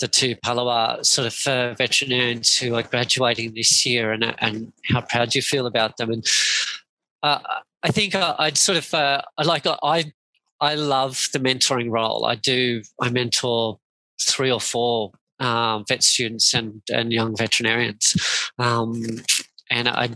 the 0.00 0.08
two 0.08 0.36
Palawa 0.36 1.04
sort 1.04 1.26
of 1.26 1.46
uh, 1.46 1.74
veterinarians 1.74 2.56
who 2.58 2.74
are 2.74 2.82
graduating 2.82 3.54
this 3.54 3.86
year 3.86 4.12
and 4.12 4.34
and 4.40 4.72
how 4.90 5.00
proud 5.00 5.34
you 5.34 5.42
feel 5.42 5.66
about 5.66 5.96
them 5.96 6.10
and 6.10 6.26
uh, 7.22 7.38
I 7.82 7.90
think 7.90 8.14
I'd 8.14 8.58
sort 8.58 8.78
of 8.78 8.92
uh, 8.92 9.22
I 9.38 9.42
like 9.44 9.64
I 9.66 10.12
I 10.60 10.74
love 10.74 11.28
the 11.32 11.38
mentoring 11.38 11.90
role. 11.90 12.24
I 12.24 12.34
do 12.34 12.82
I 13.00 13.10
mentor 13.10 13.78
three 14.20 14.50
or 14.50 14.60
four 14.60 15.12
um, 15.40 15.84
vet 15.88 16.02
students 16.02 16.54
and 16.54 16.82
and 16.92 17.12
young 17.12 17.36
veterinarians. 17.36 18.50
Um, 18.58 19.02
and 19.70 19.88
I 19.88 20.10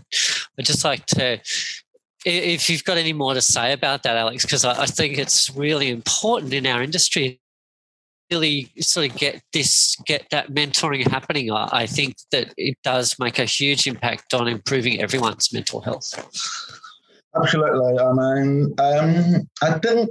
I 0.57 0.61
just 0.61 0.83
like 0.83 1.05
to 1.07 1.39
if 2.23 2.69
you've 2.69 2.83
got 2.83 2.97
any 2.97 3.13
more 3.13 3.33
to 3.33 3.41
say 3.41 3.73
about 3.73 4.03
that, 4.03 4.15
Alex, 4.15 4.45
because 4.45 4.63
I, 4.63 4.83
I, 4.83 4.85
think 4.85 5.17
it's 5.17 5.49
really 5.55 5.89
important 5.89 6.53
in 6.53 6.67
our 6.67 6.83
industry 6.83 7.41
really 8.31 8.71
sort 8.79 9.09
of 9.09 9.17
get 9.17 9.41
this 9.53 9.95
get 10.05 10.25
that 10.31 10.51
mentoring 10.51 11.05
happening. 11.05 11.51
I 11.51 11.85
think 11.85 12.15
that 12.31 12.53
it 12.57 12.77
does 12.83 13.17
make 13.19 13.39
a 13.39 13.45
huge 13.45 13.87
impact 13.87 14.33
on 14.33 14.47
improving 14.47 15.01
everyone's 15.01 15.51
mental 15.53 15.81
health. 15.81 16.13
Absolutely. 17.35 17.99
I 17.99 18.11
mean 18.13 18.73
um, 18.79 19.49
i 19.61 19.79
think 19.79 20.09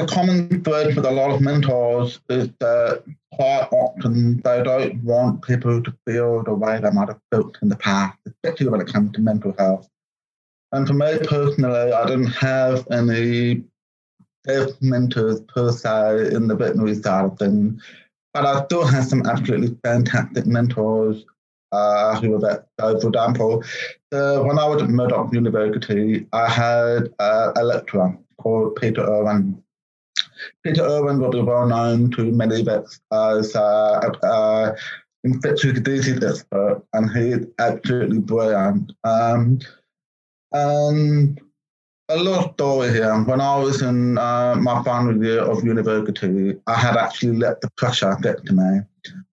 the 0.00 0.12
common 0.12 0.62
thread 0.62 0.94
with 0.94 1.04
a 1.04 1.10
lot 1.10 1.30
of 1.30 1.40
mentors 1.40 2.20
is 2.28 2.48
that 2.60 3.04
quite 3.32 3.68
often 3.72 4.40
they 4.42 4.62
don't 4.62 5.02
want 5.02 5.42
people 5.42 5.82
to 5.82 5.94
feel 6.06 6.42
the 6.42 6.54
way 6.54 6.78
they 6.80 6.90
might 6.90 7.08
have 7.08 7.20
felt 7.30 7.56
in 7.62 7.68
the 7.68 7.76
past 7.76 8.18
especially 8.26 8.68
when 8.68 8.80
it 8.80 8.92
comes 8.92 9.12
to 9.12 9.20
mental 9.20 9.54
health 9.58 9.88
and 10.72 10.86
for 10.86 10.94
me 10.94 11.18
personally 11.24 11.92
i 11.92 12.06
didn't 12.06 12.26
have 12.26 12.86
any 12.90 13.62
have 14.46 14.70
mentors 14.80 15.40
per 15.42 15.70
se 15.72 16.34
in 16.34 16.48
the 16.48 16.54
veterinary 16.54 16.94
side 16.94 17.24
of 17.24 17.38
things, 17.38 17.82
but 18.32 18.46
I 18.46 18.64
still 18.64 18.86
have 18.86 19.04
some 19.04 19.26
absolutely 19.26 19.76
fantastic 19.84 20.46
mentors 20.46 21.24
uh, 21.72 22.20
who 22.20 22.30
were 22.30 22.40
that. 22.40 22.66
So, 22.80 22.98
for 23.00 23.08
example, 23.08 23.64
the, 24.10 24.42
when 24.44 24.58
I 24.58 24.66
was 24.66 24.82
at 24.82 24.88
Murdoch 24.88 25.32
University, 25.32 26.26
I 26.32 26.48
had 26.48 27.12
uh, 27.18 27.52
a 27.56 27.62
lecturer 27.62 28.16
called 28.38 28.76
Peter 28.76 29.02
Irwin. 29.02 29.62
Peter 30.64 30.82
Irwin 30.82 31.20
will 31.20 31.30
be 31.30 31.40
well 31.40 31.66
known 31.66 32.10
to 32.12 32.30
many 32.32 32.62
vets 32.62 33.00
as 33.12 33.54
uh, 33.54 34.10
uh, 34.22 34.72
infectious 35.24 35.80
disease 35.80 36.22
expert, 36.22 36.82
and 36.92 37.10
he's 37.10 37.46
absolutely 37.58 38.18
brilliant. 38.18 38.92
Um, 39.04 39.60
and 40.52 41.40
a 42.10 42.16
little 42.16 42.52
story 42.54 42.90
here. 42.90 43.14
When 43.22 43.40
I 43.40 43.56
was 43.56 43.82
in 43.82 44.18
uh, 44.18 44.56
my 44.56 44.82
final 44.82 45.22
year 45.24 45.40
of 45.42 45.64
university, 45.64 46.58
I 46.66 46.74
had 46.74 46.96
actually 46.96 47.36
let 47.36 47.60
the 47.60 47.70
pressure 47.76 48.16
get 48.20 48.44
to 48.46 48.52
me. 48.52 48.80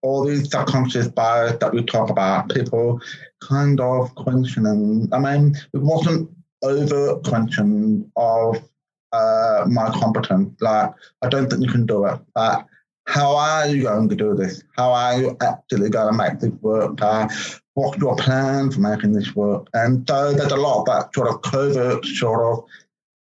All 0.02 0.24
these 0.24 0.50
subconscious 0.50 1.08
bias 1.08 1.56
that 1.60 1.74
we 1.74 1.84
talk 1.84 2.08
about, 2.08 2.50
people 2.50 3.00
kind 3.42 3.80
of 3.80 4.14
questioning. 4.14 5.08
I 5.12 5.18
mean, 5.18 5.56
it 5.74 5.80
wasn't 5.80 6.30
over 6.62 7.16
questioning 7.16 8.10
of 8.16 8.67
uh, 9.12 9.64
my 9.68 9.90
competence. 9.90 10.54
Like, 10.60 10.92
I 11.22 11.28
don't 11.28 11.48
think 11.48 11.62
you 11.62 11.70
can 11.70 11.86
do 11.86 12.04
it. 12.06 12.20
But 12.34 12.66
how 13.06 13.36
are 13.36 13.66
you 13.66 13.84
going 13.84 14.08
to 14.08 14.14
do 14.14 14.34
this? 14.34 14.62
How 14.76 14.92
are 14.92 15.18
you 15.18 15.36
actually 15.40 15.90
going 15.90 16.12
to 16.12 16.16
make 16.16 16.40
this 16.40 16.52
work? 16.60 17.00
Uh, 17.00 17.28
what's 17.74 17.98
your 17.98 18.16
plan 18.16 18.70
for 18.70 18.80
making 18.80 19.12
this 19.12 19.34
work? 19.34 19.66
And 19.72 20.06
so 20.08 20.32
there's 20.32 20.52
a 20.52 20.56
lot 20.56 20.80
of 20.80 20.86
that 20.86 21.14
sort 21.14 21.28
of 21.28 21.40
covert 21.42 22.04
sort 22.04 22.40
of 22.42 22.64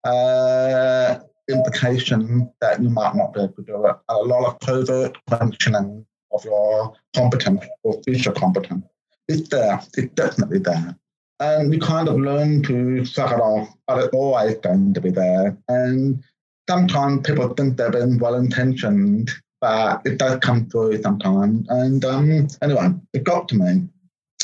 uh, 0.09 1.19
implication 1.49 2.51
that 2.61 2.81
you 2.81 2.89
might 2.89 3.15
not 3.15 3.34
be 3.34 3.41
able 3.41 3.53
to 3.53 3.63
do 3.63 3.86
it. 3.86 3.95
A 4.09 4.17
lot 4.17 4.45
of 4.45 4.59
covert 4.59 5.17
functioning 5.29 6.05
of 6.31 6.45
your 6.45 6.93
competence 7.15 7.65
or 7.84 8.01
future 8.03 8.31
competence. 8.31 8.86
It's 9.27 9.49
there. 9.49 9.81
It's 9.95 10.13
definitely 10.13 10.59
there. 10.59 10.97
And 11.39 11.69
we 11.69 11.79
kind 11.79 12.07
of 12.07 12.19
learn 12.19 12.63
to 12.63 13.05
suck 13.05 13.31
it 13.31 13.39
off, 13.39 13.69
but 13.88 14.03
it's 14.03 14.15
always 14.15 14.55
going 14.57 14.93
to 14.93 15.01
be 15.01 15.09
there. 15.09 15.57
And 15.67 16.23
sometimes 16.69 17.27
people 17.27 17.49
think 17.49 17.77
they've 17.77 17.91
been 17.91 18.17
well 18.17 18.36
intentioned, 18.36 19.31
but 19.59 20.01
it 20.05 20.19
does 20.19 20.39
come 20.39 20.69
through 20.69 21.01
sometimes. 21.01 21.67
And 21.69 22.05
um, 22.05 22.47
anyway, 22.61 22.89
it 23.13 23.23
got 23.23 23.47
to 23.49 23.55
me. 23.55 23.89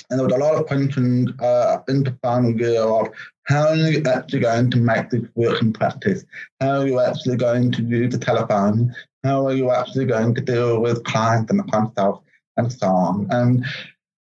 And 0.09 0.19
there 0.19 0.25
was 0.25 0.33
a 0.33 0.39
lot 0.39 0.55
of 0.55 0.65
questions 0.65 1.29
uh, 1.39 1.79
in 1.87 2.03
the 2.03 2.17
final 2.23 2.51
year 2.59 2.81
of 2.81 3.09
how 3.43 3.69
are 3.69 3.75
you 3.75 4.03
actually 4.05 4.39
going 4.39 4.71
to 4.71 4.77
make 4.77 5.09
this 5.09 5.23
work 5.35 5.61
in 5.61 5.73
practice? 5.73 6.23
How 6.61 6.81
are 6.81 6.87
you 6.87 6.99
actually 6.99 7.35
going 7.35 7.71
to 7.73 7.81
use 7.83 8.13
the 8.13 8.19
telephone? 8.19 8.93
How 9.23 9.47
are 9.47 9.53
you 9.53 9.71
actually 9.71 10.05
going 10.05 10.35
to 10.35 10.41
deal 10.41 10.79
with 10.79 11.03
clients 11.03 11.49
and 11.51 11.59
the 11.59 11.63
consult 11.63 12.23
and 12.57 12.71
so 12.71 12.87
on? 12.87 13.27
And 13.31 13.65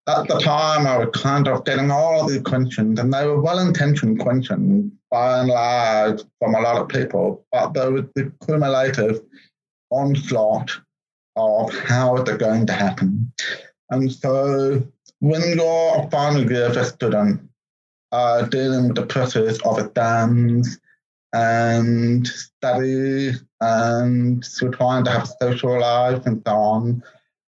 at 0.08 0.28
the 0.28 0.40
time, 0.40 0.88
I 0.88 0.98
was 0.98 1.10
kind 1.14 1.48
of 1.48 1.66
getting 1.66 1.92
all 1.92 2.28
these 2.28 2.42
questions, 2.42 3.00
and 3.00 3.14
they 3.14 3.26
were 3.26 3.42
well-intentioned 3.42 4.20
questions 4.20 4.92
by 5.12 5.40
and 5.40 5.50
large 5.50 6.22
from 6.40 6.56
a 6.56 6.62
lot 6.62 6.82
of 6.82 6.88
people, 6.88 7.46
but 7.52 7.74
there 7.74 7.92
was 7.92 8.06
the 8.16 8.32
cumulative 8.46 9.22
onslaught 9.90 10.72
of 11.36 11.74
how 11.74 12.16
it 12.16 12.40
going 12.40 12.66
to 12.68 12.74
happen. 12.74 13.32
And 13.90 14.12
so 14.12 14.82
when 15.20 15.42
you're 15.58 15.98
a 15.98 16.10
final 16.10 16.50
year 16.50 16.84
student 16.86 17.42
uh, 18.12 18.44
dealing 18.44 18.88
with 18.88 18.96
the 18.96 19.06
process 19.06 19.60
of 19.66 19.80
exams 19.80 20.80
and 21.34 22.26
study 22.28 23.32
and 23.60 24.44
trying 24.72 25.04
to 25.04 25.12
have 25.12 25.24
a 25.24 25.46
social 25.46 25.80
life 25.80 26.26
and 26.26 26.42
so 26.46 26.54
on, 26.54 27.04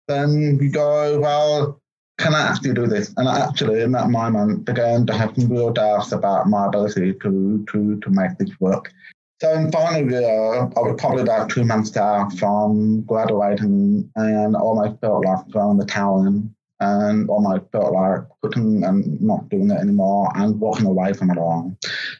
then 0.07 0.57
you 0.61 0.71
go, 0.71 1.19
well, 1.19 1.81
can 2.17 2.33
I 2.33 2.47
actually 2.47 2.73
do 2.73 2.87
this? 2.87 3.13
And 3.17 3.27
actually, 3.27 3.81
in 3.81 3.91
that 3.91 4.09
moment, 4.09 4.65
began 4.65 5.05
to 5.05 5.13
have 5.13 5.35
some 5.35 5.49
real 5.49 5.71
doubts 5.71 6.11
about 6.11 6.47
my 6.47 6.67
ability 6.67 7.13
to 7.21 7.65
to 7.71 7.99
to 7.99 8.09
make 8.09 8.37
this 8.37 8.49
work. 8.59 8.91
So 9.39 9.53
in 9.53 9.71
final 9.71 10.09
year, 10.09 10.61
I 10.63 10.79
was 10.79 10.95
probably 10.97 11.21
about 11.21 11.51
two 11.51 11.63
months 11.63 11.95
out 11.95 12.33
from 12.33 13.01
graduating 13.03 14.09
and 14.15 14.55
almost 14.55 14.99
felt 14.99 15.25
like 15.25 15.51
throwing 15.51 15.77
the 15.77 15.85
towel 15.85 16.25
in 16.25 16.55
and 16.79 17.29
almost 17.29 17.71
felt 17.71 17.93
like 17.93 18.21
quitting 18.41 18.83
and 18.83 19.21
not 19.21 19.47
doing 19.49 19.69
it 19.69 19.77
anymore 19.77 20.31
and 20.35 20.59
walking 20.59 20.87
away 20.87 21.13
from 21.13 21.29
it 21.29 21.37
all. 21.37 21.71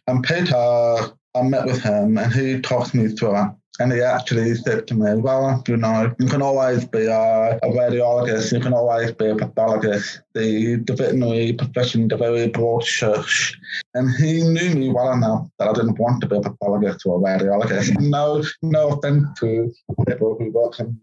And 0.06 0.24
Peter, 0.24 0.56
I 0.56 1.42
met 1.42 1.66
with 1.66 1.82
him 1.82 2.20
and 2.20 2.32
he 2.32 2.62
talked 2.62 2.94
me 2.94 3.08
through. 3.08 3.56
And 3.80 3.92
he 3.92 4.02
actually 4.02 4.56
said 4.56 4.88
to 4.88 4.96
me, 4.96 5.16
well, 5.16 5.64
you 5.68 5.78
know, 5.78 6.14
you 6.20 6.28
can 6.28 6.42
always 6.42 6.86
be 6.86 7.06
a, 7.06 7.58
a 7.58 7.68
radiologist, 7.68 8.52
you 8.52 8.60
can 8.60 8.74
always 8.74 9.12
be 9.12 9.28
a 9.28 9.36
pathologist. 9.36 10.22
The, 10.34 10.78
the 10.78 10.96
veterinary 10.96 11.54
profession 11.54 12.10
is 12.12 12.18
very 12.18 12.48
broad 12.48 12.84
church. 12.84 13.56
And 13.94 14.10
he 14.16 14.42
knew 14.42 14.76
me 14.76 14.90
well 14.90 15.12
enough 15.12 15.48
that 15.60 15.68
I 15.70 15.74
didn't 15.74 16.00
want 16.00 16.22
to 16.22 16.28
be 16.28 16.38
a 16.38 16.42
pathologist 16.42 17.06
or 17.06 17.20
a 17.20 17.22
radiologist. 17.22 18.00
No, 18.00 18.44
no 18.64 18.90
offense 18.90 19.28
to 19.40 19.72
people 20.08 20.36
who 20.40 20.52
work 20.52 20.80
in 20.80 21.00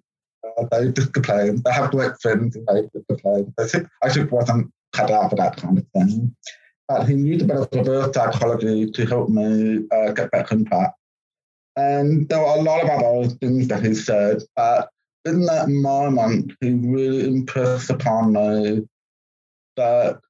uh, 0.59 0.65
they 0.71 0.93
just 0.93 1.13
complain. 1.13 1.63
They 1.65 1.73
have 1.73 1.91
great 1.91 2.13
friends 2.21 2.57
they 2.69 2.83
just 2.83 3.07
complain. 3.09 3.53
I 3.59 4.09
just 4.09 4.31
wasn't 4.31 4.71
cut 4.93 5.11
out 5.11 5.31
for 5.31 5.37
that 5.37 5.57
kind 5.57 5.79
of 5.79 5.87
thing. 5.95 6.35
But 6.89 7.09
he 7.09 7.15
used 7.15 7.43
a 7.43 7.47
bit 7.47 7.57
of 7.57 7.69
reverse 7.73 8.15
psychology 8.15 8.91
to 8.91 9.07
help 9.07 9.29
me 9.29 9.87
uh, 9.91 10.13
get 10.13 10.31
back 10.31 10.53
on 10.53 10.65
track. 10.67 10.93
And 11.77 12.29
there 12.29 12.39
were 12.39 12.57
a 12.57 12.63
lot 12.63 12.85
of 12.85 12.91
other 12.91 13.29
things 13.29 13.69
that 13.69 13.85
he 13.85 13.95
said. 13.95 14.43
But 14.57 14.89
in 15.25 15.45
that 15.47 15.69
moment, 15.69 16.53
he 16.61 16.71
really 16.71 17.27
impressed 17.27 17.91
upon 17.91 18.33
me 18.33 18.87
that 19.77 20.21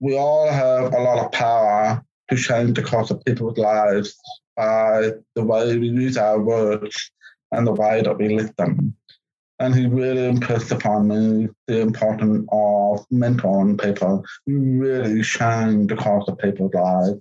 we 0.00 0.16
all 0.16 0.50
have 0.50 0.92
a 0.92 1.00
lot 1.00 1.24
of 1.24 1.32
power 1.32 2.02
to 2.30 2.36
change 2.36 2.74
the 2.74 2.82
course 2.82 3.10
of 3.10 3.24
people's 3.24 3.58
lives 3.58 4.18
by 4.56 5.10
the 5.34 5.44
way 5.44 5.76
we 5.78 5.88
use 5.88 6.16
our 6.16 6.40
words 6.40 7.10
and 7.52 7.66
the 7.66 7.72
way 7.72 8.02
that 8.02 8.18
we 8.18 8.28
listen 8.36 8.94
and 9.60 9.74
he 9.74 9.86
really 9.86 10.26
impressed 10.26 10.72
upon 10.72 11.06
me 11.06 11.48
the 11.66 11.80
importance 11.80 12.48
of 12.50 13.06
mentoring 13.12 13.80
people, 13.80 14.24
who 14.46 14.58
really 14.58 15.22
shine 15.22 15.86
the 15.86 15.96
course 15.96 16.26
of 16.28 16.38
people's 16.38 16.72
lives. 16.72 17.20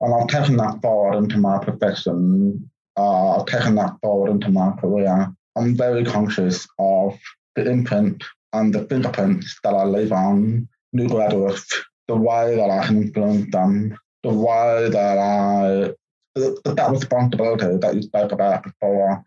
And 0.00 0.14
I've 0.14 0.28
taken 0.28 0.56
that 0.58 0.80
forward 0.80 1.16
into 1.16 1.38
my 1.38 1.58
profession. 1.58 2.70
Uh, 3.02 3.40
I've 3.40 3.46
taken 3.46 3.74
that 3.74 3.96
forward 4.00 4.30
into 4.30 4.50
my 4.50 4.70
career. 4.80 5.26
I'm 5.56 5.76
very 5.76 6.04
conscious 6.04 6.68
of 6.78 7.18
the 7.56 7.68
imprint 7.68 8.22
and 8.52 8.72
the 8.72 8.84
fingerprints 8.84 9.58
that 9.64 9.74
I 9.74 9.84
leave 9.84 10.12
on 10.12 10.68
new 10.92 11.08
graduates, 11.08 11.82
the 12.06 12.14
way 12.14 12.54
that 12.54 12.70
I 12.70 12.86
influence 12.86 13.50
them, 13.50 13.98
the 14.22 14.32
way 14.32 14.88
that 14.88 15.18
I 15.18 15.94
that 16.34 16.90
responsibility 16.90 17.76
that 17.78 17.94
you 17.94 18.02
spoke 18.02 18.30
about 18.30 18.62
before 18.62 19.24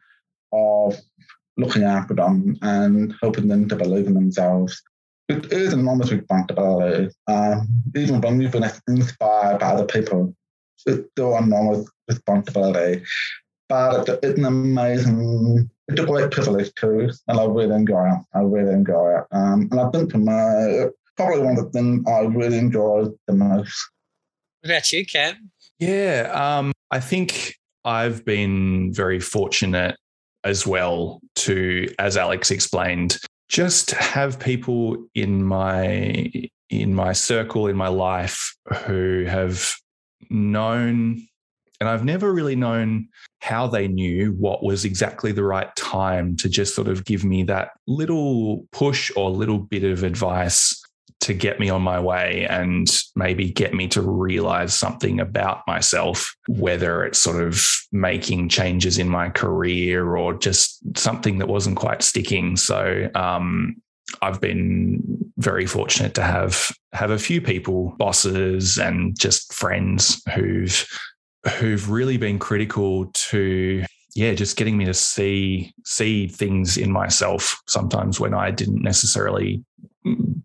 of 0.53 0.97
looking 1.57 1.83
after 1.83 2.13
them 2.13 2.57
and 2.61 3.13
helping 3.21 3.49
them 3.49 3.67
to 3.67 3.75
believe 3.75 4.07
in 4.07 4.13
themselves. 4.13 4.81
It 5.27 5.51
is 5.51 5.73
an 5.73 5.81
enormous 5.81 6.11
responsibility. 6.11 7.13
Um, 7.27 7.67
even 7.93 8.21
when 8.21 8.39
you've 8.39 8.53
been 8.53 8.71
inspired 8.87 9.59
by 9.59 9.67
other 9.67 9.85
people, 9.85 10.33
it's 10.85 11.09
still 11.11 11.35
an 11.35 11.45
enormous 11.45 11.89
responsibility. 12.07 13.03
But 13.67 14.07
it's 14.23 14.37
an 14.37 14.45
amazing, 14.45 15.69
it's 15.87 15.99
a 15.99 16.05
great 16.05 16.31
privilege 16.31 16.71
too, 16.75 17.09
and 17.27 17.39
I 17.39 17.45
really 17.45 17.75
enjoy 17.75 18.07
it. 18.07 18.19
I 18.33 18.39
really 18.41 18.73
enjoy 18.73 19.17
it. 19.17 19.25
Um, 19.31 19.67
and 19.71 19.79
I 19.79 19.89
think 19.89 20.11
for 20.11 20.19
my, 20.19 20.87
probably 21.17 21.41
one 21.41 21.57
of 21.57 21.65
the 21.65 21.71
things 21.71 22.03
I 22.07 22.19
really 22.21 22.57
enjoy 22.57 23.05
the 23.27 23.33
most. 23.33 23.89
What 24.61 24.71
about 24.71 24.91
you, 24.91 25.05
Cam? 25.05 25.51
Yeah, 25.79 26.29
um, 26.33 26.71
I 26.91 26.99
think 26.99 27.55
I've 27.83 28.23
been 28.23 28.93
very 28.93 29.19
fortunate 29.19 29.97
as 30.43 30.67
well 30.67 31.21
to, 31.35 31.87
as 31.99 32.17
Alex 32.17 32.51
explained, 32.51 33.17
just 33.49 33.91
have 33.91 34.39
people 34.39 35.07
in 35.13 35.43
my 35.43 36.31
in 36.69 36.95
my 36.95 37.13
circle 37.13 37.67
in 37.67 37.75
my 37.75 37.87
life 37.87 38.55
who 38.85 39.23
have 39.25 39.71
known 40.29 41.27
and 41.79 41.89
I've 41.89 42.05
never 42.05 42.33
really 42.33 42.55
known 42.55 43.09
how 43.41 43.67
they 43.67 43.87
knew 43.87 44.31
what 44.33 44.63
was 44.63 44.85
exactly 44.85 45.31
the 45.31 45.43
right 45.43 45.73
time 45.75 46.35
to 46.37 46.49
just 46.49 46.75
sort 46.75 46.87
of 46.87 47.05
give 47.05 47.23
me 47.23 47.43
that 47.43 47.71
little 47.87 48.65
push 48.71 49.11
or 49.15 49.29
little 49.29 49.59
bit 49.59 49.83
of 49.83 50.03
advice 50.03 50.81
to 51.21 51.33
get 51.33 51.59
me 51.59 51.69
on 51.69 51.81
my 51.81 51.99
way 51.99 52.45
and 52.49 53.01
maybe 53.15 53.49
get 53.49 53.73
me 53.73 53.87
to 53.87 54.01
realize 54.01 54.73
something 54.73 55.19
about 55.19 55.61
myself, 55.65 56.35
whether 56.47 57.03
it's 57.03 57.19
sort 57.19 57.41
of 57.41 57.65
making 57.91 58.49
changes 58.49 58.97
in 58.97 59.09
my 59.09 59.29
career 59.29 60.15
or 60.15 60.33
just 60.33 60.79
something 60.97 61.39
that 61.39 61.47
wasn't 61.47 61.77
quite 61.77 62.03
sticking. 62.03 62.55
So, 62.55 63.09
um, 63.15 63.75
I've 64.21 64.39
been 64.39 65.01
very 65.37 65.65
fortunate 65.65 66.13
to 66.15 66.21
have 66.21 66.71
have 66.93 67.09
a 67.09 67.17
few 67.17 67.41
people, 67.41 67.95
bosses 67.97 68.77
and 68.77 69.17
just 69.19 69.51
friends 69.51 70.21
who've 70.33 70.87
who've 71.57 71.89
really 71.89 72.17
been 72.17 72.39
critical 72.39 73.05
to 73.13 73.83
yeah, 74.15 74.33
just 74.33 74.55
getting 74.55 74.77
me 74.77 74.85
to 74.85 74.93
see 74.93 75.73
see 75.85 76.27
things 76.27 76.77
in 76.77 76.91
myself 76.91 77.61
sometimes 77.67 78.19
when 78.19 78.33
I 78.33 78.49
didn't 78.49 78.81
necessarily 78.81 79.63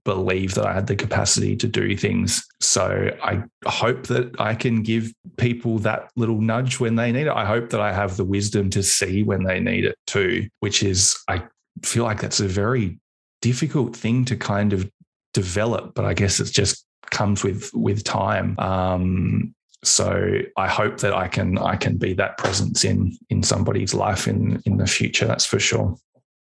believe 0.05 0.55
that 0.55 0.67
I 0.67 0.73
had 0.73 0.87
the 0.87 0.97
capacity 0.97 1.55
to 1.57 1.69
do 1.69 1.97
things. 1.97 2.45
So 2.61 3.11
I 3.23 3.43
hope 3.67 4.07
that 4.07 4.35
I 4.41 4.55
can 4.55 4.83
give 4.83 5.13
people 5.37 5.79
that 5.81 6.11
little 6.17 6.41
nudge 6.41 6.81
when 6.81 6.97
they 6.97 7.13
need 7.13 7.27
it. 7.27 7.33
I 7.33 7.45
hope 7.45 7.71
that 7.71 7.81
I 7.81 7.93
have 7.93 8.17
the 8.17 8.25
wisdom 8.25 8.71
to 8.71 8.83
see 8.83 9.23
when 9.23 9.45
they 9.45 9.61
need 9.61 9.85
it 9.85 9.97
too, 10.07 10.49
which 10.61 10.83
is, 10.83 11.17
I 11.29 11.43
feel 11.83 12.05
like 12.05 12.21
that's 12.21 12.41
a 12.41 12.49
very 12.49 12.99
difficult 13.43 13.95
thing 13.95 14.25
to 14.27 14.37
kind 14.37 14.73
of 14.73 14.91
develop, 15.35 15.95
but 15.95 16.05
I 16.05 16.15
guess 16.15 16.41
it 16.41 16.51
just 16.51 16.85
comes 17.11 17.43
with 17.43 17.71
with 17.75 18.05
time. 18.05 18.59
Um, 18.59 19.55
so 19.83 20.41
I 20.57 20.69
hope 20.69 20.99
that 20.99 21.15
I 21.15 21.29
can 21.29 21.59
I 21.59 21.77
can 21.77 21.97
be 21.97 22.13
that 22.15 22.39
presence 22.39 22.85
in 22.85 23.17
in 23.31 23.43
somebody's 23.43 23.95
life 23.95 24.29
in 24.29 24.63
in 24.67 24.77
the 24.77 24.87
future. 24.87 25.27
That's 25.27 25.47
for 25.47 25.59
sure. 25.59 25.97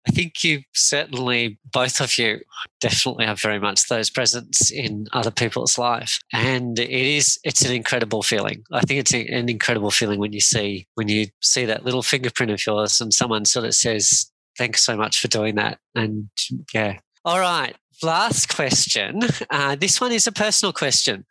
I 0.07 0.11
think 0.11 0.43
you 0.43 0.63
certainly, 0.75 1.61
both 1.73 2.01
of 2.01 2.19
you, 2.19 2.41
definitely 2.81 3.25
have 3.25 3.41
very 3.41 3.61
much 3.61 3.87
those 3.87 4.11
presence 4.11 4.71
in 4.71 5.07
other 5.13 5.31
people's 5.31 5.79
life, 5.79 6.19
and 6.33 6.79
it 6.79 6.91
is 6.91 7.39
it's 7.45 7.65
an 7.65 7.73
incredible 7.73 8.23
feeling. 8.23 8.65
I 8.73 8.81
think 8.81 9.01
it's 9.01 9.15
an 9.15 9.49
incredible 9.49 9.93
feeling 9.93 10.19
when 10.19 10.33
you 10.33 10.41
see 10.41 10.87
when 10.95 11.09
you 11.09 11.29
see 11.41 11.65
that 11.67 11.85
little 11.85 12.03
fingerprint 12.03 12.51
of 12.51 12.67
yours, 12.67 13.01
and 13.01 13.15
someone 13.15 13.45
sort 13.45 13.65
of 13.65 13.75
says, 13.75 14.31
"Thanks 14.59 14.85
so 14.85 14.97
much 14.97 15.21
for 15.21 15.29
doing 15.29 15.55
that," 15.55 15.79
and 15.95 16.29
yeah. 16.75 16.99
All 17.25 17.39
right, 17.39 17.77
last 18.03 18.49
question. 18.55 19.21
Uh, 19.51 19.77
this 19.77 20.01
one 20.01 20.11
is 20.11 20.27
a 20.27 20.33
personal 20.33 20.73
question. 20.73 21.25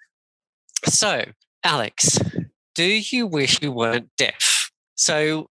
So, 0.85 1.25
Alex, 1.63 2.17
do 2.73 2.83
you 2.83 3.27
wish 3.27 3.61
you 3.61 3.71
weren't 3.71 4.09
deaf? 4.17 4.71
So, 4.95 5.49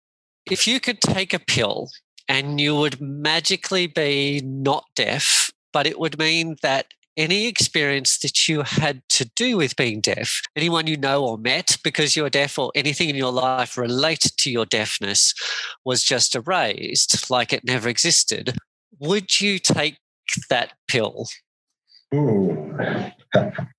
if 0.50 0.66
you 0.66 0.80
could 0.80 1.00
take 1.00 1.32
a 1.32 1.38
pill 1.38 1.88
and 2.28 2.60
you 2.60 2.76
would 2.76 3.00
magically 3.00 3.86
be 3.86 4.42
not 4.44 4.84
deaf, 4.94 5.50
but 5.72 5.86
it 5.86 5.98
would 5.98 6.18
mean 6.18 6.56
that 6.62 6.88
any 7.16 7.46
experience 7.46 8.18
that 8.18 8.48
you 8.48 8.62
had 8.62 9.02
to 9.08 9.30
do 9.36 9.56
with 9.56 9.76
being 9.76 10.00
deaf, 10.00 10.42
anyone 10.56 10.86
you 10.86 10.96
know 10.96 11.24
or 11.24 11.38
met 11.38 11.78
because 11.82 12.16
you're 12.16 12.30
deaf, 12.30 12.58
or 12.58 12.72
anything 12.74 13.08
in 13.08 13.16
your 13.16 13.32
life 13.32 13.78
related 13.78 14.36
to 14.38 14.50
your 14.50 14.66
deafness 14.66 15.32
was 15.84 16.02
just 16.02 16.34
erased, 16.34 17.30
like 17.30 17.52
it 17.52 17.64
never 17.64 17.88
existed, 17.88 18.56
would 18.98 19.40
you 19.40 19.58
take 19.58 19.98
that 20.50 20.72
pill? 20.88 21.28
Ooh. 22.14 22.76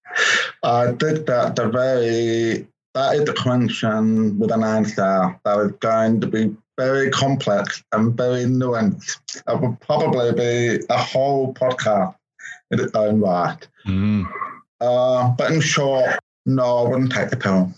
I 0.63 0.88
think 0.93 1.26
that 1.28 1.55
the 1.55 1.70
very 1.70 2.68
that 2.93 3.16
is 3.16 3.26
the 3.26 3.34
question 3.34 4.39
with 4.39 4.51
an 4.51 4.63
answer 4.63 5.38
that 5.43 5.59
is 5.59 5.72
going 5.80 6.22
to 6.22 6.28
be 6.28 6.55
very 6.78 7.09
complex 7.09 7.84
and 7.91 8.16
very 8.16 8.45
nuanced. 8.45 9.18
It 9.47 9.61
would 9.61 9.80
probably 9.82 10.32
be 10.34 10.86
a 10.89 10.97
whole 10.97 11.53
podcast 11.53 12.16
in 12.72 12.80
its 12.80 12.95
own 12.95 13.20
right. 13.20 13.68
Mm. 13.86 14.26
Uh, 14.80 15.30
but 15.38 15.51
in 15.51 15.61
short, 15.61 16.20
no, 16.45 16.86
I 16.86 16.89
wouldn't 16.89 17.11
take 17.11 17.30
the 17.30 17.38
pill. 17.38 17.72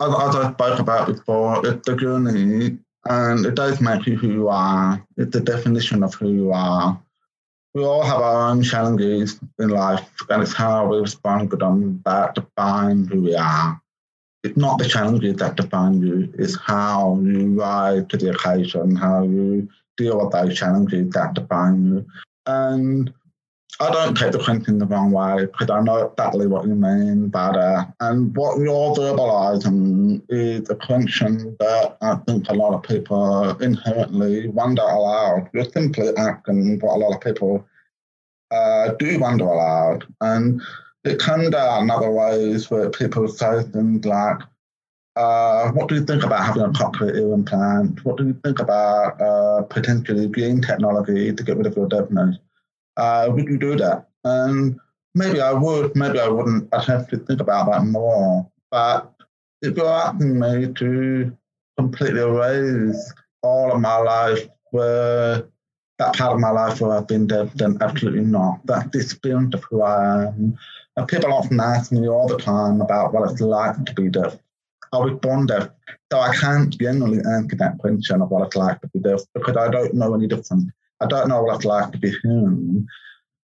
As, 0.00 0.08
as 0.08 0.36
I 0.36 0.52
spoke 0.52 0.78
about 0.78 1.08
before, 1.08 1.66
it's 1.66 1.86
the 1.86 1.96
journey 1.96 2.78
and 3.08 3.46
it 3.46 3.54
does 3.54 3.80
make 3.80 4.06
you 4.06 4.16
who 4.16 4.30
you 4.30 4.48
are. 4.48 5.04
It's 5.16 5.32
the 5.32 5.40
definition 5.40 6.02
of 6.02 6.14
who 6.14 6.30
you 6.30 6.52
are. 6.52 7.00
We 7.74 7.84
all 7.84 8.02
have 8.02 8.20
our 8.20 8.50
own 8.50 8.62
challenges 8.62 9.40
in 9.58 9.68
life, 9.68 10.08
and 10.28 10.42
it's 10.42 10.54
how 10.54 10.88
we 10.88 10.98
respond 10.98 11.50
to 11.50 11.56
them 11.56 12.02
that 12.04 12.34
define 12.34 13.06
who 13.06 13.22
we 13.22 13.36
are 13.36 13.80
it's 14.42 14.56
not 14.56 14.78
the 14.78 14.88
challenges 14.88 15.36
that 15.36 15.56
define 15.56 16.00
you, 16.00 16.32
it's 16.38 16.58
how 16.58 17.18
you 17.22 17.60
rise 17.60 18.04
to 18.08 18.16
the 18.16 18.30
occasion, 18.30 18.96
how 18.96 19.22
you 19.22 19.68
deal 19.96 20.18
with 20.18 20.32
those 20.32 20.56
challenges 20.56 21.12
that 21.12 21.34
define 21.34 21.84
you. 21.86 22.06
And 22.46 23.12
I 23.82 23.90
don't 23.90 24.14
take 24.14 24.32
the 24.32 24.38
question 24.38 24.78
the 24.78 24.84
wrong 24.84 25.10
way 25.10 25.46
because 25.46 25.70
I 25.70 25.80
know 25.80 26.04
exactly 26.04 26.46
what 26.46 26.66
you 26.66 26.74
mean 26.74 27.28
by 27.28 27.52
that. 27.52 27.94
And 28.00 28.36
what 28.36 28.58
you're 28.58 28.94
verbalizing 28.94 30.20
is 30.28 30.68
a 30.68 30.74
question 30.74 31.56
that 31.60 31.96
I 32.02 32.16
think 32.26 32.50
a 32.50 32.52
lot 32.52 32.74
of 32.74 32.82
people 32.82 33.56
inherently 33.56 34.48
wonder 34.48 34.82
aloud. 34.82 35.48
You're 35.54 35.64
simply 35.64 36.14
asking 36.18 36.78
what 36.80 36.96
a 36.96 36.98
lot 36.98 37.14
of 37.14 37.22
people 37.22 37.66
uh, 38.50 38.92
do 38.98 39.18
wonder 39.18 39.44
aloud. 39.46 40.04
And 40.20 40.60
it 41.04 41.18
can 41.18 41.50
down 41.50 41.90
other 41.90 42.10
ways 42.10 42.70
where 42.70 42.90
people 42.90 43.28
say 43.28 43.62
things 43.62 44.04
like, 44.04 44.40
uh, 45.16 45.72
what 45.72 45.88
do 45.88 45.94
you 45.94 46.04
think 46.04 46.22
about 46.22 46.44
having 46.44 46.62
a 46.62 46.68
cochlear 46.68 47.16
ear 47.16 47.32
implant? 47.32 48.04
What 48.04 48.18
do 48.18 48.26
you 48.26 48.38
think 48.44 48.58
about 48.58 49.18
uh, 49.22 49.62
potentially 49.62 50.28
gene 50.28 50.60
technology 50.60 51.32
to 51.32 51.42
get 51.42 51.56
rid 51.56 51.66
of 51.66 51.76
your 51.76 51.88
deafness? 51.88 52.36
Uh, 52.96 53.28
would 53.30 53.46
you 53.46 53.58
do 53.58 53.76
that? 53.76 54.08
And 54.24 54.78
maybe 55.14 55.40
I 55.40 55.52
would, 55.52 55.96
maybe 55.96 56.20
I 56.20 56.28
wouldn't. 56.28 56.68
I'd 56.72 56.84
have 56.84 57.08
to 57.08 57.18
think 57.18 57.40
about 57.40 57.70
that 57.70 57.84
more. 57.84 58.48
But 58.70 59.12
if 59.62 59.76
you're 59.76 59.86
asking 59.86 60.38
me 60.38 60.72
to 60.74 61.36
completely 61.76 62.20
erase 62.20 63.12
all 63.42 63.72
of 63.72 63.80
my 63.80 63.96
life 63.96 64.48
where 64.70 65.44
that 65.98 66.16
part 66.16 66.32
of 66.32 66.40
my 66.40 66.50
life 66.50 66.80
where 66.80 66.92
I've 66.92 67.06
been 67.06 67.26
dead, 67.26 67.50
then 67.54 67.76
absolutely 67.80 68.24
not. 68.24 68.60
That's 68.64 68.90
the 68.90 69.50
of 69.54 69.64
who 69.64 69.82
I 69.82 70.28
am. 70.28 70.58
And 70.96 71.08
people 71.08 71.32
often 71.32 71.60
ask 71.60 71.92
me 71.92 72.08
all 72.08 72.26
the 72.26 72.38
time 72.38 72.80
about 72.80 73.12
what 73.12 73.30
it's 73.30 73.40
like 73.40 73.84
to 73.84 73.94
be 73.94 74.08
deaf. 74.08 74.38
I 74.92 74.98
was 74.98 75.18
born 75.20 75.46
deaf, 75.46 75.68
so 76.10 76.18
I 76.18 76.34
can't 76.34 76.76
generally 76.76 77.18
answer 77.18 77.56
that 77.56 77.78
question 77.78 78.22
of 78.22 78.30
what 78.30 78.46
it's 78.46 78.56
like 78.56 78.80
to 78.80 78.88
be 78.88 78.98
deaf 78.98 79.20
because 79.34 79.56
I 79.56 79.68
don't 79.68 79.94
know 79.94 80.14
any 80.14 80.26
different. 80.26 80.70
I 81.00 81.06
don't 81.06 81.28
know 81.28 81.42
what 81.42 81.56
it's 81.56 81.64
like 81.64 81.92
to 81.92 81.98
be 81.98 82.10
human. 82.22 82.86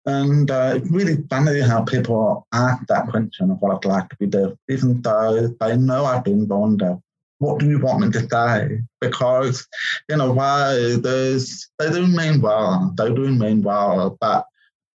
And 0.05 0.49
uh, 0.49 0.73
it's 0.77 0.89
really 0.89 1.23
funny 1.29 1.61
how 1.61 1.83
people 1.83 2.47
ask 2.53 2.85
that 2.87 3.07
question 3.09 3.51
of 3.51 3.61
what 3.61 3.77
it's 3.77 3.85
like 3.85 4.09
to 4.09 4.15
be 4.15 4.25
deaf, 4.25 4.53
even 4.67 5.01
though 5.01 5.47
they 5.59 5.77
know 5.77 6.05
I've 6.05 6.23
been 6.23 6.45
born 6.45 6.77
deaf. 6.77 6.97
What 7.37 7.59
do 7.59 7.67
you 7.67 7.79
want 7.79 8.01
me 8.01 8.11
to 8.11 8.27
say? 8.27 8.81
Because 8.99 9.67
in 10.09 10.21
a 10.21 10.31
way, 10.31 10.95
there's 10.95 11.69
they 11.79 11.89
do 11.91 12.07
mean 12.07 12.41
well, 12.41 12.93
they 12.97 13.13
do 13.13 13.29
mean 13.31 13.61
well, 13.63 14.17
but 14.19 14.45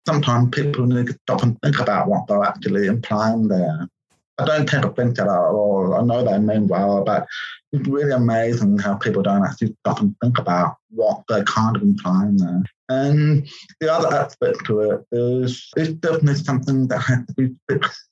sometimes 0.07 0.49
people 0.51 0.85
need 0.85 1.07
to 1.07 1.17
stop 1.23 1.43
and 1.43 1.59
think 1.61 1.79
about 1.79 2.07
what 2.07 2.27
they're 2.27 2.43
actually 2.43 2.87
implying 2.87 3.47
there. 3.47 3.87
I 4.41 4.45
don't 4.45 4.67
take 4.67 4.85
offense 4.85 5.19
at 5.19 5.27
all. 5.27 5.93
I 5.93 6.01
know 6.01 6.23
they 6.23 6.37
mean 6.39 6.67
well, 6.67 7.03
but 7.03 7.27
it's 7.71 7.87
really 7.87 8.11
amazing 8.11 8.77
how 8.79 8.95
people 8.95 9.21
don't 9.21 9.45
actually 9.45 9.75
stop 9.79 9.99
and 9.99 10.15
think 10.21 10.37
about 10.37 10.75
what 10.89 11.23
they're 11.27 11.43
kind 11.43 11.75
of 11.75 11.81
implying 11.81 12.37
there. 12.37 12.63
And 12.89 13.47
the 13.79 13.91
other 13.91 14.13
aspect 14.13 14.65
to 14.65 14.81
it 14.81 15.01
is 15.11 15.69
it's 15.77 15.93
definitely 15.93 16.35
something 16.35 16.87
that 16.89 16.99
has 16.99 17.25
to 17.27 17.33
be 17.33 17.55
fixed. 17.69 18.09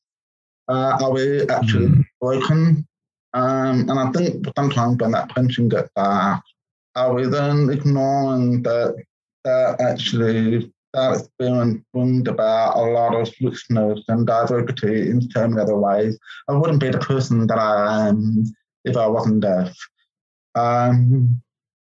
Uh, 0.68 0.98
are 1.02 1.12
we 1.12 1.48
actually 1.50 1.88
mm. 1.88 2.06
broken? 2.22 2.88
Um, 3.34 3.90
and 3.90 4.00
I 4.00 4.12
think 4.12 4.46
sometimes 4.58 4.98
when 4.98 5.12
that 5.12 5.30
pension 5.30 5.68
gets 5.68 5.90
asked, 5.98 6.54
are 6.96 7.14
we 7.14 7.28
then 7.28 7.70
ignoring 7.70 8.64
that 8.64 8.96
that 9.44 9.82
actually 9.82 10.72
that 10.94 11.18
experience 11.18 11.84
brings 11.94 12.28
about 12.28 12.78
a 12.78 12.82
lot 12.82 13.16
of 13.16 13.32
richness 13.42 14.04
and 14.08 14.26
diversity 14.26 15.10
in 15.10 15.22
so 15.30 15.48
many 15.48 15.62
other 15.62 15.78
ways. 15.78 16.18
I 16.48 16.54
wouldn't 16.54 16.80
be 16.80 16.90
the 16.90 17.00
person 17.00 17.48
that 17.48 17.60
I 17.60 18.08
am 18.08 18.44
if 18.86 18.98
I 18.98 19.08
wasn't 19.08 19.42
deaf. 19.42 19.76
Um, 20.56 21.42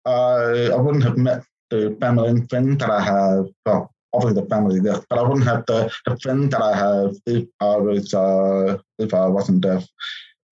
I, 0.05 0.69
I 0.71 0.75
wouldn't 0.75 1.03
have 1.03 1.17
met 1.17 1.43
the 1.69 1.97
family 1.99 2.29
and 2.29 2.49
friends 2.49 2.77
that 2.77 2.89
I 2.89 3.01
have. 3.01 3.47
Well, 3.65 3.91
obviously 4.13 4.41
the 4.41 4.49
family, 4.49 4.79
yes, 4.83 5.03
but 5.09 5.19
I 5.19 5.23
wouldn't 5.23 5.47
have 5.47 5.65
the, 5.65 5.91
the 6.05 6.17
friends 6.19 6.51
that 6.51 6.61
I 6.61 6.75
have 6.75 7.15
if 7.25 7.47
I 7.59 7.75
was 7.75 8.13
uh, 8.13 8.77
if 8.99 9.13
I 9.13 9.27
wasn't 9.27 9.61
deaf. 9.61 9.85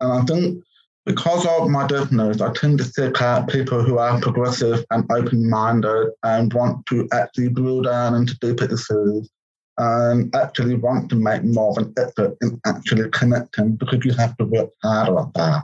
And 0.02 0.12
I 0.12 0.22
think 0.26 0.64
because 1.06 1.46
of 1.46 1.70
my 1.70 1.86
deafness, 1.86 2.40
I 2.40 2.54
tend 2.54 2.78
to 2.78 2.84
seek 2.86 3.22
out 3.22 3.50
people 3.50 3.84
who 3.84 3.98
are 3.98 4.22
progressive 4.22 4.86
and 4.90 5.10
open-minded 5.12 6.12
and 6.24 6.54
want 6.54 6.86
to 6.88 7.08
actually 7.12 7.50
drill 7.50 7.82
down 7.82 8.16
into 8.16 8.38
deeper 8.40 8.66
issues 8.66 9.30
and 9.78 10.34
actually 10.36 10.76
want 10.76 11.10
to 11.10 11.16
make 11.16 11.44
more 11.44 11.72
of 11.72 11.78
an 11.78 11.94
effort 11.98 12.38
in 12.42 12.60
actually 12.66 13.10
connecting 13.10 13.76
because 13.76 14.06
you 14.06 14.14
have 14.14 14.38
to 14.38 14.46
work 14.46 14.70
harder 14.82 15.20
at 15.20 15.34
that. 15.34 15.64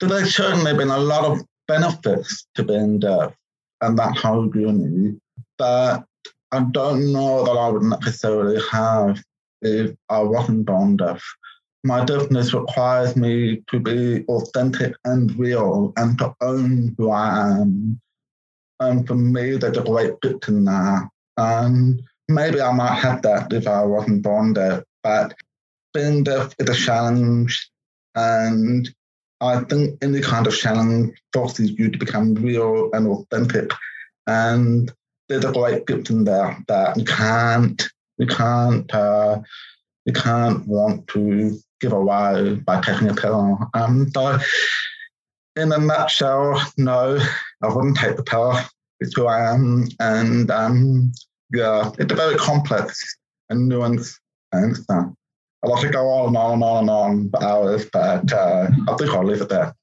So 0.00 0.06
there's 0.06 0.36
certainly 0.36 0.74
been 0.74 0.90
a 0.90 0.98
lot 0.98 1.24
of 1.24 1.40
benefits 1.66 2.46
to 2.54 2.62
being 2.62 3.00
deaf 3.00 3.34
and 3.80 3.98
that 3.98 4.16
whole 4.16 4.46
journey 4.46 5.18
that 5.58 6.04
I 6.52 6.60
don't 6.70 7.12
know 7.12 7.44
that 7.44 7.58
I 7.58 7.68
would 7.68 7.82
necessarily 7.82 8.60
have 8.70 9.22
if 9.60 9.96
I 10.08 10.20
wasn't 10.20 10.66
born 10.66 10.96
deaf 10.96 11.22
my 11.84 12.04
deafness 12.04 12.52
requires 12.52 13.16
me 13.16 13.62
to 13.68 13.78
be 13.78 14.24
authentic 14.24 14.94
and 15.04 15.36
real 15.38 15.92
and 15.96 16.18
to 16.18 16.34
own 16.40 16.94
who 16.98 17.10
I 17.10 17.60
am. 17.60 18.00
And 18.80 19.06
for 19.06 19.14
me, 19.14 19.56
there's 19.56 19.78
a 19.78 19.82
great 19.82 20.20
gift 20.20 20.48
in 20.48 20.64
that. 20.64 21.08
And 21.36 22.02
maybe 22.28 22.60
I 22.60 22.72
might 22.72 22.94
have 22.94 23.22
that 23.22 23.52
if 23.52 23.66
I 23.66 23.84
wasn't 23.84 24.22
born 24.22 24.54
deaf, 24.54 24.82
but 25.02 25.34
being 25.94 26.24
deaf 26.24 26.52
is 26.58 26.68
a 26.68 26.74
challenge. 26.74 27.70
And 28.14 28.88
I 29.40 29.60
think 29.60 30.02
any 30.02 30.20
kind 30.20 30.46
of 30.46 30.56
challenge 30.56 31.16
forces 31.32 31.70
you 31.70 31.90
to 31.90 31.98
become 31.98 32.34
real 32.34 32.90
and 32.92 33.06
authentic. 33.06 33.70
And 34.26 34.92
there's 35.28 35.44
a 35.44 35.52
great 35.52 35.86
gift 35.86 36.10
in 36.10 36.24
there 36.24 36.58
that 36.66 36.96
you 36.96 37.04
can't, 37.04 37.88
you 38.18 38.26
can't, 38.26 38.92
uh, 38.92 39.40
you 40.04 40.12
can't 40.12 40.66
want 40.66 41.06
to 41.08 41.58
give 41.80 41.92
away 41.92 42.54
by 42.54 42.80
taking 42.80 43.08
a 43.08 43.14
pill. 43.14 43.58
Um, 43.74 44.10
so, 44.14 44.38
in 45.56 45.72
a 45.72 45.78
nutshell, 45.78 46.62
no, 46.76 47.18
I 47.62 47.68
wouldn't 47.68 47.96
take 47.96 48.16
the 48.16 48.22
pill. 48.22 48.58
It's 49.00 49.14
who 49.14 49.26
I 49.26 49.52
am. 49.52 49.88
And 50.00 50.50
um, 50.50 51.12
yeah, 51.52 51.90
it's 51.98 52.12
a 52.12 52.16
very 52.16 52.36
complex 52.36 53.16
and 53.48 53.70
nuanced. 53.70 54.14
And 54.52 54.76
uh, 54.88 55.04
I'd 55.64 55.70
like 55.70 55.82
to 55.82 55.90
go 55.90 56.08
on 56.08 56.28
and 56.28 56.36
on 56.36 56.52
and 56.54 56.62
on 56.62 56.78
and 56.78 56.90
on 56.90 57.30
for 57.30 57.42
hours, 57.42 57.86
but 57.92 58.32
uh, 58.32 58.68
I 58.88 58.94
think 58.96 59.10
I'll 59.10 59.24
leave 59.24 59.42
it 59.42 59.48
there. 59.48 59.74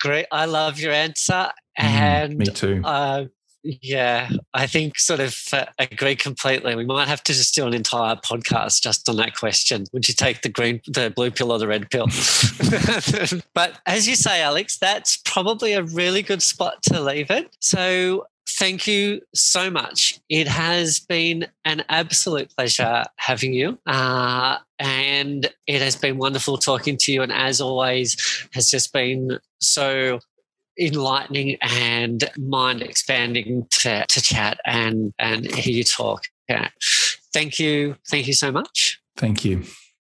Great. 0.00 0.26
I 0.32 0.46
love 0.46 0.78
your 0.78 0.92
answer. 0.92 1.50
Mm, 1.78 1.84
and 1.84 2.38
me 2.38 2.46
too. 2.46 2.80
Uh, 2.84 3.26
yeah, 3.64 4.28
I 4.52 4.66
think 4.66 4.98
sort 4.98 5.20
of 5.20 5.36
uh, 5.52 5.64
agree 5.78 6.16
completely. 6.16 6.76
We 6.76 6.84
might 6.84 7.08
have 7.08 7.22
to 7.24 7.32
just 7.32 7.54
do 7.54 7.66
an 7.66 7.72
entire 7.72 8.14
podcast 8.16 8.82
just 8.82 9.08
on 9.08 9.16
that 9.16 9.34
question. 9.36 9.86
Would 9.92 10.06
you 10.06 10.14
take 10.14 10.42
the 10.42 10.50
green, 10.50 10.82
the 10.86 11.10
blue 11.14 11.30
pill 11.30 11.50
or 11.50 11.58
the 11.58 11.66
red 11.66 11.90
pill? 11.90 12.06
but 13.54 13.80
as 13.86 14.06
you 14.06 14.16
say, 14.16 14.42
Alex, 14.42 14.76
that's 14.76 15.16
probably 15.24 15.72
a 15.72 15.82
really 15.82 16.22
good 16.22 16.42
spot 16.42 16.82
to 16.84 17.00
leave 17.00 17.30
it. 17.30 17.56
So 17.60 18.26
thank 18.46 18.86
you 18.86 19.22
so 19.34 19.70
much. 19.70 20.20
It 20.28 20.46
has 20.46 21.00
been 21.00 21.46
an 21.64 21.84
absolute 21.88 22.54
pleasure 22.54 23.04
having 23.16 23.54
you. 23.54 23.78
Uh, 23.86 24.58
and 24.78 25.50
it 25.66 25.80
has 25.80 25.96
been 25.96 26.18
wonderful 26.18 26.58
talking 26.58 26.96
to 26.98 27.12
you. 27.12 27.22
And 27.22 27.32
as 27.32 27.60
always, 27.60 28.46
has 28.52 28.70
just 28.70 28.92
been 28.92 29.38
so 29.60 30.20
enlightening 30.78 31.56
and 31.60 32.24
mind 32.38 32.82
expanding 32.82 33.66
to, 33.70 34.04
to 34.08 34.20
chat 34.20 34.58
and 34.64 35.12
and 35.18 35.46
hear 35.54 35.74
you 35.74 35.84
talk. 35.84 36.24
Yeah. 36.48 36.68
Thank 37.32 37.58
you. 37.58 37.96
Thank 38.08 38.26
you 38.26 38.34
so 38.34 38.52
much. 38.52 39.00
Thank 39.16 39.44
you. 39.44 39.62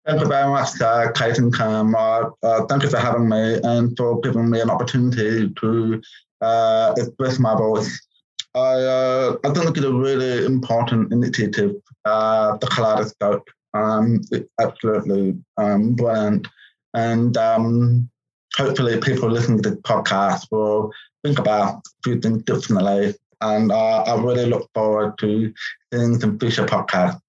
Thank 0.05 0.21
you 0.21 0.27
very 0.27 0.49
much, 0.49 0.81
uh, 0.81 1.11
Kate 1.11 1.37
and 1.37 1.53
Cam. 1.53 1.93
Uh, 1.93 2.29
uh, 2.41 2.65
thank 2.65 2.83
you 2.83 2.89
for 2.89 2.97
having 2.97 3.29
me 3.29 3.59
and 3.63 3.95
for 3.95 4.19
giving 4.21 4.49
me 4.49 4.59
an 4.59 4.69
opportunity 4.69 5.49
to 5.49 6.01
uh, 6.41 6.93
express 6.97 7.37
my 7.37 7.55
voice. 7.55 8.07
I, 8.55 8.59
uh, 8.59 9.37
I 9.43 9.53
think 9.53 9.77
it's 9.77 9.85
a 9.85 9.93
really 9.93 10.45
important 10.45 11.13
initiative, 11.13 11.75
uh, 12.05 12.57
the 12.57 12.67
Kaleidoscope. 12.67 13.47
Um, 13.73 14.21
it's 14.31 14.49
absolutely 14.59 15.37
um, 15.57 15.93
brilliant. 15.93 16.47
And 16.95 17.37
um, 17.37 18.09
hopefully 18.59 18.99
people 18.99 19.29
listening 19.29 19.61
to 19.63 19.71
the 19.71 19.77
podcast 19.77 20.47
will 20.51 20.91
think 21.23 21.39
about 21.39 21.75
a 21.75 21.81
few 22.03 22.19
things 22.19 22.43
differently. 22.43 23.15
And 23.41 23.71
uh, 23.71 24.03
I 24.03 24.21
really 24.21 24.45
look 24.45 24.69
forward 24.73 25.17
to 25.19 25.53
seeing 25.93 26.19
some 26.19 26.37
future 26.37 26.65
podcasts 26.65 27.21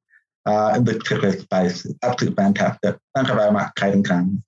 uh, 0.45 0.75
in 0.77 0.85
this 0.85 0.97
particular 0.97 1.33
space. 1.39 1.85
It's 1.85 1.95
absolutely 2.03 2.35
fantastic. 2.35 2.97
Thank 3.15 3.29
you 3.29 3.35
very 3.35 3.53
much, 3.53 3.71
Kate 3.77 3.95
and 3.95 4.07
Cam. 4.07 4.43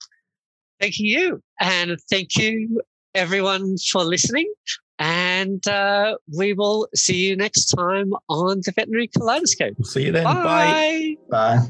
Thank 0.80 0.98
you. 0.98 1.40
And 1.60 1.96
thank 2.10 2.36
you, 2.36 2.82
everyone, 3.14 3.76
for 3.92 4.02
listening. 4.02 4.52
And 4.98 5.64
uh, 5.68 6.16
we 6.36 6.52
will 6.52 6.88
see 6.96 7.28
you 7.28 7.36
next 7.36 7.66
time 7.66 8.12
on 8.28 8.60
the 8.64 8.72
Veterinary 8.72 9.06
Kaleidoscope. 9.06 9.74
We'll 9.78 9.86
see 9.86 10.06
you 10.06 10.12
then. 10.12 10.24
Bye. 10.24 11.16
Bye. 11.30 11.60